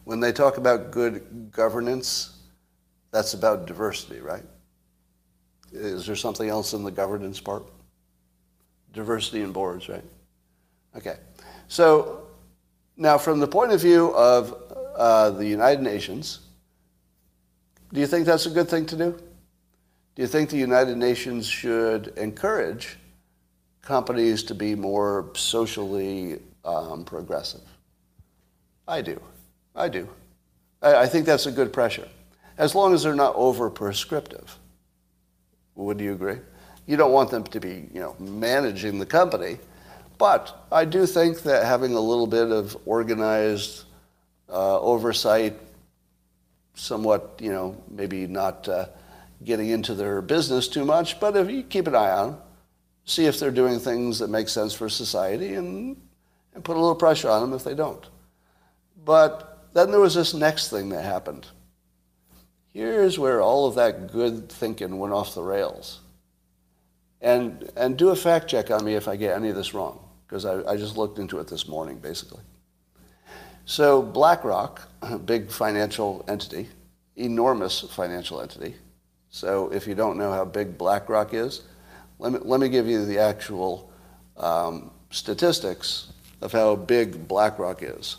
When 0.04 0.20
they 0.20 0.32
talk 0.32 0.58
about 0.58 0.90
good 0.90 1.50
governance, 1.50 2.38
that's 3.10 3.34
about 3.34 3.66
diversity, 3.66 4.20
right? 4.20 4.44
Is 5.72 6.06
there 6.06 6.16
something 6.16 6.48
else 6.48 6.72
in 6.72 6.84
the 6.84 6.90
governance 6.90 7.40
part? 7.40 7.64
Diversity 8.92 9.42
in 9.42 9.52
boards, 9.52 9.88
right? 9.88 10.04
Okay. 10.96 11.16
So 11.68 12.28
now, 12.96 13.18
from 13.18 13.40
the 13.40 13.48
point 13.48 13.72
of 13.72 13.80
view 13.80 14.14
of 14.14 14.54
uh, 14.94 15.30
the 15.30 15.46
United 15.46 15.82
Nations, 15.82 16.40
do 17.92 18.00
you 18.00 18.06
think 18.06 18.26
that's 18.26 18.46
a 18.46 18.50
good 18.50 18.68
thing 18.68 18.86
to 18.86 18.96
do? 18.96 19.12
Do 20.14 20.22
you 20.22 20.28
think 20.28 20.50
the 20.50 20.58
United 20.58 20.96
Nations 20.96 21.46
should 21.46 22.08
encourage 22.16 22.98
companies 23.82 24.44
to 24.44 24.54
be 24.54 24.74
more 24.74 25.30
socially 25.34 26.40
um, 26.64 27.04
progressive? 27.04 27.62
I 28.86 29.02
do. 29.02 29.20
I 29.74 29.88
do. 29.88 30.08
I, 30.82 30.96
I, 30.96 31.06
think 31.06 31.26
that's 31.26 31.46
a 31.46 31.52
good 31.52 31.72
pressure, 31.72 32.08
as 32.58 32.74
long 32.74 32.94
as 32.94 33.02
they're 33.02 33.14
not 33.14 33.34
over 33.34 33.70
prescriptive. 33.70 34.58
Would 35.74 36.00
you 36.00 36.12
agree? 36.12 36.38
You 36.86 36.96
don't 36.96 37.12
want 37.12 37.30
them 37.30 37.44
to 37.44 37.60
be, 37.60 37.88
you 37.92 38.00
know, 38.00 38.14
managing 38.18 38.98
the 38.98 39.06
company, 39.06 39.58
but 40.18 40.66
I 40.70 40.84
do 40.84 41.06
think 41.06 41.42
that 41.42 41.64
having 41.64 41.94
a 41.94 42.00
little 42.00 42.26
bit 42.26 42.50
of 42.50 42.76
organized 42.86 43.84
uh, 44.48 44.80
oversight, 44.80 45.54
somewhat, 46.74 47.38
you 47.40 47.52
know, 47.52 47.82
maybe 47.90 48.26
not. 48.26 48.68
Uh, 48.68 48.86
getting 49.42 49.68
into 49.68 49.94
their 49.94 50.22
business 50.22 50.68
too 50.68 50.86
much, 50.86 51.20
but 51.20 51.36
if 51.36 51.50
you 51.50 51.62
keep 51.62 51.86
an 51.86 51.94
eye 51.94 52.08
on 52.08 52.40
see 53.04 53.26
if 53.26 53.38
they're 53.38 53.50
doing 53.50 53.78
things 53.78 54.18
that 54.18 54.28
make 54.28 54.48
sense 54.48 54.72
for 54.72 54.88
society 54.88 55.54
and, 55.54 55.96
and 56.54 56.64
put 56.64 56.76
a 56.76 56.80
little 56.80 56.94
pressure 56.94 57.28
on 57.28 57.40
them 57.42 57.52
if 57.52 57.64
they 57.64 57.74
don't. 57.74 58.06
But 59.04 59.53
then 59.74 59.90
there 59.90 60.00
was 60.00 60.14
this 60.14 60.32
next 60.32 60.70
thing 60.70 60.88
that 60.90 61.04
happened. 61.04 61.46
Here's 62.72 63.18
where 63.18 63.42
all 63.42 63.66
of 63.66 63.74
that 63.74 64.10
good 64.10 64.48
thinking 64.48 64.98
went 64.98 65.12
off 65.12 65.34
the 65.34 65.42
rails. 65.42 66.00
And, 67.20 67.70
and 67.76 67.96
do 67.96 68.08
a 68.08 68.16
fact 68.16 68.48
check 68.48 68.70
on 68.70 68.84
me 68.84 68.94
if 68.94 69.08
I 69.08 69.16
get 69.16 69.36
any 69.36 69.48
of 69.48 69.56
this 69.56 69.74
wrong, 69.74 70.00
because 70.26 70.44
I, 70.44 70.62
I 70.72 70.76
just 70.76 70.96
looked 70.96 71.18
into 71.18 71.38
it 71.38 71.48
this 71.48 71.68
morning, 71.68 71.98
basically. 71.98 72.42
So 73.64 74.02
BlackRock, 74.02 74.88
a 75.02 75.18
big 75.32 75.50
financial 75.50 76.24
entity, 76.28 76.68
enormous 77.16 77.80
financial 77.80 78.40
entity, 78.40 78.74
so 79.34 79.68
if 79.72 79.88
you 79.88 79.96
don't 79.96 80.16
know 80.16 80.30
how 80.30 80.44
big 80.44 80.78
BlackRock 80.78 81.34
is, 81.34 81.62
let 82.20 82.32
me, 82.32 82.38
let 82.42 82.60
me 82.60 82.68
give 82.68 82.86
you 82.86 83.04
the 83.04 83.18
actual 83.18 83.90
um, 84.36 84.92
statistics 85.10 86.12
of 86.40 86.52
how 86.52 86.76
big 86.76 87.26
BlackRock 87.26 87.82
is. 87.82 88.18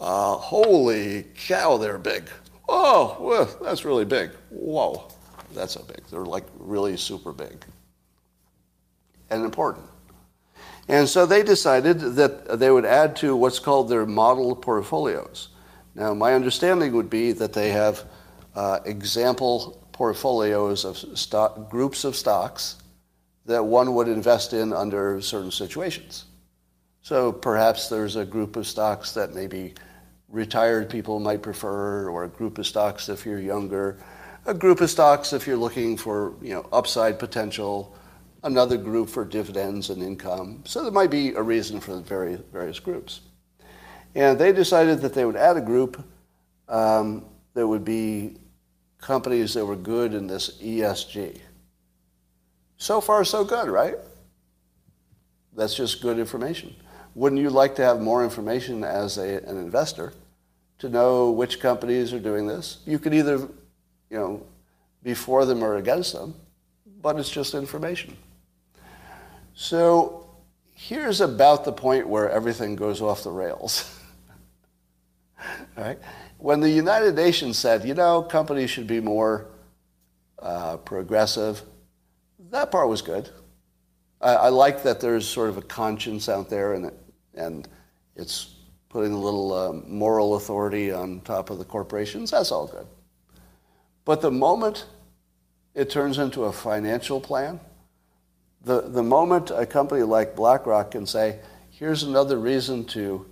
Uh, 0.00 0.36
holy 0.36 1.24
cow, 1.34 1.76
they're 1.76 1.98
big. 1.98 2.28
Oh, 2.68 3.16
well, 3.20 3.48
that's 3.62 3.84
really 3.84 4.04
big. 4.04 4.30
Whoa, 4.50 5.08
that's 5.54 5.72
so 5.72 5.82
big. 5.82 6.06
They're 6.06 6.24
like 6.24 6.44
really 6.58 6.96
super 6.96 7.32
big 7.32 7.64
and 9.30 9.44
important. 9.44 9.86
And 10.88 11.08
so 11.08 11.26
they 11.26 11.42
decided 11.42 12.00
that 12.16 12.58
they 12.58 12.70
would 12.70 12.86
add 12.86 13.16
to 13.16 13.36
what's 13.36 13.58
called 13.58 13.88
their 13.88 14.06
model 14.06 14.56
portfolios. 14.56 15.48
Now, 15.94 16.14
my 16.14 16.34
understanding 16.34 16.92
would 16.94 17.10
be 17.10 17.32
that 17.32 17.52
they 17.52 17.70
have 17.70 18.04
uh, 18.54 18.80
example 18.86 19.86
portfolios 19.92 20.84
of 20.84 20.96
stock, 21.18 21.70
groups 21.70 22.04
of 22.04 22.16
stocks 22.16 22.76
that 23.46 23.64
one 23.64 23.94
would 23.94 24.08
invest 24.08 24.52
in 24.52 24.72
under 24.72 25.20
certain 25.20 25.50
situations. 25.50 26.26
So 27.02 27.32
perhaps 27.32 27.88
there's 27.88 28.16
a 28.16 28.24
group 28.24 28.56
of 28.56 28.66
stocks 28.66 29.12
that 29.12 29.34
maybe 29.34 29.74
retired 30.28 30.90
people 30.90 31.20
might 31.20 31.42
prefer, 31.42 32.08
or 32.08 32.24
a 32.24 32.28
group 32.28 32.58
of 32.58 32.66
stocks 32.66 33.08
if 33.08 33.24
you're 33.24 33.40
younger, 33.40 33.98
a 34.46 34.54
group 34.54 34.80
of 34.80 34.90
stocks 34.90 35.32
if 35.32 35.46
you're 35.46 35.56
looking 35.56 35.96
for 35.96 36.34
you 36.40 36.54
know 36.54 36.68
upside 36.72 37.18
potential, 37.18 37.96
another 38.44 38.76
group 38.76 39.08
for 39.08 39.24
dividends 39.24 39.90
and 39.90 40.02
income. 40.02 40.62
So 40.64 40.82
there 40.82 40.92
might 40.92 41.10
be 41.10 41.34
a 41.34 41.42
reason 41.42 41.80
for 41.80 41.94
the 41.94 42.02
various 42.02 42.40
various 42.52 42.78
groups. 42.78 43.20
And 44.14 44.38
they 44.38 44.52
decided 44.52 45.00
that 45.02 45.14
they 45.14 45.24
would 45.24 45.36
add 45.36 45.56
a 45.56 45.60
group 45.60 46.02
um, 46.68 47.24
that 47.54 47.66
would 47.66 47.84
be 47.84 48.36
companies 48.98 49.54
that 49.54 49.64
were 49.64 49.76
good 49.76 50.14
in 50.14 50.26
this 50.26 50.58
ESG. 50.60 51.38
So 52.78 53.00
far, 53.00 53.24
so 53.24 53.44
good, 53.44 53.68
right? 53.68 53.96
That's 55.54 55.74
just 55.74 56.00
good 56.00 56.18
information. 56.18 56.74
Wouldn't 57.14 57.40
you 57.40 57.50
like 57.50 57.74
to 57.76 57.82
have 57.82 58.00
more 58.00 58.24
information 58.24 58.84
as 58.84 59.18
a, 59.18 59.38
an 59.44 59.56
investor 59.56 60.12
to 60.78 60.88
know 60.88 61.30
which 61.30 61.60
companies 61.60 62.12
are 62.12 62.20
doing 62.20 62.46
this? 62.46 62.78
You 62.86 62.98
could 62.98 63.14
either, 63.14 63.36
you 64.10 64.18
know, 64.18 64.42
be 65.02 65.14
for 65.14 65.44
them 65.44 65.62
or 65.62 65.76
against 65.76 66.12
them, 66.12 66.34
but 67.02 67.18
it's 67.18 67.30
just 67.30 67.54
information. 67.54 68.16
So 69.54 70.28
here's 70.74 71.20
about 71.20 71.64
the 71.64 71.72
point 71.72 72.08
where 72.08 72.30
everything 72.30 72.76
goes 72.76 73.00
off 73.02 73.22
the 73.22 73.30
rails. 73.30 73.94
Right? 75.76 75.98
when 76.38 76.60
the 76.60 76.70
United 76.70 77.16
Nations 77.16 77.58
said, 77.58 77.84
you 77.84 77.94
know, 77.94 78.22
companies 78.22 78.70
should 78.70 78.86
be 78.86 79.00
more 79.00 79.46
uh, 80.38 80.76
progressive, 80.78 81.62
that 82.50 82.70
part 82.70 82.88
was 82.88 83.02
good. 83.02 83.28
I, 84.20 84.34
I, 84.34 84.48
like 84.48 84.82
that 84.82 85.00
there's 85.00 85.26
sort 85.26 85.48
of 85.48 85.56
a 85.56 85.62
conscience 85.62 86.28
out 86.28 86.50
there 86.50 86.74
and, 86.74 86.86
it, 86.86 86.94
and 87.34 87.68
it's 88.16 88.56
putting 88.88 89.12
a 89.12 89.18
little 89.18 89.52
um, 89.52 89.84
moral 89.86 90.34
authority 90.36 90.90
on 90.90 91.20
top 91.20 91.50
of 91.50 91.58
the 91.58 91.64
corporations. 91.64 92.30
That's 92.30 92.50
all 92.50 92.66
good. 92.66 92.86
But 94.04 94.20
the 94.20 94.30
moment 94.30 94.86
it 95.74 95.90
turns 95.90 96.18
into 96.18 96.44
a 96.44 96.52
financial 96.52 97.20
plan, 97.20 97.60
the, 98.62 98.80
the 98.80 99.02
moment 99.02 99.50
a 99.50 99.66
company 99.66 100.02
like 100.02 100.34
BlackRock 100.34 100.90
can 100.90 101.06
say, 101.06 101.38
here's 101.70 102.02
another 102.02 102.38
reason 102.38 102.84
to, 102.86 103.26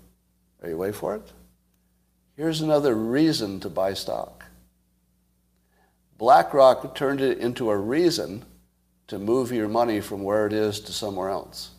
are 0.62 0.68
you 0.68 0.76
wait 0.76 0.95
for 0.95 1.16
it? 1.16 1.32
Here's 2.37 2.61
another 2.61 2.95
reason 2.95 3.59
to 3.61 3.70
buy 3.70 3.95
stock. 3.95 4.45
BlackRock 6.18 6.95
turned 6.95 7.20
it 7.20 7.39
into 7.39 7.70
a 7.70 7.76
reason 7.76 8.45
to 9.09 9.18
move 9.18 9.52
your 9.52 9.68
money 9.68 10.00
from 10.00 10.22
where 10.22 10.46
it 10.46 10.52
is 10.52 10.80
to 10.80 10.92
somewhere 10.92 11.28
else. 11.28 11.70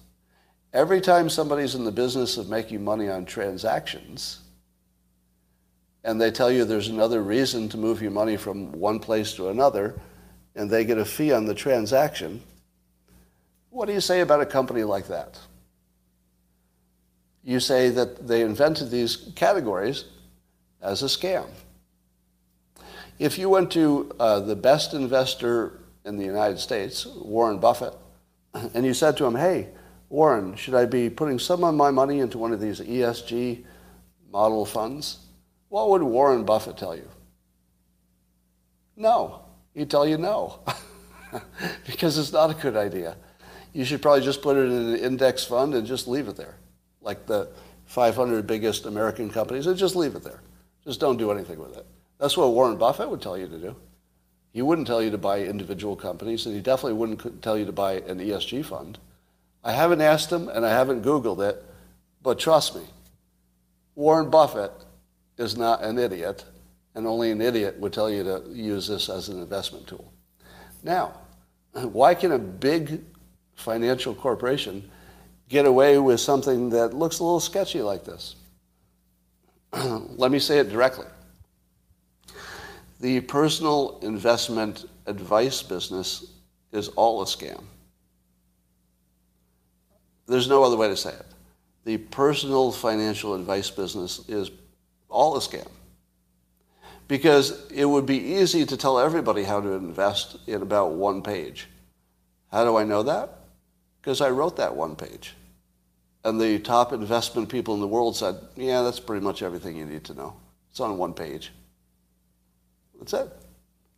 Every 0.73 1.01
time 1.01 1.30
somebody's 1.30 1.75
in 1.75 1.84
the 1.84 1.91
business 1.91 2.38
of 2.38 2.49
making 2.49 2.84
money 2.84 3.09
on 3.09 3.25
transactions, 3.25 4.39
and 6.03 6.21
they 6.21 6.32
tell 6.32 6.51
you 6.51 6.63
there's 6.63 6.88
another 6.88 7.21
reason 7.21 7.67
to 7.69 7.78
move 7.78 8.01
your 8.01 8.11
money 8.11 8.38
from 8.38 8.71
one 8.71 8.99
place 8.99 9.34
to 9.34 9.49
another, 9.49 9.99
and 10.55 10.69
they 10.69 10.86
get 10.86 10.97
a 10.97 11.05
fee 11.05 11.32
on 11.32 11.45
the 11.45 11.53
transaction, 11.53 12.41
what 13.69 13.88
do 13.88 13.93
you 13.93 14.01
say 14.01 14.21
about 14.21 14.41
a 14.41 14.45
company 14.45 14.84
like 14.84 15.07
that? 15.07 15.39
You 17.43 17.59
say 17.59 17.89
that 17.89 18.28
they 18.28 18.41
invented 18.41 18.89
these 18.89 19.32
categories 19.36 20.05
as 20.82 21.03
a 21.03 21.05
scam. 21.05 21.47
If 23.19 23.38
you 23.38 23.49
went 23.49 23.71
to 23.71 24.11
uh, 24.19 24.39
the 24.41 24.55
best 24.55 24.93
investor 24.93 25.80
in 26.08 26.18
the 26.18 26.26
United 26.26 26.60
States, 26.60 27.05
Warren 27.05 27.60
Buffett, 27.60 27.93
and 28.74 28.86
you 28.86 28.93
said 28.93 29.18
to 29.18 29.26
him, 29.26 29.36
hey, 29.36 29.70
Warren, 30.10 30.55
should 30.55 30.74
I 30.74 30.86
be 30.86 31.10
putting 31.10 31.38
some 31.38 31.64
of 31.64 31.76
my 31.76 31.91
money 31.91 32.20
into 32.20 32.38
one 32.38 32.53
of 32.53 32.62
these 32.62 32.80
ESG 32.80 33.64
model 34.32 34.66
funds? 34.66 35.20
What 35.70 35.89
would 35.89 36.01
Warren 36.01 36.45
Buffett 36.45 36.78
tell 36.78 36.95
you? 36.95 37.10
No. 38.95 39.41
He'd 39.78 39.91
tell 39.91 40.08
you 40.08 40.18
no, 40.18 40.60
because 41.86 42.18
it's 42.18 42.32
not 42.32 42.49
a 42.49 42.55
good 42.55 42.76
idea. 42.76 43.16
You 43.72 43.86
should 43.86 44.01
probably 44.01 44.24
just 44.24 44.41
put 44.41 44.58
it 44.58 44.62
in 44.62 44.72
an 44.72 44.95
index 44.95 45.43
fund 45.43 45.76
and 45.76 45.86
just 45.86 46.08
leave 46.08 46.28
it 46.28 46.36
there, 46.36 46.55
like 46.99 47.28
the 47.28 47.47
500 47.86 48.47
biggest 48.47 48.88
American 48.88 49.30
companies, 49.30 49.68
and 49.68 49.78
just 49.78 49.95
leave 49.95 50.16
it 50.16 50.24
there. 50.24 50.41
Just 50.84 50.99
don't 50.99 51.18
do 51.18 51.32
anything 51.32 51.60
with 51.60 51.78
it. 51.78 51.86
That's 52.18 52.36
what 52.36 52.53
Warren 52.53 52.76
Buffett 52.78 53.08
would 53.08 53.22
tell 53.22 53.38
you 53.38 53.47
to 53.47 53.58
do. 53.60 53.76
He 54.58 54.64
wouldn't 54.64 54.88
tell 54.88 55.03
you 55.03 55.12
to 55.12 55.20
buy 55.20 55.41
individual 55.43 55.95
companies, 55.95 56.47
and 56.47 56.55
he 56.55 56.62
definitely 56.62 56.93
wouldn't 56.93 57.43
tell 57.43 57.60
you 57.60 57.66
to 57.66 57.72
buy 57.72 57.97
an 58.08 58.18
ESG 58.18 58.66
fund. 58.66 58.97
I 59.64 59.72
haven't 59.72 60.01
asked 60.01 60.32
him, 60.32 60.49
and 60.49 60.66
I 60.66 60.72
haven't 60.72 61.03
Googled 61.03 61.47
it, 61.47 61.64
but 62.24 62.39
trust 62.39 62.76
me, 62.76 62.82
Warren 63.93 64.32
Buffett 64.32 64.72
is 65.38 65.55
not 65.55 65.84
an 65.84 65.99
idiot, 65.99 66.43
and 66.95 67.05
only 67.05 67.30
an 67.30 67.39
idiot 67.39 67.80
would 67.80 67.93
tell 67.93 68.10
you 68.10 68.24
to 68.24 68.45
use 68.51 68.88
this 68.88 69.10
as 69.10 69.30
an 69.30 69.39
investment 69.39 69.86
tool. 69.86 70.12
Now, 70.82 71.14
why 71.74 72.16
can 72.16 72.32
a 72.32 72.39
big 72.39 73.03
financial 73.53 74.16
corporation 74.16 74.89
get 75.49 75.68
away 75.68 75.99
with 75.99 76.20
something 76.20 76.72
that 76.72 76.95
looks 76.95 77.20
a 77.20 77.24
little 77.24 77.39
sketchy 77.39 77.84
like 77.84 78.05
this? 78.05 78.36
Let 79.72 80.32
me 80.32 80.39
say 80.39 80.58
it 80.58 80.72
directly. 80.72 81.05
The 83.00 83.22
personal 83.22 84.00
investment 84.02 84.86
advice 85.06 85.62
business 85.62 86.34
is 86.72 86.89
all 86.89 87.22
a 87.22 87.26
scam. 87.26 87.64
There's 90.28 90.50
no 90.50 90.64
other 90.64 90.76
way 90.76 90.88
to 90.89 90.98
say 90.98 91.12
it. 91.12 91.26
The 91.86 91.98
personal 91.98 92.72
financial 92.72 93.34
advice 93.34 93.70
business 93.70 94.28
is 94.28 94.52
all 95.10 95.38
a 95.38 95.39
scam. 95.39 95.68
Because 97.08 97.72
it 97.72 97.86
would 97.86 98.06
be 98.06 98.18
easy 98.18 98.66
to 98.66 98.76
tell 98.76 99.00
everybody 99.00 99.43
how 99.43 99.62
to 99.62 99.70
invest 99.70 100.38
in 100.48 100.62
about 100.62 100.91
one 100.91 101.22
page. 101.22 101.68
How 102.52 102.66
do 102.66 102.76
I 102.76 102.84
know 102.84 103.04
that? 103.04 103.30
Because 104.02 104.20
I 104.20 104.32
wrote 104.32 104.58
that 104.58 104.76
one 104.76 104.95
page. 104.95 105.34
And 106.26 106.41
the 106.41 106.60
top 106.60 106.91
investment 106.91 107.48
people 107.48 107.74
in 107.76 107.80
the 107.80 107.88
world 107.88 108.18
said, 108.18 108.36
yeah, 108.58 108.82
that's 108.82 109.00
pretty 109.00 109.24
much 109.24 109.41
everything 109.41 109.78
you 109.78 109.86
need 109.86 110.04
to 110.06 110.14
know. 110.14 110.36
It's 110.70 110.82
on 110.82 110.98
one 110.98 111.14
page. 111.14 111.52
That's 112.98 113.14
it. 113.14 113.30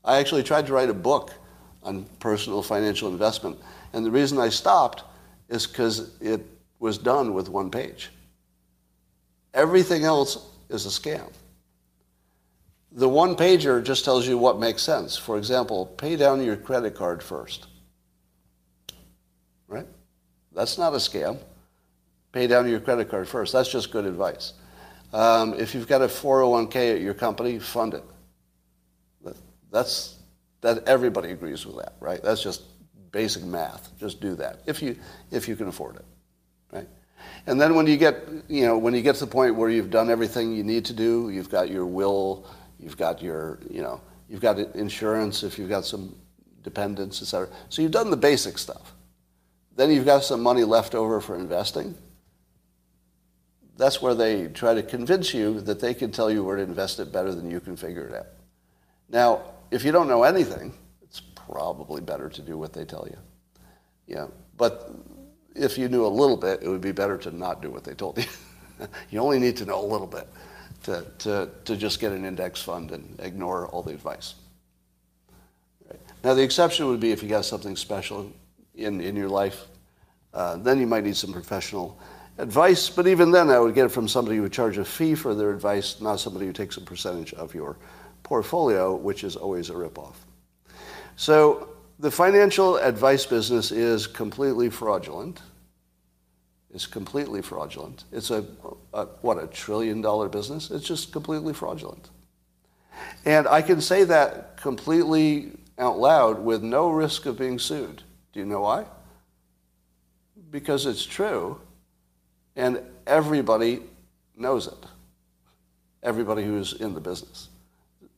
I 0.04 0.18
actually 0.18 0.44
tried 0.44 0.68
to 0.68 0.74
write 0.74 0.90
a 0.90 0.94
book 0.94 1.34
on 1.84 2.06
personal 2.20 2.62
financial 2.62 3.10
investment. 3.10 3.58
And 3.94 4.06
the 4.06 4.12
reason 4.12 4.38
I 4.40 4.50
stopped 4.50 5.04
is 5.50 5.66
because 5.66 6.20
it 6.22 6.46
was 6.80 6.98
done 6.98 7.34
with 7.34 7.50
one 7.50 7.72
page. 7.72 8.10
Everything 9.54 10.04
else 10.04 10.46
is 10.70 10.86
a 10.86 10.90
scam. 10.90 11.32
The 12.92 13.10
one 13.10 13.36
pager 13.36 13.84
just 13.84 14.06
tells 14.06 14.28
you 14.28 14.38
what 14.38 14.60
makes 14.60 14.82
sense. 14.82 15.16
For 15.16 15.38
example, 15.38 15.86
pay 15.86 16.16
down 16.16 16.44
your 16.44 16.56
credit 16.56 16.96
card 16.96 17.22
first. 17.22 17.68
Right? 19.68 19.88
That's 20.54 20.78
not 20.78 20.94
a 20.94 20.98
scam. 20.98 21.38
Pay 22.32 22.48
down 22.48 22.68
your 22.68 22.80
credit 22.80 23.10
card 23.10 23.28
first. 23.28 23.54
That's 23.54 23.72
just 23.72 23.92
good 23.92 24.06
advice. 24.06 24.54
Um, 25.14 25.56
if 25.56 25.74
you've 25.74 25.88
got 25.88 26.02
a 26.02 26.08
401k 26.08 26.96
at 26.96 27.02
your 27.02 27.14
company, 27.14 27.60
fund 27.60 27.96
it. 27.96 28.04
That's 29.72 30.18
that 30.62 30.88
everybody 30.88 31.32
agrees 31.32 31.66
with 31.66 31.78
that, 31.78 31.94
right? 32.00 32.22
That's 32.22 32.44
just 32.44 32.64
basic 33.12 33.44
math. 33.44 33.98
Just 33.98 34.22
do 34.22 34.36
that 34.36 34.62
if 34.66 34.82
you 34.82 34.98
if 35.32 35.48
you 35.48 35.56
can 35.56 35.68
afford 35.68 35.98
it, 35.98 36.06
right? 36.72 36.88
And 37.48 37.60
then 37.60 37.76
when 37.76 37.88
you 37.88 37.98
get 37.98 38.28
you 38.48 38.66
know 38.66 38.78
when 38.78 38.94
you 38.94 39.02
get 39.02 39.16
to 39.16 39.26
the 39.26 39.32
point 39.32 39.56
where 39.56 39.70
you've 39.70 39.90
done 39.90 40.10
everything 40.10 40.54
you 40.54 40.64
need 40.64 40.86
to 40.86 40.94
do, 40.94 41.30
you've 41.30 41.50
got 41.50 41.70
your 41.70 41.86
will, 41.86 42.48
you've 42.80 42.98
got 42.98 43.22
your 43.22 43.60
you 43.70 43.82
know 43.82 44.02
you've 44.28 44.42
got 44.42 44.60
insurance 44.76 45.44
if 45.44 45.58
you've 45.58 45.70
got 45.70 45.86
some 45.86 46.16
dependents, 46.64 47.22
etc. 47.22 47.50
So 47.70 47.82
you've 47.82 47.92
done 47.92 48.12
the 48.12 48.18
basic 48.18 48.58
stuff. 48.58 48.94
Then 49.76 49.92
you've 49.92 50.06
got 50.06 50.24
some 50.24 50.44
money 50.44 50.64
left 50.64 50.94
over 50.94 51.22
for 51.22 51.36
investing. 51.38 51.96
That's 53.78 54.02
where 54.02 54.14
they 54.14 54.48
try 54.48 54.74
to 54.74 54.84
convince 54.84 55.34
you 55.34 55.62
that 55.62 55.80
they 55.80 55.94
can 55.94 56.12
tell 56.12 56.30
you 56.30 56.44
where 56.44 56.58
to 56.58 56.62
invest 56.62 57.00
it 57.00 57.14
better 57.14 57.34
than 57.34 57.50
you 57.50 57.62
can 57.62 57.78
figure 57.78 58.06
it 58.06 58.14
out. 58.14 58.28
Now, 59.08 59.42
if 59.72 59.84
you 59.84 59.92
don't 59.92 60.08
know 60.08 60.24
anything, 60.24 60.74
it's 61.04 61.20
probably 61.20 62.02
better 62.02 62.30
to 62.30 62.42
do 62.42 62.58
what 62.58 62.74
they 62.74 62.86
tell 62.86 63.08
you. 63.10 63.18
Yeah, 64.08 64.28
but 64.58 64.92
if 65.56 65.78
you 65.78 65.88
knew 65.90 66.06
a 66.06 66.08
little 66.08 66.38
bit, 66.38 66.62
it 66.64 66.70
would 66.70 66.82
be 66.82 66.92
better 66.92 67.18
to 67.18 67.36
not 67.36 67.62
do 67.62 67.70
what 67.70 67.84
they 67.84 67.94
told 67.94 68.18
you. 68.18 68.88
you 69.10 69.20
only 69.20 69.40
need 69.40 69.58
to 69.58 69.66
know 69.66 69.84
a 69.84 69.86
little 69.86 70.08
bit 70.08 70.28
to, 70.84 71.06
to, 71.20 71.50
to 71.66 71.76
just 71.76 72.00
get 72.00 72.12
an 72.12 72.26
index 72.26 72.62
fund 72.62 72.92
and 72.92 73.20
ignore 73.20 73.68
all 73.68 73.84
the 73.84 73.92
advice. 73.92 74.36
Right. 75.90 76.00
Now, 76.24 76.34
the 76.34 76.44
exception 76.44 76.88
would 76.88 77.00
be 77.00 77.12
if 77.12 77.22
you 77.22 77.30
got 77.30 77.46
something 77.46 77.76
special 77.76 78.32
in, 78.76 79.02
in 79.02 79.16
your 79.16 79.30
life, 79.30 79.66
uh, 80.34 80.58
then 80.58 80.80
you 80.80 80.88
might 80.88 81.04
need 81.04 81.18
some 81.18 81.34
professional 81.34 82.00
advice. 82.38 82.90
But 82.90 83.08
even 83.08 83.32
then, 83.32 83.50
I 83.50 83.60
would 83.60 83.76
get 83.76 83.86
it 83.86 83.90
from 83.90 84.08
somebody 84.08 84.38
who 84.38 84.44
would 84.44 84.54
charge 84.54 84.78
a 84.78 84.86
fee 84.86 85.16
for 85.16 85.36
their 85.36 85.52
advice, 85.52 86.00
not 86.00 86.20
somebody 86.20 86.46
who 86.46 86.54
takes 86.54 86.78
a 86.78 86.82
percentage 86.82 87.34
of 87.34 87.54
your 87.54 87.78
portfolio, 88.24 88.96
which 88.96 89.24
is 89.24 89.36
always 89.36 89.70
a 89.70 89.74
ripoff. 89.74 90.16
So 91.16 91.70
the 92.00 92.12
financial 92.12 92.78
advice 92.78 93.26
business 93.26 93.72
is 93.72 94.08
completely 94.08 94.70
fraudulent. 94.70 95.42
It's 96.74 96.86
completely 96.86 97.42
fraudulent. 97.42 98.04
It's 98.12 98.32
a, 98.32 98.46
a, 98.94 99.06
what 99.22 99.42
a 99.42 99.48
trillion 99.48 100.02
dollar 100.02 100.30
business. 100.30 100.72
It's 100.72 100.86
just 100.86 101.12
completely 101.12 101.54
fraudulent. 101.54 102.10
And 103.26 103.48
I 103.48 103.62
can 103.62 103.82
say 103.82 104.04
that 104.06 104.58
completely 104.58 105.52
out 105.78 106.00
loud 106.00 106.40
with 106.40 106.62
no 106.62 106.90
risk 106.90 107.26
of 107.26 107.38
being 107.38 107.60
sued. 107.60 108.04
Do 108.34 108.40
you 108.40 108.46
know 108.46 108.62
why? 108.62 108.86
Because 110.52 110.86
it's 110.86 111.06
true, 111.06 111.60
and 112.56 112.82
everybody 113.08 113.82
knows 114.36 114.68
it. 114.68 114.86
Everybody 116.02 116.44
who's 116.44 116.74
in 116.74 116.94
the 116.94 117.02
business. 117.02 117.49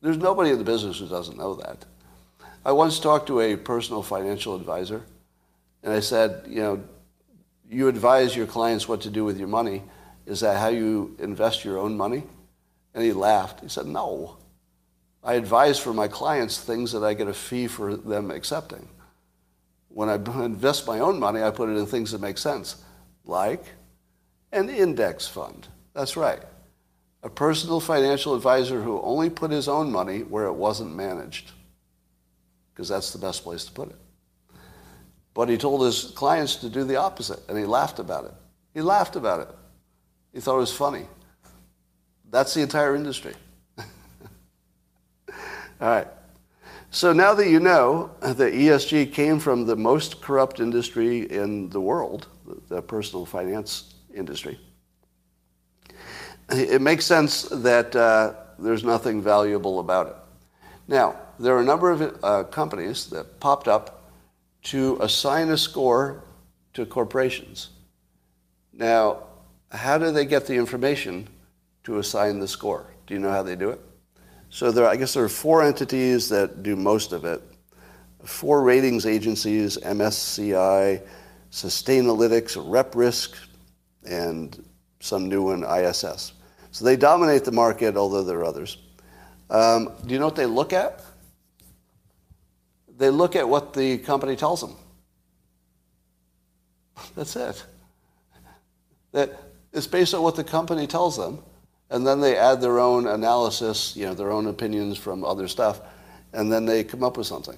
There's 0.02 0.18
nobody 0.18 0.50
in 0.50 0.58
the 0.58 0.64
business 0.64 1.00
who 1.00 1.08
doesn't 1.08 1.38
know 1.38 1.56
that. 1.56 1.86
I 2.66 2.72
once 2.72 3.00
talked 3.00 3.28
to 3.28 3.40
a 3.40 3.56
personal 3.56 4.02
financial 4.02 4.56
advisor, 4.56 5.04
and 5.84 5.94
I 5.94 6.00
said, 6.00 6.46
you 6.48 6.62
know, 6.62 6.84
you 7.70 7.88
advise 7.88 8.36
your 8.36 8.48
clients 8.48 8.88
what 8.88 9.02
to 9.02 9.10
do 9.10 9.24
with 9.24 9.38
your 9.38 9.48
money. 9.48 9.84
Is 10.26 10.42
that 10.42 10.58
how 10.58 10.68
you 10.68 11.16
invest 11.20 11.64
your 11.64 11.78
own 11.78 11.96
money? 11.96 12.24
And 12.94 13.04
he 13.04 13.14
laughed. 13.14 13.62
He 13.62 13.70
said, 13.70 13.86
no. 13.86 14.38
I 15.24 15.36
advise 15.36 15.80
for 15.80 15.94
my 15.94 16.08
clients 16.08 16.60
things 16.60 16.92
that 16.92 17.04
I 17.04 17.14
get 17.14 17.28
a 17.28 17.34
fee 17.34 17.68
for 17.68 17.96
them 17.96 18.32
accepting. 18.32 18.88
When 19.90 20.10
I 20.10 20.16
invest 20.44 20.88
my 20.88 21.00
own 21.00 21.20
money, 21.20 21.42
I 21.42 21.52
put 21.52 21.70
it 21.70 21.78
in 21.78 21.86
things 21.86 22.12
that 22.12 22.22
make 22.22 22.38
sense, 22.38 22.84
like 23.24 23.64
an 24.52 24.70
index 24.70 25.28
fund. 25.28 25.68
That's 25.94 26.18
right 26.18 26.42
a 27.24 27.30
personal 27.30 27.80
financial 27.80 28.36
advisor 28.36 28.82
who 28.82 29.02
only 29.02 29.30
put 29.30 29.52
his 29.52 29.68
own 29.68 29.92
money 29.92 30.20
where 30.20 30.46
it 30.46 30.54
wasn't 30.54 30.96
managed, 30.96 31.52
because 32.74 32.90
that's 32.90 33.12
the 33.12 33.20
best 33.20 33.44
place 33.44 33.66
to 33.66 33.72
put 33.72 33.90
it. 33.90 33.96
But 35.34 35.48
he 35.48 35.58
told 35.58 35.86
his 35.86 36.12
clients 36.16 36.58
to 36.58 36.70
do 36.70 36.84
the 36.84 36.98
opposite, 36.98 37.40
and 37.48 37.58
he 37.58 37.66
laughed 37.66 38.00
about 38.00 38.26
it. 38.26 38.34
He 38.74 38.82
laughed 38.82 39.16
about 39.16 39.42
it. 39.42 39.50
He 40.34 40.40
thought 40.40 40.56
it 40.56 40.60
was 40.60 40.74
funny. 40.74 41.06
That's 42.30 42.54
the 42.54 42.62
entire 42.62 42.96
industry. 42.96 43.34
All 43.78 43.86
right. 45.82 46.08
So 46.90 47.14
now 47.14 47.34
that 47.36 47.48
you 47.48 47.60
know 47.60 48.12
that 48.22 48.54
ESG 48.54 49.14
came 49.14 49.40
from 49.40 49.66
the 49.66 49.78
most 49.78 50.22
corrupt 50.22 50.60
industry 50.60 51.22
in 51.32 51.70
the 51.70 51.80
world, 51.80 52.28
the 52.68 52.82
personal 52.82 53.26
finance 53.26 53.96
industry, 54.14 54.60
it 56.52 56.82
makes 56.82 57.06
sense 57.06 57.44
that 57.44 57.96
uh, 57.96 58.34
there's 58.60 58.84
nothing 58.84 59.22
valuable 59.22 59.80
about 59.80 60.08
it. 60.08 60.16
Now, 60.88 61.16
there 61.40 61.56
are 61.56 61.62
a 61.62 61.66
number 61.66 61.92
of 61.92 62.20
uh, 62.24 62.44
companies 62.46 63.08
that 63.08 63.40
popped 63.40 63.68
up 63.68 64.04
to 64.64 64.98
assign 65.02 65.50
a 65.50 65.58
score 65.58 66.24
to 66.74 66.86
corporations. 66.86 67.70
Now, 68.74 69.24
how 69.72 69.98
do 69.98 70.12
they 70.12 70.26
get 70.26 70.46
the 70.46 70.56
information 70.56 71.28
to 71.84 71.98
assign 72.00 72.40
the 72.40 72.48
score? 72.48 72.86
Do 73.08 73.14
you 73.14 73.20
know 73.20 73.32
how 73.32 73.44
they 73.44 73.56
do 73.56 73.70
it? 73.70 73.80
So 74.50 74.72
there, 74.72 74.86
I 74.86 74.98
guess 74.98 75.14
there 75.14 75.24
are 75.24 75.30
four 75.30 75.64
entities 75.64 76.30
that 76.30 76.62
do 76.62 76.76
most 76.76 77.14
of 77.14 77.26
it. 77.26 77.42
Four 78.24 78.62
ratings 78.64 79.06
agencies, 79.06 79.78
MSCI, 79.78 81.02
Sustainalytics, 81.52 82.56
RepRisk, 82.58 83.36
and 84.06 84.64
some 85.00 85.28
new 85.28 85.44
one, 85.44 85.64
ISS. 85.64 86.34
So 86.72 86.86
they 86.86 86.96
dominate 86.96 87.44
the 87.44 87.52
market, 87.52 87.98
although 87.98 88.24
there 88.24 88.40
are 88.40 88.46
others. 88.46 88.78
Um, 89.50 89.92
do 90.06 90.14
you 90.14 90.20
know 90.20 90.26
what 90.26 90.38
they 90.38 90.46
look 90.46 90.74
at? 90.74 91.04
They 92.98 93.10
look 93.10 93.36
at 93.36 93.48
what 93.48 93.74
the 93.74 93.98
company 93.98 94.36
tells 94.36 94.62
them. 94.62 94.76
That's 97.16 97.36
it. 97.36 97.66
That 99.12 99.38
it's 99.74 99.88
based 99.88 100.14
on 100.14 100.22
what 100.22 100.36
the 100.36 100.44
company 100.44 100.88
tells 100.88 101.18
them, 101.18 101.44
and 101.90 102.06
then 102.06 102.22
they 102.22 102.38
add 102.38 102.62
their 102.62 102.80
own 102.80 103.08
analysis, 103.08 103.96
you 103.96 104.06
know, 104.06 104.14
their 104.14 104.32
own 104.32 104.48
opinions 104.48 104.98
from 104.98 105.24
other 105.24 105.48
stuff, 105.48 105.82
and 106.34 106.52
then 106.52 106.66
they 106.66 106.84
come 106.84 107.04
up 107.04 107.18
with 107.18 107.28
something. 107.28 107.58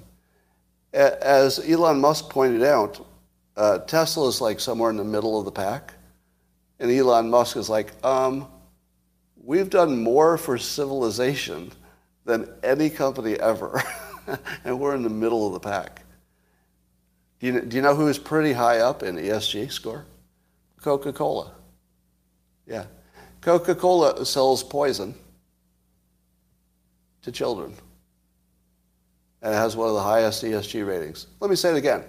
As 0.94 1.60
Elon 1.60 2.00
Musk 2.00 2.30
pointed 2.30 2.64
out, 2.64 3.06
uh, 3.58 3.80
Tesla 3.80 4.28
is 4.28 4.42
like 4.42 4.60
somewhere 4.60 4.90
in 4.90 4.98
the 4.98 5.04
middle 5.04 5.40
of 5.40 5.46
the 5.46 5.52
pack, 5.52 5.94
and 6.80 6.92
Elon 6.92 7.30
Musk 7.30 7.58
is 7.58 7.70
like, 7.70 7.92
um, 8.04 8.48
we've 9.44 9.70
done 9.70 10.02
more 10.02 10.38
for 10.38 10.58
civilization 10.58 11.72
than 12.26 12.50
any 12.64 12.90
company 12.90 13.40
ever, 13.40 13.84
and 14.64 14.80
we're 14.80 14.96
in 14.96 15.04
the 15.04 15.10
middle 15.10 15.46
of 15.46 15.54
the 15.54 15.60
pack. 15.60 16.04
Do 17.40 17.48
you, 17.48 17.62
do 17.62 17.76
you 17.76 17.82
know 17.82 17.94
who's 17.94 18.18
pretty 18.18 18.54
high 18.54 18.80
up 18.80 19.04
in 19.04 19.18
ESG 19.18 19.72
score? 19.72 20.06
Coca-Cola. 20.82 21.52
Yeah. 22.66 22.86
Coca-Cola 23.42 24.26
sells 24.26 24.64
poison 24.64 25.14
to 27.22 27.32
children. 27.32 27.74
And 29.42 29.54
it 29.54 29.58
has 29.58 29.76
one 29.76 29.90
of 29.90 29.94
the 29.94 30.02
highest 30.02 30.42
ESG 30.42 30.88
ratings. 30.88 31.28
Let 31.42 31.50
me 31.50 31.58
say 31.58 31.72
it 31.72 31.76
again. 31.76 32.06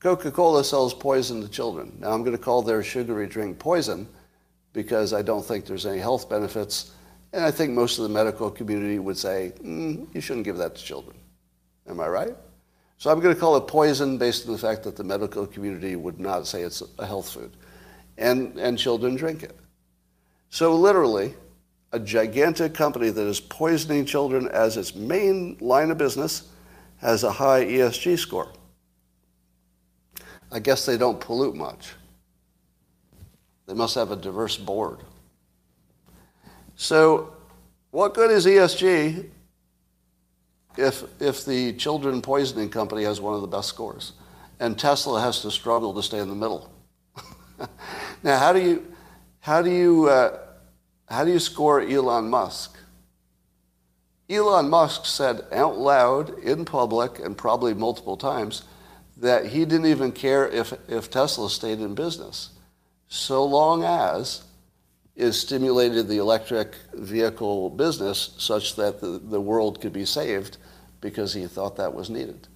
Coca-Cola 0.00 0.64
sells 0.64 0.94
poison 0.94 1.40
to 1.42 1.48
children. 1.48 1.96
Now 2.00 2.10
I'm 2.10 2.24
going 2.24 2.36
to 2.36 2.42
call 2.42 2.62
their 2.62 2.82
sugary 2.82 3.28
drink 3.28 3.58
poison 3.60 4.08
because 4.72 5.12
I 5.12 5.22
don't 5.22 5.44
think 5.44 5.64
there's 5.64 5.86
any 5.86 5.98
health 5.98 6.28
benefits. 6.28 6.92
And 7.32 7.44
I 7.44 7.50
think 7.50 7.72
most 7.72 7.98
of 7.98 8.04
the 8.04 8.08
medical 8.08 8.50
community 8.50 8.98
would 8.98 9.16
say, 9.16 9.52
mm, 9.62 10.12
you 10.14 10.20
shouldn't 10.20 10.44
give 10.44 10.56
that 10.58 10.76
to 10.76 10.82
children. 10.82 11.16
Am 11.88 12.00
I 12.00 12.08
right? 12.08 12.36
So 12.98 13.10
I'm 13.10 13.20
going 13.20 13.34
to 13.34 13.40
call 13.40 13.56
it 13.56 13.62
poison 13.62 14.18
based 14.18 14.46
on 14.46 14.52
the 14.52 14.58
fact 14.58 14.82
that 14.82 14.96
the 14.96 15.04
medical 15.04 15.46
community 15.46 15.96
would 15.96 16.20
not 16.20 16.46
say 16.46 16.62
it's 16.62 16.82
a 16.98 17.06
health 17.06 17.30
food. 17.30 17.56
And, 18.18 18.58
and 18.58 18.78
children 18.78 19.16
drink 19.16 19.42
it. 19.42 19.56
So 20.50 20.74
literally, 20.74 21.34
a 21.92 21.98
gigantic 21.98 22.74
company 22.74 23.10
that 23.10 23.26
is 23.26 23.40
poisoning 23.40 24.04
children 24.04 24.48
as 24.48 24.76
its 24.76 24.94
main 24.94 25.56
line 25.60 25.90
of 25.90 25.98
business 25.98 26.48
has 26.98 27.24
a 27.24 27.32
high 27.32 27.64
ESG 27.64 28.18
score. 28.18 28.52
I 30.52 30.58
guess 30.58 30.84
they 30.84 30.98
don't 30.98 31.20
pollute 31.20 31.54
much. 31.54 31.92
They 33.70 33.76
must 33.76 33.94
have 33.94 34.10
a 34.10 34.16
diverse 34.16 34.56
board. 34.56 34.98
So, 36.74 37.32
what 37.92 38.14
good 38.14 38.32
is 38.32 38.44
ESG 38.44 39.30
if, 40.76 41.04
if 41.20 41.44
the 41.44 41.74
children 41.74 42.20
poisoning 42.20 42.68
company 42.68 43.04
has 43.04 43.20
one 43.20 43.36
of 43.36 43.42
the 43.42 43.46
best 43.46 43.68
scores 43.68 44.14
and 44.58 44.76
Tesla 44.76 45.20
has 45.20 45.42
to 45.42 45.52
struggle 45.52 45.94
to 45.94 46.02
stay 46.02 46.18
in 46.18 46.28
the 46.28 46.34
middle? 46.34 46.68
now, 48.24 48.38
how 48.38 48.52
do 48.52 48.60
you, 48.60 48.92
how 49.38 49.62
do 49.62 49.70
you, 49.70 50.08
uh, 50.08 50.40
how 51.08 51.24
do 51.24 51.30
you 51.30 51.38
score 51.38 51.80
Elon 51.80 52.28
Musk? 52.28 52.76
Elon 54.28 54.68
Musk 54.68 55.06
said 55.06 55.42
out 55.52 55.78
loud 55.78 56.36
in 56.40 56.64
public 56.64 57.20
and 57.20 57.38
probably 57.38 57.72
multiple 57.74 58.16
times 58.16 58.64
that 59.16 59.46
he 59.46 59.64
didn't 59.64 59.86
even 59.86 60.10
care 60.10 60.48
if, 60.48 60.72
if 60.88 61.08
Tesla 61.08 61.48
stayed 61.48 61.78
in 61.78 61.94
business 61.94 62.50
so 63.10 63.44
long 63.44 63.84
as 63.84 64.44
is 65.16 65.38
stimulated 65.38 66.08
the 66.08 66.16
electric 66.16 66.74
vehicle 66.94 67.68
business 67.68 68.30
such 68.38 68.76
that 68.76 69.00
the, 69.00 69.20
the 69.22 69.40
world 69.40 69.80
could 69.80 69.92
be 69.92 70.04
saved 70.04 70.56
because 71.00 71.34
he 71.34 71.46
thought 71.46 71.76
that 71.76 71.92
was 71.92 72.08
needed. 72.08 72.48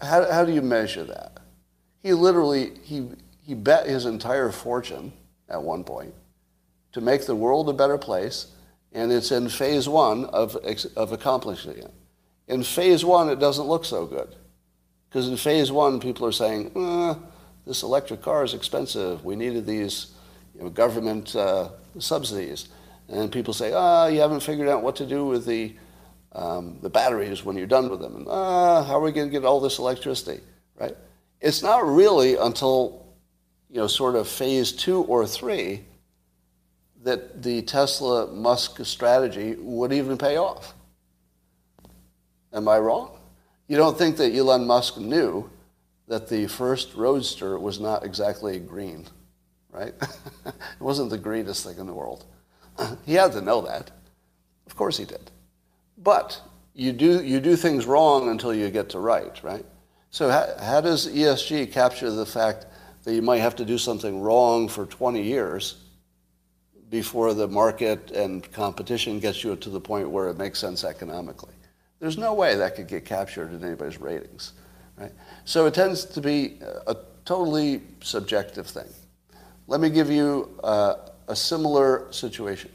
How, 0.00 0.30
how 0.30 0.44
do 0.44 0.52
you 0.52 0.62
measure 0.62 1.04
that? 1.04 1.40
He 2.00 2.12
literally, 2.12 2.72
he, 2.84 3.08
he 3.44 3.54
bet 3.54 3.86
his 3.86 4.06
entire 4.06 4.50
fortune 4.50 5.12
at 5.48 5.62
one 5.62 5.84
point 5.84 6.14
to 6.92 7.00
make 7.00 7.26
the 7.26 7.34
world 7.34 7.68
a 7.68 7.72
better 7.72 7.98
place, 7.98 8.46
and 8.92 9.10
it's 9.10 9.32
in 9.32 9.48
phase 9.48 9.88
one 9.88 10.26
of, 10.26 10.56
of 10.96 11.12
accomplishing 11.12 11.72
it. 11.72 11.92
In 12.46 12.62
phase 12.62 13.04
one, 13.04 13.28
it 13.28 13.40
doesn't 13.40 13.66
look 13.66 13.84
so 13.84 14.06
good. 14.06 14.36
Because 15.08 15.28
in 15.28 15.36
phase 15.36 15.72
one, 15.72 16.00
people 16.00 16.26
are 16.26 16.32
saying, 16.32 16.70
eh, 16.76 17.14
this 17.66 17.82
electric 17.82 18.22
car 18.22 18.44
is 18.44 18.54
expensive. 18.54 19.24
We 19.24 19.36
needed 19.36 19.66
these 19.66 20.12
you 20.54 20.62
know, 20.62 20.70
government 20.70 21.34
uh, 21.36 21.70
subsidies. 21.98 22.68
And 23.08 23.30
people 23.30 23.54
say, 23.54 23.72
ah, 23.72 24.04
oh, 24.04 24.08
you 24.08 24.20
haven't 24.20 24.40
figured 24.40 24.68
out 24.68 24.82
what 24.82 24.96
to 24.96 25.06
do 25.06 25.26
with 25.26 25.46
the, 25.46 25.74
um, 26.32 26.78
the 26.80 26.90
batteries 26.90 27.44
when 27.44 27.56
you're 27.56 27.66
done 27.66 27.90
with 27.90 28.00
them. 28.00 28.16
And 28.16 28.26
ah, 28.28 28.82
how 28.84 28.98
are 28.98 29.02
we 29.02 29.12
going 29.12 29.28
to 29.28 29.32
get 29.32 29.44
all 29.44 29.60
this 29.60 29.78
electricity, 29.78 30.40
right? 30.78 30.96
It's 31.40 31.62
not 31.62 31.86
really 31.86 32.36
until, 32.36 33.06
you 33.68 33.78
know, 33.78 33.86
sort 33.86 34.14
of 34.14 34.28
phase 34.28 34.72
two 34.72 35.02
or 35.02 35.26
three 35.26 35.84
that 37.02 37.42
the 37.42 37.62
Tesla 37.62 38.28
Musk 38.28 38.84
strategy 38.84 39.56
would 39.58 39.92
even 39.92 40.16
pay 40.16 40.36
off. 40.36 40.74
Am 42.52 42.68
I 42.68 42.78
wrong? 42.78 43.18
You 43.66 43.76
don't 43.76 43.96
think 43.96 44.16
that 44.18 44.34
Elon 44.34 44.66
Musk 44.66 44.98
knew 44.98 45.50
that 46.12 46.28
the 46.28 46.46
first 46.46 46.94
Roadster 46.94 47.58
was 47.58 47.80
not 47.80 48.04
exactly 48.04 48.58
green, 48.58 49.06
right? 49.70 49.94
it 50.44 50.54
wasn't 50.78 51.08
the 51.08 51.16
greenest 51.16 51.64
thing 51.64 51.78
in 51.78 51.86
the 51.86 51.94
world. 51.94 52.26
he 53.06 53.14
had 53.14 53.32
to 53.32 53.40
know 53.40 53.62
that. 53.62 53.90
Of 54.66 54.76
course 54.76 54.98
he 54.98 55.06
did. 55.06 55.30
But 55.96 56.38
you 56.74 56.92
do, 56.92 57.24
you 57.24 57.40
do 57.40 57.56
things 57.56 57.86
wrong 57.86 58.28
until 58.28 58.52
you 58.52 58.68
get 58.68 58.90
to 58.90 58.98
right, 58.98 59.42
right? 59.42 59.64
So 60.10 60.28
how, 60.28 60.54
how 60.60 60.82
does 60.82 61.08
ESG 61.08 61.72
capture 61.72 62.10
the 62.10 62.26
fact 62.26 62.66
that 63.04 63.14
you 63.14 63.22
might 63.22 63.38
have 63.38 63.56
to 63.56 63.64
do 63.64 63.78
something 63.78 64.20
wrong 64.20 64.68
for 64.68 64.84
20 64.84 65.22
years 65.22 65.76
before 66.90 67.32
the 67.32 67.48
market 67.48 68.10
and 68.10 68.52
competition 68.52 69.18
gets 69.18 69.42
you 69.42 69.56
to 69.56 69.70
the 69.70 69.80
point 69.80 70.10
where 70.10 70.28
it 70.28 70.36
makes 70.36 70.58
sense 70.58 70.84
economically? 70.84 71.54
There's 72.00 72.18
no 72.18 72.34
way 72.34 72.56
that 72.56 72.76
could 72.76 72.88
get 72.88 73.06
captured 73.06 73.54
in 73.54 73.64
anybody's 73.64 73.98
ratings. 73.98 74.52
Right? 74.98 75.12
So 75.44 75.66
it 75.66 75.74
tends 75.74 76.04
to 76.04 76.20
be 76.20 76.58
a 76.86 76.96
totally 77.24 77.82
subjective 78.00 78.66
thing. 78.66 78.88
Let 79.66 79.80
me 79.80 79.90
give 79.90 80.10
you 80.10 80.58
uh, 80.62 80.94
a 81.28 81.36
similar 81.36 82.12
situation. 82.12 82.70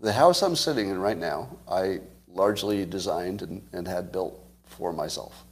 The 0.00 0.12
house 0.12 0.42
I'm 0.42 0.56
sitting 0.56 0.90
in 0.90 0.98
right 0.98 1.16
now, 1.16 1.48
I 1.68 2.00
largely 2.26 2.84
designed 2.84 3.42
and, 3.42 3.62
and 3.72 3.86
had 3.86 4.10
built 4.10 4.38
for 4.64 4.92
myself. 4.92 5.44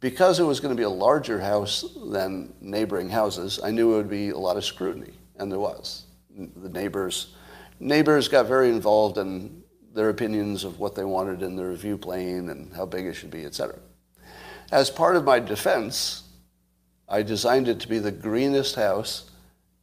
Because 0.00 0.38
it 0.38 0.44
was 0.44 0.60
going 0.60 0.74
to 0.74 0.78
be 0.78 0.84
a 0.84 0.90
larger 0.90 1.40
house 1.40 1.84
than 2.10 2.52
neighboring 2.60 3.08
houses, 3.08 3.60
I 3.62 3.70
knew 3.70 3.94
it 3.94 3.96
would 3.96 4.10
be 4.10 4.30
a 4.30 4.38
lot 4.38 4.56
of 4.56 4.64
scrutiny, 4.64 5.12
and 5.36 5.50
there 5.50 5.58
was. 5.58 6.04
The 6.30 6.68
neighbors, 6.68 7.34
neighbors 7.80 8.28
got 8.28 8.46
very 8.46 8.68
involved 8.68 9.18
in 9.18 9.62
their 9.92 10.10
opinions 10.10 10.64
of 10.64 10.78
what 10.78 10.94
they 10.94 11.04
wanted 11.04 11.42
in 11.42 11.56
the 11.56 11.64
review 11.64 11.98
plane 11.98 12.50
and 12.50 12.72
how 12.74 12.86
big 12.86 13.06
it 13.06 13.14
should 13.14 13.30
be, 13.30 13.44
et 13.44 13.54
cetera. 13.54 13.78
As 14.72 14.90
part 14.90 15.14
of 15.14 15.24
my 15.24 15.38
defense, 15.38 16.24
I 17.08 17.22
designed 17.22 17.68
it 17.68 17.80
to 17.80 17.88
be 17.88 18.00
the 18.00 18.10
greenest 18.10 18.74
house 18.74 19.30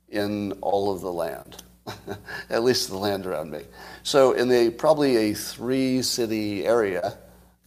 in 0.10 0.52
all 0.62 0.92
of 0.94 1.00
the 1.00 1.12
land, 1.12 1.64
at 2.50 2.64
least 2.64 2.90
the 2.90 2.98
land 2.98 3.26
around 3.26 3.50
me. 3.50 3.62
So 4.04 4.34
in 4.34 4.50
the 4.50 4.72
probably 4.72 5.16
a 5.16 5.34
three 5.34 6.02
city 6.02 6.66
area 6.66 7.18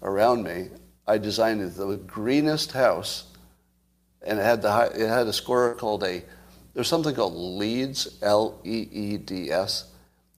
around 0.02 0.44
me, 0.44 0.68
I 1.06 1.16
designed 1.16 1.62
it 1.62 1.74
the 1.74 1.96
greenest 1.96 2.72
house, 2.72 3.24
and 4.22 4.38
it 4.38 4.42
had 4.42 4.60
the 4.60 4.90
it 4.94 5.08
had 5.08 5.26
a 5.26 5.32
score 5.32 5.74
called 5.74 6.04
a 6.04 6.22
there's 6.74 6.88
something 6.88 7.14
called 7.14 7.34
LEEDS 7.34 8.18
L 8.20 8.60
E 8.62 8.88
E 8.92 9.16
D 9.16 9.50
S, 9.50 9.86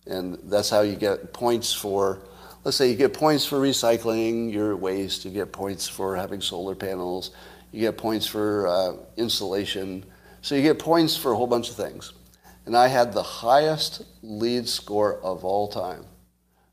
and 0.06 0.38
that's 0.44 0.70
how 0.70 0.82
you 0.82 0.94
get 0.94 1.32
points 1.32 1.72
for 1.72 2.20
let's 2.68 2.76
say 2.76 2.90
you 2.90 2.96
get 2.96 3.14
points 3.14 3.46
for 3.46 3.58
recycling 3.58 4.52
your 4.52 4.76
waste, 4.76 5.24
you 5.24 5.30
get 5.30 5.50
points 5.50 5.88
for 5.88 6.14
having 6.14 6.38
solar 6.38 6.74
panels, 6.74 7.30
you 7.72 7.80
get 7.80 7.96
points 7.96 8.26
for 8.26 8.66
uh, 8.66 8.92
insulation. 9.16 10.04
So 10.42 10.54
you 10.54 10.60
get 10.60 10.78
points 10.78 11.16
for 11.16 11.32
a 11.32 11.36
whole 11.36 11.46
bunch 11.46 11.70
of 11.70 11.76
things. 11.76 12.12
And 12.66 12.76
I 12.76 12.88
had 12.88 13.14
the 13.14 13.22
highest 13.22 14.02
lead 14.22 14.68
score 14.68 15.18
of 15.22 15.46
all 15.46 15.68
time. 15.68 16.04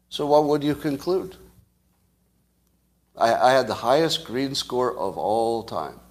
So 0.10 0.26
what 0.26 0.44
would 0.44 0.66
you 0.66 0.76
conclude? 0.76 1.38
I, 3.18 3.34
I 3.34 3.52
had 3.54 3.66
the 3.66 3.76
highest 3.76 4.26
green 4.26 4.54
score 4.54 4.98
of 4.98 5.18
all 5.18 5.64
time. 5.64 6.02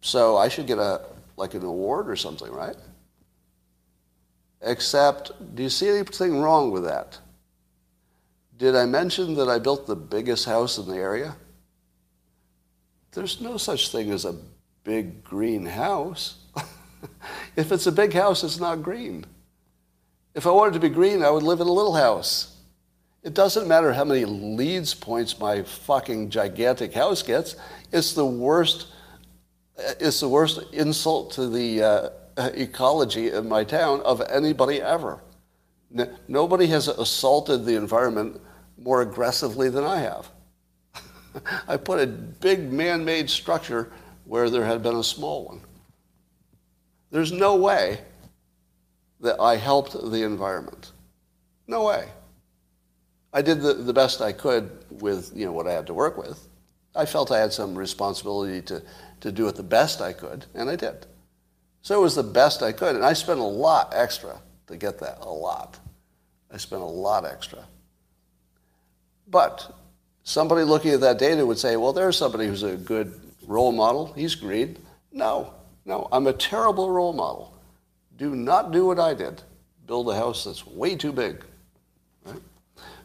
So 0.00 0.36
I 0.36 0.48
should 0.48 0.66
get 0.66 0.78
a 0.78 1.02
like 1.36 1.54
an 1.54 1.62
award 1.62 2.10
or 2.10 2.16
something, 2.16 2.50
right? 2.50 2.74
Except, 4.60 5.30
do 5.54 5.62
you 5.62 5.70
see 5.70 5.88
anything 5.88 6.40
wrong 6.40 6.72
with 6.72 6.82
that? 6.82 7.16
Did 8.60 8.76
I 8.76 8.84
mention 8.84 9.36
that 9.36 9.48
I 9.48 9.58
built 9.58 9.86
the 9.86 9.96
biggest 9.96 10.44
house 10.44 10.76
in 10.76 10.86
the 10.86 10.96
area? 10.96 11.34
There's 13.12 13.40
no 13.40 13.56
such 13.56 13.90
thing 13.90 14.10
as 14.10 14.26
a 14.26 14.36
big 14.84 15.24
green 15.24 15.64
house. 15.64 16.36
if 17.56 17.72
it's 17.72 17.86
a 17.86 17.92
big 17.92 18.12
house, 18.12 18.44
it's 18.44 18.60
not 18.60 18.82
green. 18.82 19.24
If 20.34 20.46
I 20.46 20.50
wanted 20.50 20.74
to 20.74 20.80
be 20.80 20.90
green, 20.90 21.22
I 21.22 21.30
would 21.30 21.42
live 21.42 21.60
in 21.60 21.68
a 21.68 21.72
little 21.72 21.94
house. 21.94 22.58
It 23.22 23.32
doesn't 23.32 23.66
matter 23.66 23.94
how 23.94 24.04
many 24.04 24.26
LEEDS 24.26 24.92
points 24.92 25.38
my 25.38 25.62
fucking 25.62 26.28
gigantic 26.28 26.92
house 26.92 27.22
gets. 27.22 27.56
It's 27.92 28.12
the 28.12 28.26
worst. 28.26 28.88
It's 29.78 30.20
the 30.20 30.28
worst 30.28 30.60
insult 30.74 31.32
to 31.32 31.48
the 31.48 31.82
uh, 31.82 32.08
ecology 32.36 33.30
in 33.30 33.48
my 33.48 33.64
town 33.64 34.02
of 34.02 34.20
anybody 34.20 34.82
ever. 34.82 35.22
Nobody 36.28 36.66
has 36.66 36.88
assaulted 36.88 37.64
the 37.64 37.76
environment 37.76 38.38
more 38.82 39.02
aggressively 39.02 39.68
than 39.68 39.84
I 39.84 39.98
have. 39.98 40.30
I 41.68 41.76
put 41.76 42.00
a 42.00 42.06
big 42.06 42.72
man-made 42.72 43.30
structure 43.30 43.92
where 44.24 44.50
there 44.50 44.64
had 44.64 44.82
been 44.82 44.96
a 44.96 45.04
small 45.04 45.44
one. 45.44 45.60
There's 47.10 47.32
no 47.32 47.56
way 47.56 48.00
that 49.20 49.40
I 49.40 49.56
helped 49.56 49.92
the 49.92 50.22
environment. 50.22 50.92
No 51.66 51.84
way. 51.84 52.08
I 53.32 53.42
did 53.42 53.60
the, 53.60 53.74
the 53.74 53.92
best 53.92 54.20
I 54.20 54.32
could 54.32 54.70
with 54.90 55.32
you 55.34 55.46
know 55.46 55.52
what 55.52 55.66
I 55.66 55.72
had 55.72 55.86
to 55.88 55.94
work 55.94 56.16
with. 56.16 56.48
I 56.94 57.04
felt 57.06 57.30
I 57.30 57.38
had 57.38 57.52
some 57.52 57.76
responsibility 57.76 58.60
to, 58.62 58.82
to 59.20 59.30
do 59.30 59.46
it 59.46 59.54
the 59.54 59.62
best 59.62 60.00
I 60.00 60.12
could, 60.12 60.46
and 60.54 60.68
I 60.68 60.76
did. 60.76 61.06
So 61.82 61.98
it 61.98 62.02
was 62.02 62.16
the 62.16 62.24
best 62.24 62.62
I 62.62 62.72
could, 62.72 62.96
and 62.96 63.04
I 63.04 63.12
spent 63.12 63.38
a 63.38 63.44
lot 63.44 63.92
extra 63.94 64.40
to 64.66 64.76
get 64.76 64.98
that, 64.98 65.18
a 65.20 65.30
lot. 65.30 65.78
I 66.50 66.56
spent 66.56 66.82
a 66.82 66.86
lot 66.86 67.24
extra. 67.24 67.64
But 69.30 69.74
somebody 70.24 70.64
looking 70.64 70.92
at 70.92 71.00
that 71.00 71.18
data 71.18 71.46
would 71.46 71.58
say, 71.58 71.76
well, 71.76 71.92
there's 71.92 72.16
somebody 72.16 72.46
who's 72.46 72.62
a 72.62 72.76
good 72.76 73.18
role 73.46 73.72
model. 73.72 74.12
He's 74.14 74.34
green. 74.34 74.76
No, 75.12 75.54
no, 75.84 76.08
I'm 76.12 76.26
a 76.26 76.32
terrible 76.32 76.90
role 76.90 77.12
model. 77.12 77.54
Do 78.16 78.34
not 78.34 78.72
do 78.72 78.86
what 78.86 78.98
I 78.98 79.14
did. 79.14 79.42
Build 79.86 80.08
a 80.10 80.14
house 80.14 80.44
that's 80.44 80.66
way 80.66 80.94
too 80.94 81.12
big. 81.12 81.44
Right? 82.24 82.40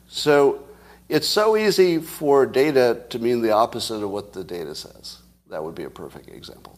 So 0.07 0.65
it's 1.09 1.27
so 1.27 1.55
easy 1.55 1.99
for 1.99 2.45
data 2.45 3.03
to 3.09 3.19
mean 3.19 3.41
the 3.41 3.51
opposite 3.51 4.03
of 4.03 4.09
what 4.09 4.33
the 4.33 4.43
data 4.43 4.75
says. 4.75 5.19
That 5.49 5.63
would 5.63 5.75
be 5.75 5.83
a 5.83 5.89
perfect 5.89 6.29
example. 6.29 6.77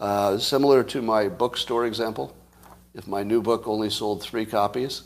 Uh, 0.00 0.36
similar 0.38 0.82
to 0.82 1.00
my 1.00 1.28
bookstore 1.28 1.86
example, 1.86 2.34
if 2.94 3.06
my 3.06 3.22
new 3.22 3.40
book 3.40 3.68
only 3.68 3.88
sold 3.88 4.22
three 4.22 4.44
copies, 4.44 5.02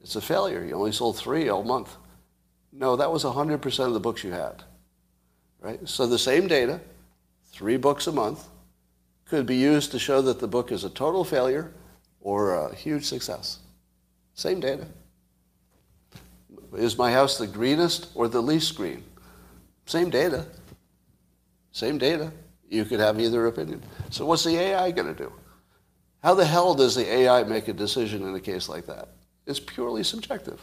it's 0.00 0.16
a 0.16 0.20
failure. 0.20 0.64
You 0.64 0.74
only 0.74 0.92
sold 0.92 1.18
three 1.18 1.48
all 1.48 1.64
month. 1.64 1.96
No, 2.78 2.94
that 2.96 3.10
was 3.10 3.24
100% 3.24 3.86
of 3.86 3.94
the 3.94 4.00
books 4.00 4.22
you 4.22 4.32
had. 4.32 4.62
Right? 5.60 5.88
So 5.88 6.06
the 6.06 6.18
same 6.18 6.46
data, 6.46 6.80
three 7.46 7.78
books 7.78 8.06
a 8.06 8.12
month, 8.12 8.46
could 9.24 9.46
be 9.46 9.56
used 9.56 9.90
to 9.92 9.98
show 9.98 10.20
that 10.22 10.40
the 10.40 10.46
book 10.46 10.70
is 10.70 10.84
a 10.84 10.90
total 10.90 11.24
failure 11.24 11.72
or 12.20 12.54
a 12.54 12.74
huge 12.74 13.04
success. 13.04 13.60
Same 14.34 14.60
data. 14.60 14.86
Is 16.74 16.98
my 16.98 17.10
house 17.10 17.38
the 17.38 17.46
greenest 17.46 18.08
or 18.14 18.28
the 18.28 18.42
least 18.42 18.76
green? 18.76 19.02
Same 19.86 20.10
data. 20.10 20.46
Same 21.72 21.96
data. 21.96 22.30
You 22.68 22.84
could 22.84 23.00
have 23.00 23.18
either 23.18 23.46
opinion. 23.46 23.82
So 24.10 24.26
what's 24.26 24.44
the 24.44 24.56
AI 24.56 24.90
going 24.90 25.08
to 25.08 25.14
do? 25.14 25.32
How 26.22 26.34
the 26.34 26.44
hell 26.44 26.74
does 26.74 26.94
the 26.94 27.10
AI 27.10 27.44
make 27.44 27.68
a 27.68 27.72
decision 27.72 28.22
in 28.22 28.34
a 28.34 28.40
case 28.40 28.68
like 28.68 28.86
that? 28.86 29.08
It's 29.46 29.60
purely 29.60 30.02
subjective. 30.02 30.60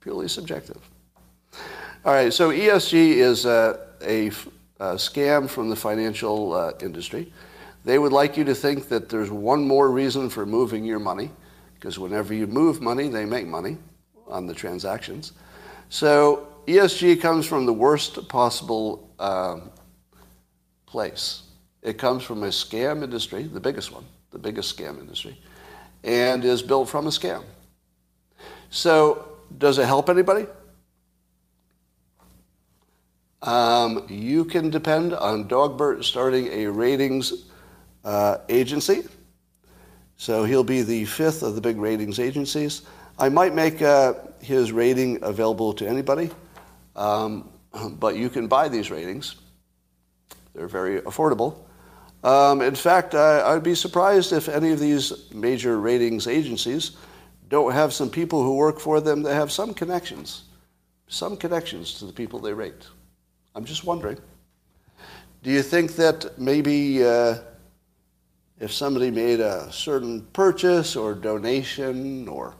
Purely 0.00 0.28
subjective. 0.28 0.80
All 2.04 2.12
right, 2.12 2.32
so 2.32 2.50
ESG 2.50 2.94
is 2.94 3.46
a, 3.46 3.80
a, 4.02 4.28
a 4.78 4.94
scam 4.94 5.48
from 5.48 5.68
the 5.68 5.76
financial 5.76 6.52
uh, 6.52 6.72
industry. 6.80 7.32
They 7.84 7.98
would 7.98 8.12
like 8.12 8.36
you 8.36 8.44
to 8.44 8.54
think 8.54 8.88
that 8.88 9.08
there's 9.08 9.30
one 9.30 9.66
more 9.66 9.90
reason 9.90 10.28
for 10.28 10.46
moving 10.46 10.84
your 10.84 11.00
money, 11.00 11.30
because 11.74 11.98
whenever 11.98 12.32
you 12.32 12.46
move 12.46 12.80
money, 12.80 13.08
they 13.08 13.24
make 13.24 13.46
money 13.46 13.78
on 14.28 14.46
the 14.46 14.54
transactions. 14.54 15.32
So 15.88 16.48
ESG 16.66 17.20
comes 17.20 17.46
from 17.46 17.66
the 17.66 17.72
worst 17.72 18.28
possible 18.28 19.10
um, 19.18 19.70
place. 20.86 21.42
It 21.82 21.98
comes 21.98 22.22
from 22.22 22.42
a 22.42 22.48
scam 22.48 23.02
industry, 23.02 23.44
the 23.44 23.60
biggest 23.60 23.92
one, 23.92 24.04
the 24.30 24.38
biggest 24.38 24.76
scam 24.76 25.00
industry, 25.00 25.40
and 26.04 26.44
is 26.44 26.62
built 26.62 26.88
from 26.88 27.06
a 27.06 27.10
scam. 27.10 27.42
So 28.70 29.28
does 29.58 29.78
it 29.78 29.86
help 29.86 30.08
anybody? 30.08 30.46
Um, 33.42 34.06
you 34.08 34.44
can 34.44 34.70
depend 34.70 35.14
on 35.14 35.48
Dogbert 35.48 36.04
starting 36.04 36.48
a 36.48 36.66
ratings 36.66 37.46
uh, 38.04 38.38
agency. 38.48 39.02
So 40.16 40.44
he'll 40.44 40.64
be 40.64 40.82
the 40.82 41.04
fifth 41.04 41.42
of 41.42 41.54
the 41.54 41.60
big 41.60 41.76
ratings 41.76 42.18
agencies. 42.18 42.82
I 43.18 43.28
might 43.28 43.54
make 43.54 43.82
uh, 43.82 44.14
his 44.40 44.72
rating 44.72 45.18
available 45.22 45.72
to 45.74 45.86
anybody, 45.86 46.30
um, 46.94 47.48
but 47.98 48.16
you 48.16 48.30
can 48.30 48.46
buy 48.46 48.68
these 48.68 48.90
ratings. 48.90 49.36
They're 50.54 50.68
very 50.68 51.00
affordable. 51.02 51.58
Um, 52.24 52.62
in 52.62 52.74
fact, 52.74 53.14
I, 53.14 53.54
I'd 53.54 53.62
be 53.62 53.74
surprised 53.74 54.32
if 54.32 54.48
any 54.48 54.72
of 54.72 54.80
these 54.80 55.32
major 55.32 55.78
ratings 55.78 56.26
agencies 56.26 56.96
don't 57.48 57.72
have 57.72 57.92
some 57.92 58.10
people 58.10 58.42
who 58.42 58.56
work 58.56 58.80
for 58.80 59.00
them 59.00 59.22
that 59.22 59.34
have 59.34 59.52
some 59.52 59.74
connections, 59.74 60.44
some 61.08 61.36
connections 61.36 61.94
to 61.98 62.06
the 62.06 62.12
people 62.12 62.40
they 62.40 62.52
rate. 62.52 62.86
I'm 63.56 63.64
just 63.64 63.84
wondering. 63.84 64.18
Do 65.42 65.50
you 65.50 65.62
think 65.62 65.96
that 65.96 66.38
maybe 66.38 67.02
uh, 67.02 67.38
if 68.60 68.70
somebody 68.70 69.10
made 69.10 69.40
a 69.40 69.72
certain 69.72 70.26
purchase 70.34 70.94
or 70.94 71.14
donation 71.14 72.28
or 72.28 72.54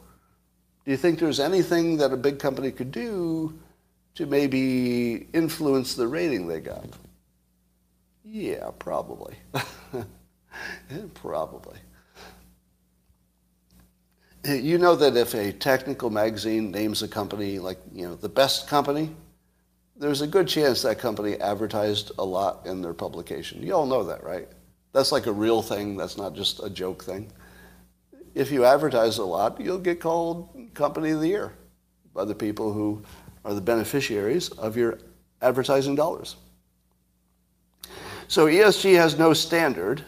do 0.86 0.90
you 0.90 0.96
think 0.96 1.18
there's 1.18 1.38
anything 1.38 1.98
that 1.98 2.14
a 2.14 2.16
big 2.16 2.38
company 2.38 2.70
could 2.70 2.92
do 2.92 3.58
to 4.14 4.24
maybe 4.24 5.26
influence 5.34 5.94
the 5.94 6.06
rating 6.06 6.46
they 6.46 6.60
got? 6.60 6.86
Yeah, 8.24 8.70
probably. 8.78 9.34
probably. 11.14 11.78
You 14.46 14.78
know 14.78 14.96
that 14.96 15.14
if 15.14 15.34
a 15.34 15.52
technical 15.52 16.08
magazine 16.08 16.70
names 16.70 17.02
a 17.02 17.08
company 17.08 17.58
like, 17.58 17.80
you 17.92 18.08
know, 18.08 18.14
the 18.14 18.28
best 18.30 18.66
company, 18.68 19.10
there's 19.98 20.20
a 20.20 20.26
good 20.26 20.48
chance 20.48 20.82
that 20.82 20.98
company 20.98 21.36
advertised 21.40 22.12
a 22.18 22.24
lot 22.24 22.66
in 22.66 22.82
their 22.82 22.94
publication. 22.94 23.62
You 23.62 23.74
all 23.74 23.86
know 23.86 24.04
that, 24.04 24.22
right? 24.22 24.48
That's 24.92 25.12
like 25.12 25.26
a 25.26 25.32
real 25.32 25.62
thing. 25.62 25.96
That's 25.96 26.16
not 26.16 26.34
just 26.34 26.62
a 26.62 26.70
joke 26.70 27.04
thing 27.04 27.30
if 28.36 28.52
you 28.52 28.66
advertise 28.66 29.16
a 29.16 29.24
lot, 29.24 29.58
you'll 29.58 29.78
get 29.78 29.98
called 29.98 30.50
Company 30.74 31.10
of 31.10 31.20
the 31.20 31.28
Year 31.28 31.54
by 32.12 32.26
the 32.26 32.34
people 32.34 32.70
who 32.70 33.02
are 33.46 33.54
the 33.54 33.62
beneficiaries 33.62 34.50
of 34.50 34.76
your 34.76 34.98
advertising 35.40 35.94
dollars. 35.94 36.36
So 38.28 38.44
ESG 38.46 38.94
has 38.96 39.18
no 39.18 39.32
standard, 39.32 40.04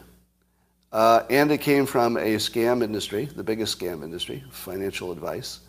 uh, 0.93 1.23
and 1.31 1.51
it 1.51 1.59
came 1.59 1.87
from 1.87 2.19
a 2.19 2.37
scam 2.37 2.83
industry, 2.83 3.25
the 3.25 3.43
biggest 3.43 3.79
scam 3.79 4.05
industry, 4.05 4.45
financial 4.51 5.11
advice. 5.11 5.61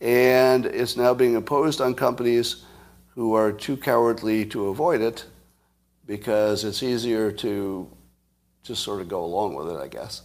And 0.00 0.66
it's 0.66 0.96
now 0.96 1.14
being 1.14 1.34
imposed 1.34 1.80
on 1.80 1.94
companies 1.94 2.64
who 3.18 3.34
are 3.34 3.50
too 3.50 3.76
cowardly 3.76 4.46
to 4.46 4.68
avoid 4.68 5.00
it 5.00 5.24
because 6.06 6.62
it's 6.62 6.84
easier 6.84 7.32
to 7.32 7.90
just 8.62 8.80
sort 8.84 9.00
of 9.00 9.08
go 9.08 9.24
along 9.24 9.56
with 9.56 9.68
it, 9.68 9.76
I 9.76 9.88
guess, 9.88 10.22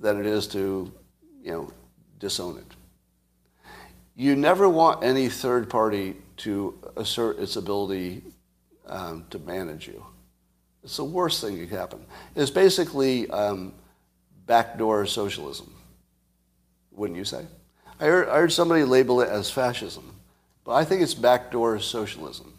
than 0.00 0.18
it 0.18 0.26
is 0.26 0.48
to 0.48 0.92
you 1.44 1.52
know, 1.52 1.72
disown 2.18 2.58
it. 2.58 3.70
You 4.16 4.34
never 4.34 4.68
want 4.68 5.04
any 5.04 5.28
third 5.28 5.70
party 5.70 6.16
to 6.38 6.76
assert 6.96 7.38
its 7.38 7.54
ability 7.54 8.24
um, 8.88 9.26
to 9.30 9.38
manage 9.38 9.86
you. 9.86 10.04
It's 10.82 10.96
the 10.96 11.04
worst 11.04 11.40
thing 11.40 11.56
that 11.60 11.68
could 11.68 11.78
happen. 11.78 12.04
It's 12.34 12.50
basically 12.50 13.30
um, 13.30 13.72
backdoor 14.46 15.06
socialism, 15.06 15.72
wouldn't 16.90 17.16
you 17.16 17.24
say? 17.24 17.46
I 18.00 18.06
heard, 18.06 18.28
I 18.28 18.38
heard 18.38 18.52
somebody 18.52 18.82
label 18.82 19.20
it 19.20 19.28
as 19.28 19.52
fascism, 19.52 20.13
but 20.64 20.72
I 20.72 20.84
think 20.84 21.02
it's 21.02 21.14
backdoor 21.14 21.78
socialism 21.78 22.54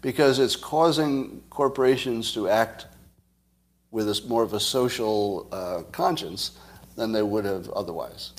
because 0.00 0.38
it's 0.38 0.56
causing 0.56 1.42
corporations 1.50 2.32
to 2.32 2.48
act 2.48 2.86
with 3.90 4.08
a, 4.08 4.20
more 4.26 4.42
of 4.42 4.54
a 4.54 4.60
social 4.60 5.48
uh, 5.52 5.82
conscience 5.92 6.58
than 6.96 7.12
they 7.12 7.22
would 7.22 7.44
have 7.44 7.68
otherwise. 7.70 8.32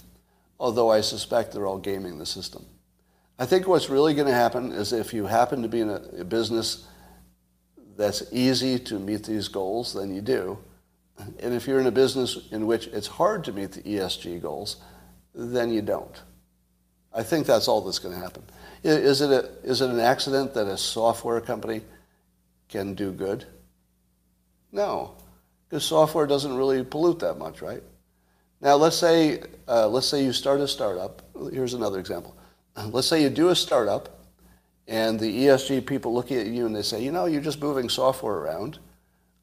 Although 0.59 0.91
I 0.91 1.01
suspect 1.01 1.51
they're 1.53 1.67
all 1.67 1.77
gaming 1.77 2.17
the 2.17 2.25
system. 2.25 2.65
I 3.39 3.45
think 3.45 3.67
what's 3.67 3.89
really 3.89 4.13
going 4.13 4.27
to 4.27 4.33
happen 4.33 4.71
is 4.71 4.93
if 4.93 5.13
you 5.13 5.25
happen 5.25 5.61
to 5.61 5.67
be 5.67 5.81
in 5.81 5.89
a, 5.89 6.01
a 6.19 6.23
business 6.23 6.87
that's 7.97 8.23
easy 8.31 8.79
to 8.79 8.99
meet 8.99 9.23
these 9.23 9.47
goals, 9.47 9.93
then 9.93 10.13
you 10.13 10.21
do. 10.21 10.57
And 11.17 11.53
if 11.53 11.67
you're 11.67 11.79
in 11.79 11.87
a 11.87 11.91
business 11.91 12.47
in 12.51 12.65
which 12.65 12.87
it's 12.87 13.07
hard 13.07 13.43
to 13.45 13.51
meet 13.51 13.71
the 13.71 13.81
ESG 13.81 14.41
goals, 14.41 14.77
then 15.35 15.71
you 15.71 15.81
don't. 15.81 16.21
I 17.13 17.23
think 17.23 17.45
that's 17.45 17.67
all 17.67 17.81
that's 17.81 17.99
going 17.99 18.15
to 18.15 18.21
happen. 18.21 18.43
Is 18.83 19.21
it, 19.21 19.29
a, 19.31 19.49
is 19.63 19.81
it 19.81 19.89
an 19.89 19.99
accident 19.99 20.53
that 20.55 20.67
a 20.67 20.77
software 20.77 21.39
company 21.39 21.81
can 22.69 22.95
do 22.95 23.11
good? 23.11 23.45
No, 24.71 25.15
because 25.69 25.85
software 25.85 26.25
doesn't 26.25 26.55
really 26.55 26.83
pollute 26.83 27.19
that 27.19 27.35
much, 27.37 27.61
right? 27.61 27.83
Now, 28.59 28.75
let's 28.75 28.97
say, 28.97 29.43
uh, 29.67 29.87
let's 29.87 30.07
say 30.07 30.23
you 30.23 30.33
start 30.33 30.59
a 30.59 30.67
startup. 30.67 31.21
Here's 31.51 31.73
another 31.73 31.99
example. 31.99 32.35
Let's 32.87 33.07
say 33.07 33.21
you 33.21 33.29
do 33.29 33.49
a 33.49 33.55
startup, 33.55 34.23
and 34.87 35.19
the 35.19 35.45
ESG 35.45 35.85
people 35.85 36.13
look 36.13 36.31
at 36.31 36.47
you 36.47 36.65
and 36.65 36.75
they 36.75 36.81
say, 36.81 37.01
you 37.03 37.11
know, 37.11 37.25
you're 37.25 37.41
just 37.41 37.61
moving 37.61 37.89
software 37.89 38.35
around. 38.35 38.79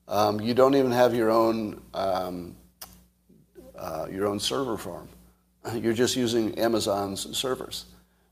Um, 0.08 0.40
you 0.40 0.54
don't 0.54 0.74
even 0.74 0.90
have 0.90 1.14
your 1.14 1.30
own, 1.30 1.80
um, 1.94 2.56
uh, 3.78 4.06
your 4.10 4.26
own 4.26 4.40
server 4.40 4.76
farm. 4.76 5.08
You're 5.74 5.92
just 5.92 6.16
using 6.16 6.58
Amazon's 6.58 7.36
servers. 7.36 7.86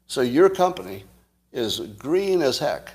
So 0.07 0.23
your 0.23 0.49
company 0.49 1.05
is 1.53 1.81
green 1.81 2.43
as 2.43 2.59
heck 2.59 2.91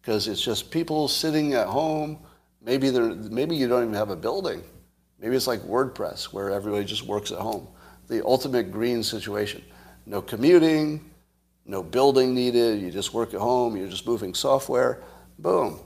because 0.00 0.28
it's 0.28 0.42
just 0.42 0.70
people 0.70 1.08
sitting 1.08 1.54
at 1.54 1.66
home. 1.66 2.18
Maybe, 2.62 2.90
maybe 2.90 3.56
you 3.56 3.68
don't 3.68 3.82
even 3.82 3.94
have 3.94 4.10
a 4.10 4.16
building. 4.16 4.62
Maybe 5.18 5.34
it's 5.34 5.46
like 5.46 5.60
WordPress 5.60 6.32
where 6.32 6.50
everybody 6.50 6.84
just 6.84 7.04
works 7.04 7.32
at 7.32 7.38
home. 7.38 7.66
The 8.08 8.24
ultimate 8.24 8.70
green 8.70 9.02
situation. 9.02 9.64
No 10.04 10.20
commuting, 10.20 11.10
no 11.64 11.82
building 11.82 12.34
needed. 12.34 12.80
You 12.80 12.90
just 12.90 13.14
work 13.14 13.34
at 13.34 13.40
home. 13.40 13.76
You're 13.76 13.88
just 13.88 14.06
moving 14.06 14.34
software. 14.34 15.02
Boom. 15.38 15.80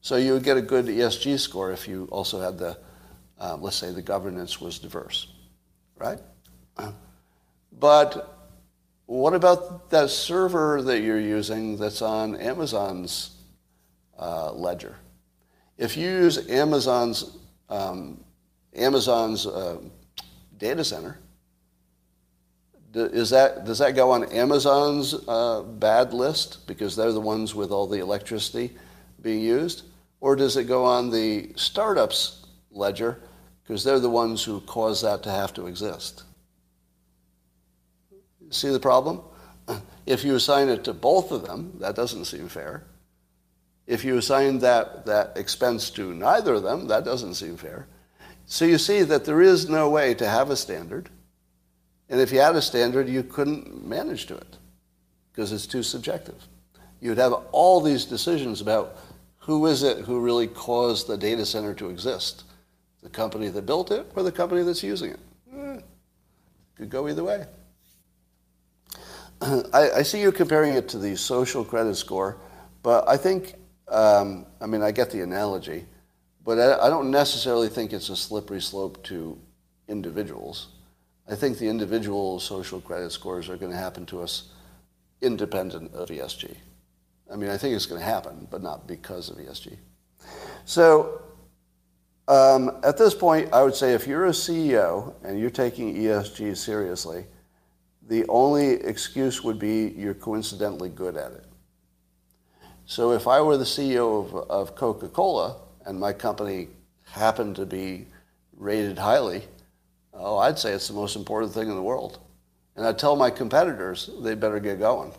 So 0.00 0.16
you 0.16 0.32
would 0.32 0.44
get 0.44 0.56
a 0.56 0.62
good 0.62 0.86
ESG 0.86 1.38
score 1.38 1.70
if 1.72 1.86
you 1.86 2.08
also 2.10 2.40
had 2.40 2.58
the, 2.58 2.78
uh, 3.38 3.56
let's 3.60 3.76
say, 3.76 3.92
the 3.92 4.02
governance 4.02 4.60
was 4.60 4.78
diverse, 4.78 5.28
right? 5.96 6.18
But 7.72 8.38
what 9.06 9.34
about 9.34 9.90
that 9.90 10.10
server 10.10 10.82
that 10.82 11.00
you're 11.00 11.20
using 11.20 11.76
that's 11.76 12.02
on 12.02 12.36
Amazon's 12.36 13.36
uh, 14.18 14.52
ledger? 14.52 14.96
If 15.78 15.96
you 15.96 16.08
use 16.08 16.48
Amazon's 16.50 17.36
um, 17.68 18.22
Amazon's 18.74 19.46
uh, 19.46 19.78
data 20.58 20.84
center, 20.84 21.18
is 22.94 23.30
that, 23.30 23.64
does 23.64 23.78
that 23.78 23.94
go 23.94 24.10
on 24.10 24.24
Amazon's 24.32 25.14
uh, 25.28 25.62
bad 25.62 26.12
list 26.12 26.66
because 26.66 26.96
they're 26.96 27.12
the 27.12 27.20
ones 27.20 27.54
with 27.54 27.70
all 27.70 27.86
the 27.86 28.00
electricity 28.00 28.76
being 29.22 29.40
used? 29.40 29.84
Or 30.20 30.36
does 30.36 30.56
it 30.56 30.64
go 30.64 30.84
on 30.84 31.10
the 31.10 31.52
startup's 31.56 32.46
ledger 32.70 33.20
because 33.62 33.84
they're 33.84 34.00
the 34.00 34.10
ones 34.10 34.44
who 34.44 34.60
caused 34.62 35.04
that 35.04 35.22
to 35.22 35.30
have 35.30 35.54
to 35.54 35.66
exist? 35.66 36.24
See 38.50 38.68
the 38.68 38.80
problem? 38.80 39.22
If 40.06 40.24
you 40.24 40.34
assign 40.34 40.68
it 40.68 40.84
to 40.84 40.92
both 40.92 41.30
of 41.30 41.46
them, 41.46 41.76
that 41.78 41.94
doesn't 41.94 42.24
seem 42.24 42.48
fair. 42.48 42.84
If 43.86 44.04
you 44.04 44.16
assign 44.16 44.58
that, 44.58 45.06
that 45.06 45.36
expense 45.36 45.90
to 45.90 46.12
neither 46.12 46.54
of 46.54 46.62
them, 46.62 46.88
that 46.88 47.04
doesn't 47.04 47.34
seem 47.34 47.56
fair. 47.56 47.86
So 48.46 48.64
you 48.64 48.78
see 48.78 49.02
that 49.02 49.24
there 49.24 49.40
is 49.40 49.68
no 49.68 49.88
way 49.88 50.14
to 50.14 50.28
have 50.28 50.50
a 50.50 50.56
standard. 50.56 51.08
And 52.08 52.20
if 52.20 52.32
you 52.32 52.40
had 52.40 52.56
a 52.56 52.62
standard, 52.62 53.08
you 53.08 53.22
couldn't 53.22 53.86
manage 53.86 54.26
to 54.26 54.36
it 54.36 54.56
because 55.32 55.52
it's 55.52 55.66
too 55.66 55.84
subjective. 55.84 56.48
You'd 57.00 57.18
have 57.18 57.32
all 57.52 57.80
these 57.80 58.04
decisions 58.04 58.60
about 58.60 58.96
who 59.38 59.66
is 59.66 59.82
it 59.82 59.98
who 59.98 60.20
really 60.20 60.48
caused 60.48 61.06
the 61.06 61.16
data 61.16 61.46
center 61.46 61.72
to 61.74 61.88
exist? 61.88 62.44
The 63.02 63.08
company 63.08 63.48
that 63.48 63.64
built 63.64 63.90
it 63.90 64.10
or 64.16 64.22
the 64.22 64.32
company 64.32 64.62
that's 64.62 64.82
using 64.82 65.12
it? 65.12 65.20
Eh, 65.56 65.80
could 66.76 66.90
go 66.90 67.08
either 67.08 67.24
way. 67.24 67.46
I, 69.72 69.90
I, 69.96 70.02
see 70.02 70.20
you're 70.20 70.32
comparing 70.32 70.74
it 70.74 70.88
to 70.90 70.98
the 70.98 71.16
social 71.16 71.64
credit 71.64 71.94
score, 71.94 72.38
but 72.82 73.08
I 73.08 73.16
think, 73.16 73.54
um, 73.88 74.44
I 74.60 74.66
mean, 74.66 74.82
I 74.82 74.90
get 74.90 75.10
the 75.10 75.22
analogy, 75.22 75.86
but 76.44 76.58
I, 76.58 76.86
I 76.86 76.90
don't 76.90 77.10
necessarily 77.10 77.68
think 77.68 77.92
it's 77.92 78.10
a 78.10 78.16
slippery 78.16 78.60
slope 78.60 79.02
to 79.04 79.38
individuals. 79.88 80.68
I 81.28 81.34
think 81.34 81.58
the 81.58 81.68
individual 81.68 82.38
social 82.38 82.80
credit 82.80 83.12
scores 83.12 83.48
are 83.48 83.56
going 83.56 83.72
to 83.72 83.78
happen 83.78 84.04
to 84.06 84.20
us 84.20 84.48
independent 85.22 85.94
of 85.94 86.08
ESG. 86.08 86.54
I 87.32 87.36
mean, 87.36 87.50
I 87.50 87.56
think 87.56 87.76
it's 87.76 87.86
going 87.86 88.00
to 88.00 88.06
happen, 88.06 88.46
but 88.50 88.62
not 88.62 88.86
because 88.86 89.30
of 89.30 89.36
ESG. 89.36 89.76
So 90.64 91.22
um, 92.28 92.78
at 92.82 92.98
this 92.98 93.14
point, 93.14 93.52
I 93.52 93.62
would 93.62 93.74
say 93.74 93.94
if 93.94 94.06
you're 94.06 94.26
a 94.26 94.30
CEO 94.30 95.14
and 95.24 95.38
you're 95.38 95.50
taking 95.50 95.94
ESG 95.94 96.56
seriously, 96.56 97.26
the 98.10 98.26
only 98.28 98.72
excuse 98.72 99.44
would 99.44 99.60
be 99.60 99.94
you're 99.96 100.14
coincidentally 100.14 100.88
good 100.88 101.16
at 101.16 101.30
it. 101.30 101.44
So 102.84 103.12
if 103.12 103.28
I 103.28 103.40
were 103.40 103.56
the 103.56 103.62
CEO 103.62 104.26
of, 104.26 104.50
of 104.50 104.74
Coca-Cola 104.74 105.54
and 105.86 105.98
my 105.98 106.12
company 106.12 106.66
happened 107.04 107.54
to 107.54 107.66
be 107.66 108.06
rated 108.56 108.98
highly, 108.98 109.44
oh, 110.12 110.38
I'd 110.38 110.58
say 110.58 110.72
it's 110.72 110.88
the 110.88 110.94
most 110.94 111.14
important 111.14 111.54
thing 111.54 111.68
in 111.68 111.76
the 111.76 111.82
world. 111.82 112.18
And 112.74 112.84
I'd 112.84 112.98
tell 112.98 113.14
my 113.14 113.30
competitors 113.30 114.10
they 114.22 114.34
better 114.34 114.58
get 114.58 114.80
going. 114.80 115.12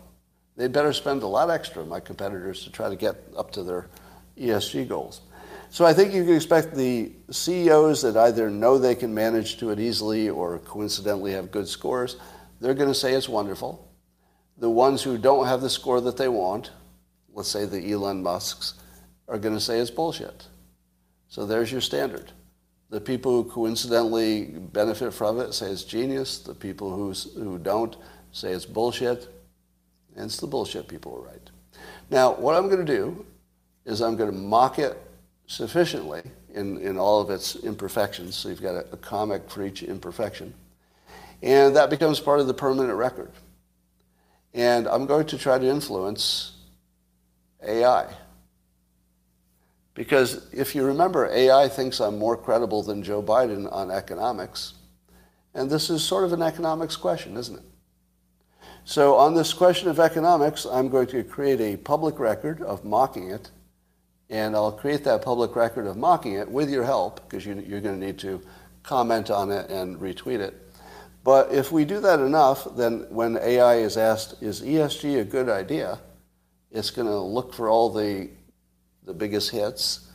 They 0.58 0.68
better 0.68 0.92
spend 0.92 1.22
a 1.22 1.26
lot 1.26 1.48
extra, 1.48 1.86
my 1.86 1.98
competitors, 1.98 2.62
to 2.64 2.70
try 2.70 2.90
to 2.90 2.96
get 2.96 3.16
up 3.38 3.52
to 3.52 3.62
their 3.62 3.88
ESG 4.38 4.86
goals. 4.86 5.22
So 5.70 5.86
I 5.86 5.94
think 5.94 6.12
you 6.12 6.24
can 6.24 6.34
expect 6.34 6.74
the 6.74 7.10
CEOs 7.30 8.02
that 8.02 8.18
either 8.18 8.50
know 8.50 8.76
they 8.76 8.94
can 8.94 9.14
manage 9.14 9.56
to 9.60 9.70
it 9.70 9.80
easily 9.80 10.28
or 10.28 10.58
coincidentally 10.58 11.32
have 11.32 11.50
good 11.50 11.66
scores 11.66 12.16
they're 12.62 12.74
going 12.74 12.88
to 12.88 12.94
say 12.94 13.14
it's 13.14 13.28
wonderful. 13.28 13.88
The 14.58 14.70
ones 14.70 15.02
who 15.02 15.18
don't 15.18 15.46
have 15.46 15.60
the 15.60 15.70
score 15.70 16.00
that 16.00 16.16
they 16.16 16.28
want, 16.28 16.70
let's 17.34 17.48
say 17.48 17.64
the 17.66 17.92
Elon 17.92 18.22
Musks, 18.22 18.74
are 19.28 19.38
going 19.38 19.54
to 19.54 19.60
say 19.60 19.80
it's 19.80 19.90
bullshit. 19.90 20.46
So 21.28 21.44
there's 21.44 21.72
your 21.72 21.80
standard. 21.80 22.30
The 22.90 23.00
people 23.00 23.42
who 23.42 23.50
coincidentally 23.50 24.44
benefit 24.44 25.12
from 25.12 25.40
it 25.40 25.54
say 25.54 25.70
it's 25.70 25.82
genius. 25.82 26.38
The 26.38 26.54
people 26.54 26.94
who, 26.94 27.12
who 27.40 27.58
don't 27.58 27.96
say 28.30 28.52
it's 28.52 28.66
bullshit. 28.66 29.28
And 30.14 30.26
it's 30.26 30.36
the 30.36 30.46
bullshit 30.46 30.86
people 30.86 31.16
are 31.16 31.32
right. 31.32 31.50
Now, 32.10 32.34
what 32.34 32.54
I'm 32.54 32.68
going 32.68 32.84
to 32.84 32.96
do 32.96 33.24
is 33.86 34.02
I'm 34.02 34.16
going 34.16 34.30
to 34.30 34.36
mock 34.36 34.78
it 34.78 34.96
sufficiently 35.46 36.22
in, 36.54 36.78
in 36.78 36.98
all 36.98 37.20
of 37.20 37.30
its 37.30 37.56
imperfections. 37.56 38.36
So 38.36 38.50
you've 38.50 38.62
got 38.62 38.74
a, 38.74 38.92
a 38.92 38.96
comic 38.98 39.50
for 39.50 39.64
each 39.64 39.82
imperfection. 39.82 40.54
And 41.42 41.74
that 41.76 41.90
becomes 41.90 42.20
part 42.20 42.40
of 42.40 42.46
the 42.46 42.54
permanent 42.54 42.96
record. 42.96 43.32
And 44.54 44.86
I'm 44.86 45.06
going 45.06 45.26
to 45.26 45.38
try 45.38 45.58
to 45.58 45.66
influence 45.66 46.52
AI. 47.66 48.12
Because 49.94 50.46
if 50.52 50.74
you 50.74 50.84
remember, 50.84 51.28
AI 51.28 51.68
thinks 51.68 52.00
I'm 52.00 52.18
more 52.18 52.36
credible 52.36 52.82
than 52.82 53.02
Joe 53.02 53.22
Biden 53.22 53.70
on 53.72 53.90
economics. 53.90 54.74
And 55.54 55.68
this 55.68 55.90
is 55.90 56.02
sort 56.02 56.24
of 56.24 56.32
an 56.32 56.42
economics 56.42 56.96
question, 56.96 57.36
isn't 57.36 57.58
it? 57.58 57.64
So 58.84 59.16
on 59.16 59.34
this 59.34 59.52
question 59.52 59.88
of 59.88 60.00
economics, 60.00 60.64
I'm 60.64 60.88
going 60.88 61.06
to 61.08 61.22
create 61.22 61.60
a 61.60 61.76
public 61.76 62.18
record 62.18 62.62
of 62.62 62.84
mocking 62.84 63.30
it. 63.30 63.50
And 64.30 64.56
I'll 64.56 64.72
create 64.72 65.04
that 65.04 65.22
public 65.22 65.54
record 65.56 65.86
of 65.86 65.96
mocking 65.96 66.34
it 66.34 66.50
with 66.50 66.70
your 66.70 66.84
help, 66.84 67.28
because 67.28 67.44
you, 67.44 67.52
are 67.52 67.80
going 67.80 68.00
to 68.00 68.06
need 68.06 68.18
to 68.20 68.40
comment 68.82 69.30
on 69.30 69.50
it 69.50 69.70
and 69.70 69.98
retweet 69.98 70.40
it. 70.40 70.54
But 71.24 71.52
if 71.52 71.70
we 71.70 71.84
do 71.84 72.00
that 72.00 72.20
enough, 72.20 72.66
then 72.76 73.06
when 73.10 73.36
AI 73.36 73.76
is 73.76 73.96
asked, 73.96 74.42
is 74.42 74.60
ESG 74.60 75.20
a 75.20 75.24
good 75.24 75.48
idea? 75.48 76.00
It's 76.70 76.90
going 76.90 77.06
to 77.06 77.18
look 77.18 77.54
for 77.54 77.68
all 77.68 77.90
the, 77.90 78.28
the 79.04 79.14
biggest 79.14 79.50
hits. 79.50 80.10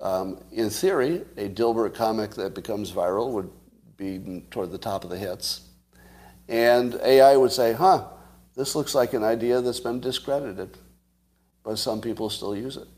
Um, 0.00 0.40
in 0.52 0.70
theory, 0.70 1.22
a 1.36 1.48
Dilbert 1.48 1.94
comic 1.94 2.32
that 2.32 2.54
becomes 2.54 2.90
viral 2.90 3.30
would 3.32 3.50
be 3.96 4.42
toward 4.50 4.70
the 4.70 4.78
top 4.78 5.04
of 5.04 5.10
the 5.10 5.18
hits. 5.18 5.62
And 6.48 6.94
AI 7.04 7.36
would 7.36 7.52
say, 7.52 7.72
huh, 7.72 8.06
this 8.56 8.74
looks 8.74 8.94
like 8.94 9.12
an 9.12 9.22
idea 9.22 9.60
that's 9.60 9.80
been 9.80 10.00
discredited, 10.00 10.76
but 11.62 11.78
some 11.78 12.00
people 12.00 12.30
still 12.30 12.56
use 12.56 12.76
it. 12.76 12.88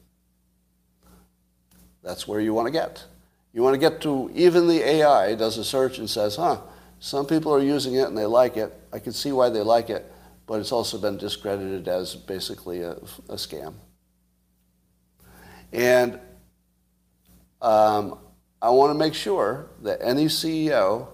That's 2.02 2.26
where 2.26 2.40
you 2.40 2.54
want 2.54 2.66
to 2.66 2.72
get. 2.72 3.04
You 3.52 3.62
want 3.62 3.74
to 3.74 3.78
get 3.78 4.00
to 4.02 4.30
even 4.34 4.68
the 4.68 4.82
AI 4.82 5.34
does 5.34 5.58
a 5.58 5.64
search 5.64 5.98
and 5.98 6.08
says, 6.08 6.36
huh, 6.36 6.60
some 7.00 7.26
people 7.26 7.52
are 7.52 7.62
using 7.62 7.94
it 7.94 8.06
and 8.06 8.16
they 8.16 8.26
like 8.26 8.56
it. 8.56 8.72
I 8.92 8.98
can 8.98 9.12
see 9.12 9.32
why 9.32 9.48
they 9.48 9.62
like 9.62 9.90
it, 9.90 10.10
but 10.46 10.60
it's 10.60 10.70
also 10.70 10.98
been 10.98 11.16
discredited 11.16 11.88
as 11.88 12.14
basically 12.14 12.82
a, 12.82 12.92
a 12.92 13.36
scam. 13.36 13.74
And 15.72 16.20
um, 17.62 18.18
I 18.60 18.70
want 18.70 18.90
to 18.90 18.98
make 18.98 19.14
sure 19.14 19.70
that 19.82 20.00
any 20.02 20.26
CEO 20.26 21.08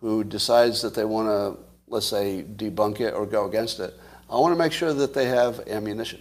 who 0.00 0.22
decides 0.22 0.82
that 0.82 0.94
they 0.94 1.04
want 1.04 1.28
to, 1.28 1.62
let's 1.88 2.06
say, 2.06 2.44
debunk 2.56 3.00
it 3.00 3.14
or 3.14 3.26
go 3.26 3.46
against 3.46 3.80
it, 3.80 3.94
I 4.28 4.36
want 4.38 4.52
to 4.52 4.58
make 4.58 4.72
sure 4.72 4.92
that 4.92 5.14
they 5.14 5.26
have 5.26 5.60
ammunition. 5.68 6.20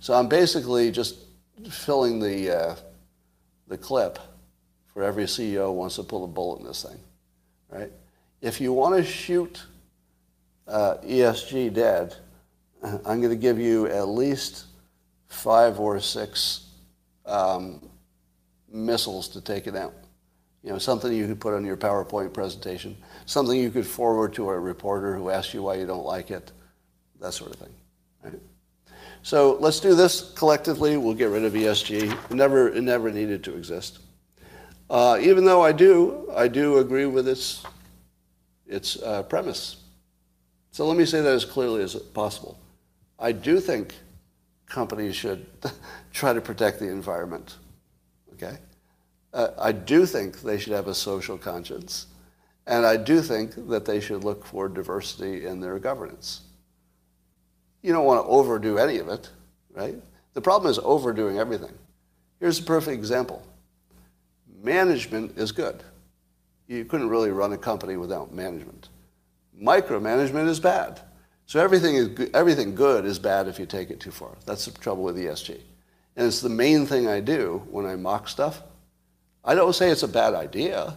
So 0.00 0.14
I'm 0.14 0.28
basically 0.28 0.90
just 0.90 1.16
filling 1.70 2.18
the, 2.18 2.50
uh, 2.50 2.76
the 3.68 3.78
clip 3.78 4.18
for 4.92 5.02
every 5.02 5.24
CEO 5.24 5.66
who 5.66 5.72
wants 5.72 5.96
to 5.96 6.02
pull 6.02 6.24
a 6.24 6.28
bullet 6.28 6.60
in 6.60 6.66
this 6.66 6.82
thing, 6.82 6.98
right? 7.72 7.90
If 8.40 8.60
you 8.60 8.72
want 8.72 8.96
to 8.96 9.02
shoot 9.02 9.62
uh, 10.68 10.96
ESG 11.04 11.72
dead, 11.72 12.14
I'm 12.82 13.20
going 13.20 13.30
to 13.30 13.36
give 13.36 13.58
you 13.58 13.86
at 13.86 14.08
least 14.08 14.66
five 15.28 15.80
or 15.80 15.98
six 16.00 16.66
um, 17.26 17.88
missiles 18.70 19.28
to 19.28 19.40
take 19.40 19.66
it 19.66 19.76
out. 19.76 19.94
You 20.62 20.70
know, 20.70 20.78
something 20.78 21.12
you 21.12 21.26
could 21.26 21.40
put 21.40 21.54
on 21.54 21.64
your 21.64 21.76
PowerPoint 21.76 22.32
presentation, 22.32 22.96
something 23.26 23.58
you 23.58 23.70
could 23.70 23.86
forward 23.86 24.32
to 24.34 24.48
a 24.48 24.58
reporter 24.58 25.16
who 25.16 25.30
asks 25.30 25.54
you 25.54 25.62
why 25.62 25.74
you 25.74 25.86
don't 25.86 26.04
like 26.04 26.30
it, 26.30 26.52
that 27.20 27.34
sort 27.34 27.52
of 27.52 27.58
thing. 27.58 27.74
Right? 28.22 28.40
So 29.22 29.56
let's 29.60 29.80
do 29.80 29.94
this 29.94 30.32
collectively. 30.32 30.96
We'll 30.96 31.14
get 31.14 31.30
rid 31.30 31.44
of 31.44 31.52
ESG. 31.52 32.12
It 32.12 32.34
never, 32.34 32.68
it 32.68 32.82
never 32.82 33.10
needed 33.10 33.42
to 33.44 33.56
exist. 33.56 33.98
Uh, 34.92 35.16
even 35.22 35.46
though 35.46 35.62
I 35.62 35.72
do, 35.72 36.30
I 36.36 36.48
do 36.48 36.76
agree 36.76 37.06
with 37.06 37.26
its, 37.26 37.64
its 38.66 39.00
uh, 39.02 39.22
premise. 39.22 39.78
So 40.70 40.86
let 40.86 40.98
me 40.98 41.06
say 41.06 41.22
that 41.22 41.32
as 41.32 41.46
clearly 41.46 41.82
as 41.82 41.94
possible. 41.94 42.60
I 43.18 43.32
do 43.32 43.58
think 43.58 43.94
companies 44.66 45.16
should 45.16 45.46
try 46.12 46.34
to 46.34 46.42
protect 46.42 46.78
the 46.78 46.88
environment. 46.88 47.56
Okay? 48.34 48.58
Uh, 49.32 49.48
I 49.58 49.72
do 49.72 50.04
think 50.04 50.42
they 50.42 50.58
should 50.58 50.74
have 50.74 50.88
a 50.88 50.94
social 50.94 51.38
conscience. 51.38 52.08
And 52.66 52.84
I 52.84 52.98
do 52.98 53.22
think 53.22 53.68
that 53.70 53.86
they 53.86 53.98
should 53.98 54.24
look 54.24 54.44
for 54.44 54.68
diversity 54.68 55.46
in 55.46 55.58
their 55.58 55.78
governance. 55.78 56.42
You 57.80 57.94
don't 57.94 58.04
want 58.04 58.22
to 58.22 58.30
overdo 58.30 58.76
any 58.76 58.98
of 58.98 59.08
it, 59.08 59.30
right? 59.72 59.96
The 60.34 60.42
problem 60.42 60.70
is 60.70 60.78
overdoing 60.82 61.38
everything. 61.38 61.72
Here's 62.40 62.58
a 62.58 62.62
perfect 62.62 62.98
example. 62.98 63.42
Management 64.62 65.36
is 65.36 65.50
good. 65.50 65.82
You 66.68 66.84
couldn't 66.84 67.08
really 67.08 67.30
run 67.30 67.52
a 67.52 67.58
company 67.58 67.96
without 67.96 68.32
management. 68.32 68.88
Micromanagement 69.60 70.48
is 70.48 70.60
bad. 70.60 71.00
So 71.46 71.60
everything, 71.60 71.96
is, 71.96 72.30
everything 72.32 72.74
good 72.74 73.04
is 73.04 73.18
bad 73.18 73.48
if 73.48 73.58
you 73.58 73.66
take 73.66 73.90
it 73.90 74.00
too 74.00 74.12
far. 74.12 74.30
That's 74.46 74.64
the 74.64 74.70
trouble 74.70 75.02
with 75.02 75.16
ESG. 75.16 75.58
And 76.16 76.26
it's 76.26 76.40
the 76.40 76.48
main 76.48 76.86
thing 76.86 77.08
I 77.08 77.20
do 77.20 77.62
when 77.70 77.84
I 77.84 77.96
mock 77.96 78.28
stuff. 78.28 78.62
I 79.44 79.54
don't 79.54 79.74
say 79.74 79.90
it's 79.90 80.04
a 80.04 80.08
bad 80.08 80.34
idea. 80.34 80.96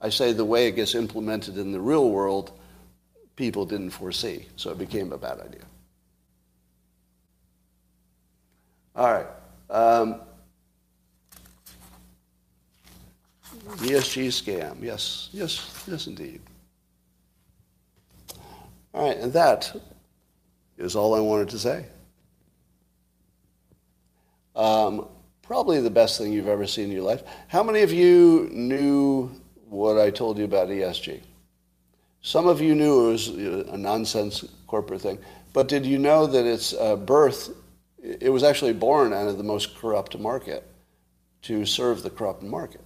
I 0.00 0.08
say 0.08 0.32
the 0.32 0.44
way 0.44 0.66
it 0.66 0.72
gets 0.72 0.94
implemented 0.94 1.58
in 1.58 1.70
the 1.70 1.80
real 1.80 2.10
world, 2.10 2.52
people 3.36 3.66
didn't 3.66 3.90
foresee. 3.90 4.46
So 4.56 4.70
it 4.70 4.78
became 4.78 5.12
a 5.12 5.18
bad 5.18 5.40
idea. 5.40 5.64
All 8.96 9.12
right. 9.12 9.26
Um, 9.68 10.20
ESG 13.64 14.28
scam. 14.28 14.82
Yes, 14.82 15.28
yes, 15.32 15.84
yes, 15.88 16.06
indeed. 16.06 16.40
All 18.92 19.08
right, 19.08 19.18
and 19.18 19.32
that 19.32 19.74
is 20.78 20.94
all 20.94 21.14
I 21.14 21.20
wanted 21.20 21.48
to 21.50 21.58
say. 21.58 21.86
Um, 24.54 25.08
probably 25.42 25.80
the 25.80 25.90
best 25.90 26.18
thing 26.18 26.32
you've 26.32 26.48
ever 26.48 26.66
seen 26.66 26.86
in 26.86 26.92
your 26.92 27.02
life. 27.02 27.22
How 27.48 27.62
many 27.62 27.82
of 27.82 27.92
you 27.92 28.48
knew 28.52 29.30
what 29.68 29.98
I 29.98 30.10
told 30.10 30.38
you 30.38 30.44
about 30.44 30.68
ESG? 30.68 31.20
Some 32.22 32.46
of 32.46 32.60
you 32.60 32.74
knew 32.74 33.08
it 33.08 33.12
was 33.12 33.28
a 33.28 33.76
nonsense 33.76 34.44
corporate 34.66 35.00
thing, 35.00 35.18
but 35.52 35.68
did 35.68 35.84
you 35.84 35.98
know 35.98 36.26
that 36.26 36.46
its 36.46 36.72
uh, 36.72 36.96
birth, 36.96 37.50
it 38.02 38.30
was 38.30 38.42
actually 38.42 38.72
born 38.72 39.12
out 39.12 39.28
of 39.28 39.36
the 39.36 39.44
most 39.44 39.76
corrupt 39.76 40.18
market 40.18 40.66
to 41.42 41.66
serve 41.66 42.02
the 42.02 42.10
corrupt 42.10 42.42
market? 42.42 42.83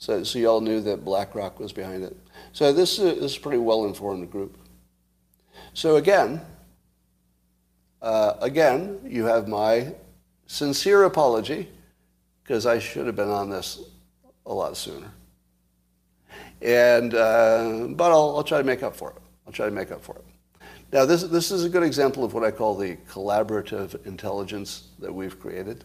So, 0.00 0.24
so 0.24 0.38
you 0.38 0.48
all 0.48 0.62
knew 0.62 0.80
that 0.80 1.04
BlackRock 1.04 1.60
was 1.60 1.72
behind 1.72 2.02
it. 2.02 2.16
So 2.52 2.72
this 2.72 2.98
is, 2.98 3.20
this 3.20 3.32
is 3.32 3.36
a 3.36 3.40
pretty 3.40 3.58
well-informed 3.58 4.30
group. 4.30 4.56
So 5.74 5.96
again, 5.96 6.40
uh, 8.00 8.32
again, 8.40 8.98
you 9.04 9.26
have 9.26 9.46
my 9.46 9.92
sincere 10.46 11.04
apology 11.04 11.68
because 12.42 12.64
I 12.64 12.78
should 12.78 13.06
have 13.06 13.14
been 13.14 13.28
on 13.28 13.50
this 13.50 13.82
a 14.46 14.54
lot 14.54 14.74
sooner. 14.78 15.12
And, 16.62 17.14
uh, 17.14 17.88
but 17.90 18.10
I'll, 18.10 18.36
I'll 18.36 18.42
try 18.42 18.56
to 18.56 18.64
make 18.64 18.82
up 18.82 18.96
for 18.96 19.10
it. 19.10 19.16
I'll 19.46 19.52
try 19.52 19.66
to 19.66 19.72
make 19.72 19.92
up 19.92 20.02
for 20.02 20.16
it. 20.16 20.24
Now, 20.94 21.04
this, 21.04 21.24
this 21.24 21.50
is 21.50 21.64
a 21.64 21.68
good 21.68 21.82
example 21.82 22.24
of 22.24 22.32
what 22.32 22.42
I 22.42 22.50
call 22.50 22.74
the 22.74 22.96
collaborative 23.10 24.06
intelligence 24.06 24.88
that 24.98 25.12
we've 25.12 25.38
created. 25.38 25.84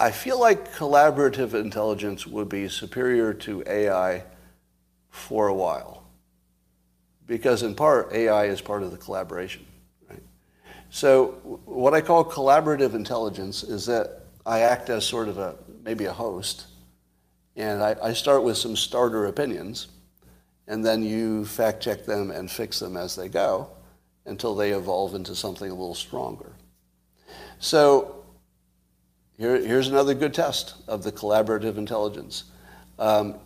I 0.00 0.12
feel 0.12 0.38
like 0.38 0.72
collaborative 0.74 1.54
intelligence 1.54 2.24
would 2.24 2.48
be 2.48 2.68
superior 2.68 3.34
to 3.34 3.64
AI 3.66 4.22
for 5.10 5.48
a 5.48 5.54
while 5.54 6.04
because 7.26 7.64
in 7.64 7.74
part 7.74 8.12
AI 8.12 8.44
is 8.44 8.60
part 8.60 8.84
of 8.84 8.92
the 8.92 8.96
collaboration. 8.96 9.66
Right? 10.08 10.22
So 10.90 11.60
what 11.64 11.94
I 11.94 12.00
call 12.00 12.24
collaborative 12.24 12.94
intelligence 12.94 13.64
is 13.64 13.86
that 13.86 14.22
I 14.46 14.60
act 14.60 14.88
as 14.88 15.04
sort 15.04 15.28
of 15.28 15.36
a 15.38 15.56
maybe 15.82 16.04
a 16.04 16.12
host, 16.12 16.66
and 17.56 17.82
I, 17.82 17.96
I 18.02 18.12
start 18.12 18.44
with 18.44 18.56
some 18.56 18.76
starter 18.76 19.26
opinions, 19.26 19.88
and 20.68 20.84
then 20.84 21.02
you 21.02 21.44
fact 21.44 21.82
check 21.82 22.06
them 22.06 22.30
and 22.30 22.50
fix 22.50 22.78
them 22.78 22.96
as 22.96 23.16
they 23.16 23.28
go 23.28 23.68
until 24.26 24.54
they 24.54 24.72
evolve 24.72 25.14
into 25.14 25.34
something 25.34 25.70
a 25.70 25.74
little 25.74 25.94
stronger. 25.94 26.52
So 27.58 28.17
here, 29.38 29.56
here's 29.60 29.88
another 29.88 30.14
good 30.14 30.34
test 30.34 30.74
of 30.88 31.04
the 31.04 31.12
collaborative 31.12 31.78
intelligence. 31.78 32.44
Um, 32.98 33.36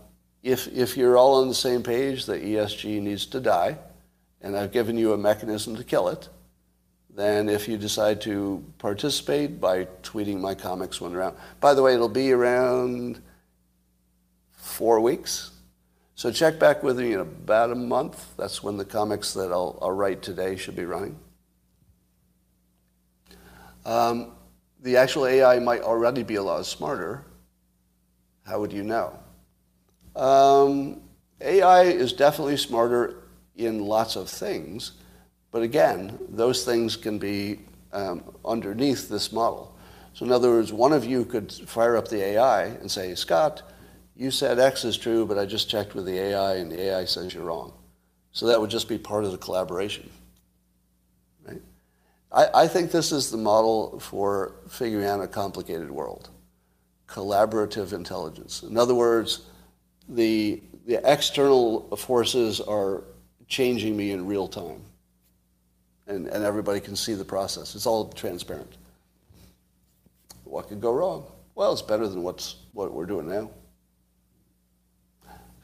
if, 0.43 0.67
if 0.69 0.97
you're 0.97 1.17
all 1.17 1.41
on 1.41 1.49
the 1.49 1.55
same 1.55 1.83
page 1.83 2.25
that 2.27 2.43
ESG 2.43 3.01
needs 3.01 3.27
to 3.27 3.41
die, 3.41 3.77
and 4.41 4.57
I've 4.57 4.73
given 4.73 4.97
you 4.97 5.13
a 5.13 5.19
mechanism 5.19 5.77
to 5.77 5.85
kill 5.85 6.09
it, 6.09 6.29
then 7.15 7.49
if 7.49 7.69
you 7.69 7.77
decide 7.77 8.23
to 8.23 8.65
participate 8.79 9.61
by 9.61 9.85
tweeting 10.03 10.41
my 10.41 10.55
comics 10.55 11.01
when 11.01 11.15
around, 11.15 11.37
by 11.61 11.75
the 11.75 11.83
way, 11.83 11.95
it'll 11.95 12.09
be 12.09 12.33
around 12.33 13.21
four 14.51 14.99
weeks. 14.99 15.51
So 16.15 16.33
check 16.33 16.59
back 16.59 16.83
with 16.83 16.99
me 16.99 17.13
in 17.13 17.21
about 17.21 17.71
a 17.71 17.75
month. 17.75 18.35
That's 18.37 18.63
when 18.63 18.79
the 18.79 18.85
comics 18.85 19.35
that 19.35 19.53
I'll, 19.53 19.79
I'll 19.83 19.93
write 19.93 20.23
today 20.23 20.57
should 20.57 20.77
be 20.77 20.85
running. 20.85 21.19
Um, 23.85 24.33
the 24.83 24.97
actual 24.97 25.27
AI 25.27 25.59
might 25.61 25.83
already 25.83 26.23
be 26.23 26.35
a 26.35 26.43
lot 26.43 26.67
smarter. 26.67 27.25
How 28.45 28.59
would 28.61 28.73
you 28.73 28.83
know? 28.83 29.19
Um, 30.17 31.01
AI 31.41 31.85
is 31.85 32.13
definitely 32.13 32.57
smarter 32.57 33.23
in 33.57 33.85
lots 33.85 34.17
of 34.17 34.29
things, 34.29 34.93
but 35.53 35.63
again, 35.63 36.19
those 36.29 36.65
things 36.65 36.97
can 36.97 37.19
be 37.19 37.61
um, 37.93 38.25
underneath 38.45 39.09
this 39.09 39.33
model. 39.33 39.77
So 40.15 40.27
in 40.27 40.33
other 40.33 40.51
words, 40.51 40.73
one 40.73 40.93
of 40.93 41.05
you 41.05 41.25
could 41.25 41.53
fire 41.53 41.97
up 41.97 42.09
the 42.09 42.23
AI 42.23 42.65
and 42.65 42.91
say, 42.91 43.15
Scott, 43.15 43.63
you 44.17 44.31
said 44.31 44.59
X 44.59 44.85
is 44.85 44.99
true, 44.99 45.25
but 45.25 45.39
I 45.39 45.47
just 45.47 45.71
checked 45.71 45.95
with 45.95 46.07
the 46.07 46.19
AI 46.19 46.57
and 46.57 46.71
the 46.71 46.81
AI 46.81 47.05
says 47.05 47.33
you're 47.33 47.45
wrong. 47.45 47.73
So 48.33 48.47
that 48.47 48.61
would 48.61 48.71
just 48.71 48.89
be 48.89 48.99
part 48.99 49.25
of 49.25 49.33
the 49.33 49.39
collaboration. 49.39 50.11
I, 52.33 52.49
I 52.55 52.69
think 52.69 52.91
this 52.91 53.13
is 53.13 53.31
the 53.31 53.37
model 53.37 54.01
for 54.01 54.55
figuring 54.69 55.07
out 55.07 55.21
a 55.21 55.29
complicated 55.29 55.91
world. 55.91 56.31
Collaborative 57.07 57.93
intelligence. 57.93 58.63
In 58.63 58.79
other 58.79 58.95
words, 58.95 59.43
the, 60.09 60.63
the 60.87 61.01
external 61.11 61.95
forces 61.97 62.61
are 62.61 63.05
changing 63.49 63.97
me 63.97 64.13
in 64.13 64.27
real 64.27 64.49
time. 64.49 64.81
And, 66.07 66.27
and 66.27 66.43
everybody 66.43 66.81
can 66.81 66.97
see 66.97 67.15
the 67.15 67.25
process. 67.25 67.75
It's 67.75 67.87
all 67.87 68.09
transparent. 68.09 68.77
What 70.45 70.69
could 70.69 70.81
go 70.81 70.93
wrong? 70.93 71.27
Well, 71.55 71.73
it's 71.73 71.83
better 71.83 72.09
than 72.09 72.23
what's, 72.23 72.57
what 72.73 72.93
we're 72.93 73.07
doing 73.07 73.29
now. 73.29 73.51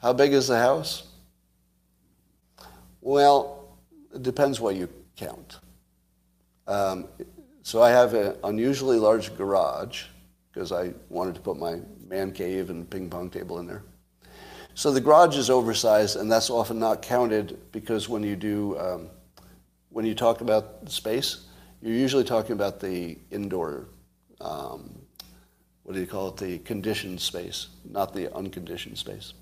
How 0.01 0.13
big 0.13 0.33
is 0.33 0.47
the 0.47 0.57
house? 0.57 1.07
Well, 3.01 3.67
it 4.13 4.23
depends 4.23 4.61
what 4.61 4.75
you 4.75 4.87
count. 5.17 5.59
Um, 6.69 7.07
so 7.63 7.81
I 7.81 7.89
have 7.89 8.13
an 8.13 8.37
unusually 8.43 8.97
large 8.97 9.35
garage 9.35 10.03
because 10.51 10.71
I 10.71 10.93
wanted 11.09 11.35
to 11.35 11.41
put 11.41 11.57
my 11.57 11.79
man 12.07 12.31
cave 12.31 12.69
and 12.69 12.89
ping 12.89 13.09
pong 13.09 13.29
table 13.29 13.59
in 13.59 13.67
there. 13.67 13.83
So 14.75 14.91
the 14.91 15.01
garage 15.01 15.37
is 15.37 15.49
oversized, 15.49 16.15
and 16.15 16.31
that's 16.31 16.49
often 16.49 16.79
not 16.79 17.01
counted 17.01 17.59
because 17.71 18.07
when 18.07 18.23
you 18.23 18.35
do, 18.35 18.77
um, 18.79 19.09
when 19.89 20.05
you 20.05 20.15
talk 20.15 20.41
about 20.41 20.89
space, 20.89 21.47
you're 21.81 21.93
usually 21.93 22.23
talking 22.23 22.53
about 22.53 22.79
the 22.79 23.17
indoor, 23.31 23.87
um, 24.39 24.97
what 25.83 25.95
do 25.95 25.99
you 25.99 26.07
call 26.07 26.29
it, 26.29 26.37
the 26.37 26.59
conditioned 26.59 27.19
space, 27.19 27.67
not 27.89 28.13
the 28.13 28.33
unconditioned 28.33 28.97
space. 28.97 29.33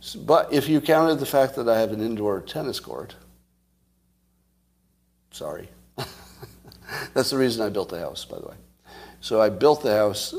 So, 0.00 0.18
but 0.18 0.52
if 0.52 0.68
you 0.68 0.80
counted 0.80 1.20
the 1.20 1.26
fact 1.26 1.54
that 1.56 1.68
I 1.68 1.78
have 1.78 1.92
an 1.92 2.02
indoor 2.02 2.40
tennis 2.40 2.80
court, 2.80 3.14
Sorry. 5.34 5.68
That's 7.14 7.30
the 7.30 7.38
reason 7.38 7.64
I 7.64 7.68
built 7.68 7.88
the 7.88 7.98
house, 7.98 8.24
by 8.24 8.38
the 8.38 8.46
way. 8.46 8.56
So 9.20 9.40
I 9.40 9.48
built 9.48 9.82
the 9.82 9.94
house 9.94 10.34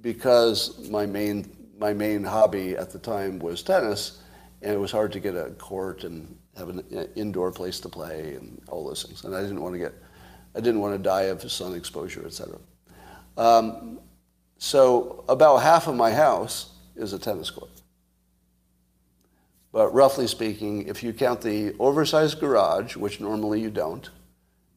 because 0.00 0.88
my 0.88 1.06
main 1.06 1.56
my 1.78 1.92
main 1.92 2.22
hobby 2.22 2.76
at 2.76 2.90
the 2.90 2.98
time 2.98 3.40
was 3.40 3.62
tennis, 3.62 4.22
and 4.60 4.72
it 4.72 4.78
was 4.78 4.92
hard 4.92 5.10
to 5.12 5.20
get 5.20 5.34
a 5.34 5.50
court 5.58 6.04
and 6.04 6.36
have 6.56 6.68
an 6.68 7.08
indoor 7.16 7.50
place 7.50 7.80
to 7.80 7.88
play 7.88 8.34
and 8.34 8.62
all 8.68 8.86
those 8.86 9.02
things. 9.02 9.24
And 9.24 9.34
I 9.34 9.40
didn't 9.40 9.60
want 9.60 9.74
to 9.74 9.78
get 9.78 9.94
I 10.54 10.60
didn't 10.60 10.80
want 10.80 10.94
to 10.94 11.02
die 11.02 11.22
of 11.22 11.50
sun 11.50 11.74
exposure, 11.74 12.24
etc. 12.26 12.58
Um, 13.36 13.98
so 14.58 15.24
about 15.28 15.58
half 15.58 15.88
of 15.88 15.96
my 15.96 16.12
house 16.12 16.70
is 16.94 17.12
a 17.12 17.18
tennis 17.18 17.50
court. 17.50 17.70
But 19.72 19.92
roughly 19.94 20.26
speaking, 20.26 20.86
if 20.86 21.02
you 21.02 21.12
count 21.14 21.40
the 21.40 21.74
oversized 21.78 22.38
garage, 22.38 22.94
which 22.94 23.20
normally 23.20 23.60
you 23.60 23.70
don't, 23.70 24.08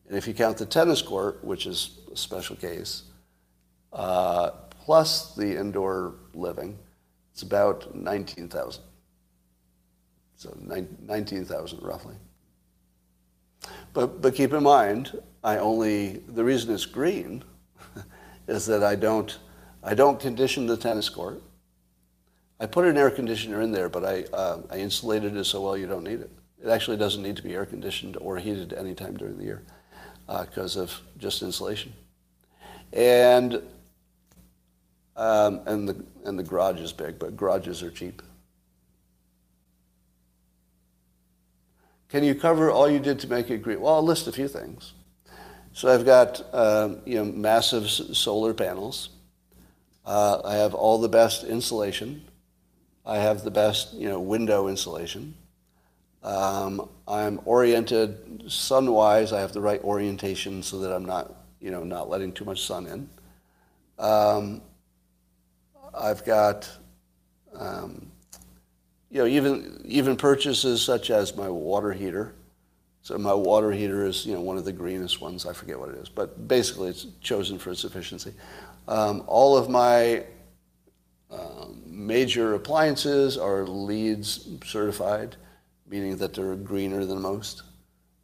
and 0.07 0.17
if 0.17 0.27
you 0.27 0.33
count 0.33 0.57
the 0.57 0.65
tennis 0.65 1.01
court, 1.01 1.43
which 1.43 1.65
is 1.65 1.99
a 2.11 2.17
special 2.17 2.55
case, 2.55 3.03
uh, 3.91 4.51
plus 4.69 5.35
the 5.35 5.59
indoor 5.59 6.15
living, 6.33 6.77
it's 7.33 7.41
about 7.41 7.95
19,000. 7.95 8.83
So 10.35 10.55
19,000 10.59 11.81
roughly. 11.81 12.15
But, 13.93 14.21
but 14.21 14.35
keep 14.35 14.53
in 14.53 14.63
mind, 14.63 15.19
I 15.43 15.57
only, 15.57 16.21
the 16.27 16.43
reason 16.43 16.73
it's 16.73 16.85
green 16.85 17.43
is 18.47 18.65
that 18.67 18.83
I 18.83 18.95
don't, 18.95 19.37
I 19.81 19.95
don't 19.95 20.19
condition 20.19 20.67
the 20.67 20.77
tennis 20.77 21.09
court. 21.09 21.41
I 22.59 22.67
put 22.67 22.85
an 22.85 22.97
air 22.97 23.09
conditioner 23.09 23.61
in 23.61 23.71
there, 23.71 23.89
but 23.89 24.05
I, 24.05 24.23
uh, 24.33 24.61
I 24.69 24.77
insulated 24.77 25.35
it 25.35 25.45
so 25.45 25.61
well 25.61 25.75
you 25.75 25.87
don't 25.87 26.03
need 26.03 26.21
it. 26.21 26.31
It 26.63 26.69
actually 26.69 26.97
doesn't 26.97 27.23
need 27.23 27.37
to 27.37 27.43
be 27.43 27.53
air 27.53 27.65
conditioned 27.65 28.17
or 28.21 28.37
heated 28.37 28.73
any 28.73 28.93
time 28.93 29.17
during 29.17 29.37
the 29.37 29.43
year 29.43 29.63
because 30.27 30.77
uh, 30.77 30.81
of 30.81 31.01
just 31.17 31.41
insulation. 31.41 31.93
And, 32.93 33.61
um, 35.15 35.61
and, 35.65 35.87
the, 35.87 36.03
and 36.23 36.37
the 36.39 36.43
garage 36.43 36.79
is 36.79 36.93
big, 36.93 37.19
but 37.19 37.35
garages 37.35 37.83
are 37.83 37.91
cheap. 37.91 38.21
Can 42.09 42.23
you 42.23 42.35
cover 42.35 42.71
all 42.71 42.89
you 42.89 42.99
did 42.99 43.19
to 43.19 43.27
make 43.27 43.49
it 43.49 43.61
green? 43.61 43.81
Well, 43.81 43.95
I'll 43.95 44.03
list 44.03 44.27
a 44.27 44.31
few 44.31 44.47
things. 44.47 44.93
So 45.73 45.93
I've 45.93 46.05
got 46.05 46.41
um, 46.53 47.01
you 47.05 47.15
know, 47.15 47.25
massive 47.25 47.89
solar 47.89 48.53
panels. 48.53 49.09
Uh, 50.05 50.39
I 50.45 50.55
have 50.55 50.73
all 50.73 50.99
the 51.01 51.09
best 51.09 51.43
insulation. 51.43 52.23
I 53.05 53.17
have 53.17 53.43
the 53.43 53.51
best 53.51 53.93
you 53.93 54.07
know, 54.07 54.19
window 54.19 54.67
insulation. 54.67 55.33
Um, 56.25 56.89
I'm 57.07 57.39
oriented 57.45 58.51
sun-wise. 58.51 59.31
I 59.31 59.39
have 59.39 59.53
the 59.53 59.61
right 59.61 59.81
orientation 59.83 60.63
so 60.63 60.79
that 60.79 60.91
I'm 60.91 61.05
not, 61.05 61.31
you 61.61 61.69
know, 61.69 61.83
not 61.83 62.09
letting 62.09 62.31
too 62.31 62.45
much 62.45 62.65
sun 62.65 62.87
in. 62.87 63.09
Um, 63.99 64.61
I've 65.93 66.25
got, 66.25 66.67
um, 67.53 68.11
you 69.11 69.19
know, 69.19 69.27
even 69.27 69.81
even 69.85 70.17
purchases 70.17 70.81
such 70.81 71.11
as 71.11 71.37
my 71.37 71.47
water 71.47 71.93
heater. 71.93 72.33
So 73.03 73.19
my 73.19 73.33
water 73.35 73.71
heater 73.71 74.03
is, 74.03 74.25
you 74.25 74.33
know, 74.33 74.41
one 74.41 74.57
of 74.57 74.65
the 74.65 74.73
greenest 74.73 75.21
ones. 75.21 75.45
I 75.45 75.53
forget 75.53 75.79
what 75.79 75.89
it 75.89 75.95
is, 75.95 76.09
but 76.09 76.47
basically 76.47 76.89
it's 76.89 77.05
chosen 77.21 77.59
for 77.59 77.69
its 77.69 77.83
efficiency. 77.83 78.33
Um, 78.87 79.23
all 79.27 79.55
of 79.55 79.69
my 79.69 80.23
um, 81.29 81.83
major 81.85 82.55
appliances 82.55 83.37
are 83.37 83.63
LEEDs 83.67 84.47
certified, 84.65 85.35
meaning 85.87 86.17
that 86.17 86.33
they're 86.33 86.55
greener 86.55 87.05
than 87.05 87.21
most. 87.21 87.63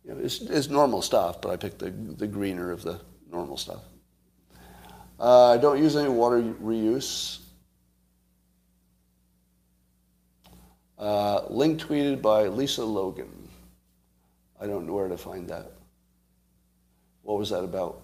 You 0.03 0.13
know, 0.13 0.19
it's, 0.19 0.41
it's 0.41 0.69
normal 0.69 1.01
stuff, 1.01 1.41
but 1.41 1.51
I 1.51 1.57
picked 1.57 1.79
the, 1.79 1.91
the 1.91 2.27
greener 2.27 2.71
of 2.71 2.83
the 2.83 2.99
normal 3.31 3.57
stuff. 3.57 3.83
Uh, 5.19 5.51
I 5.51 5.57
don't 5.57 5.77
use 5.77 5.95
any 5.95 6.09
water 6.09 6.41
reuse. 6.41 7.39
Uh, 10.97 11.45
link 11.49 11.79
tweeted 11.79 12.21
by 12.21 12.47
Lisa 12.47 12.83
Logan. 12.83 13.49
I 14.59 14.67
don't 14.67 14.85
know 14.85 14.93
where 14.93 15.07
to 15.07 15.17
find 15.17 15.47
that. 15.49 15.71
What 17.23 17.37
was 17.37 17.49
that 17.51 17.63
about? 17.63 18.03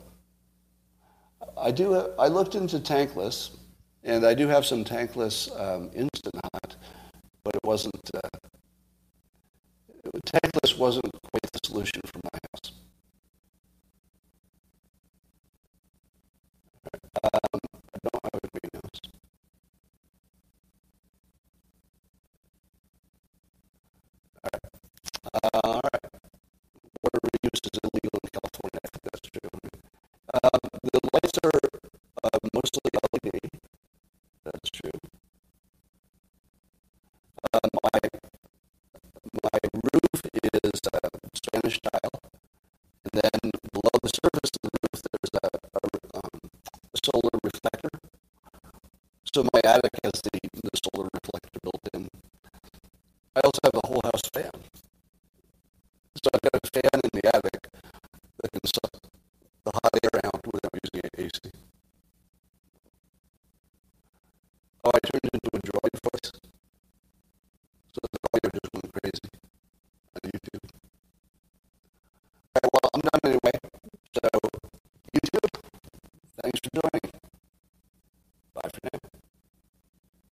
I 1.56 1.72
do. 1.72 1.96
I 2.18 2.28
looked 2.28 2.56
into 2.56 2.80
tankless, 2.80 3.52
and 4.04 4.26
I 4.26 4.34
do 4.34 4.48
have 4.48 4.66
some 4.66 4.84
tankless 4.84 5.50
um, 5.60 5.90
instant 5.94 6.36
hot, 6.54 6.76
but 7.44 7.56
it 7.56 7.64
wasn't. 7.64 8.00
Uh, 8.14 8.38
tankless 10.32 10.78
wasn't 10.78 11.12
quite 11.32 11.52
the 11.52 11.60
solution 11.64 12.02
for 12.06 12.20
my 12.24 12.40
house. 12.52 12.72
Um, 17.24 17.47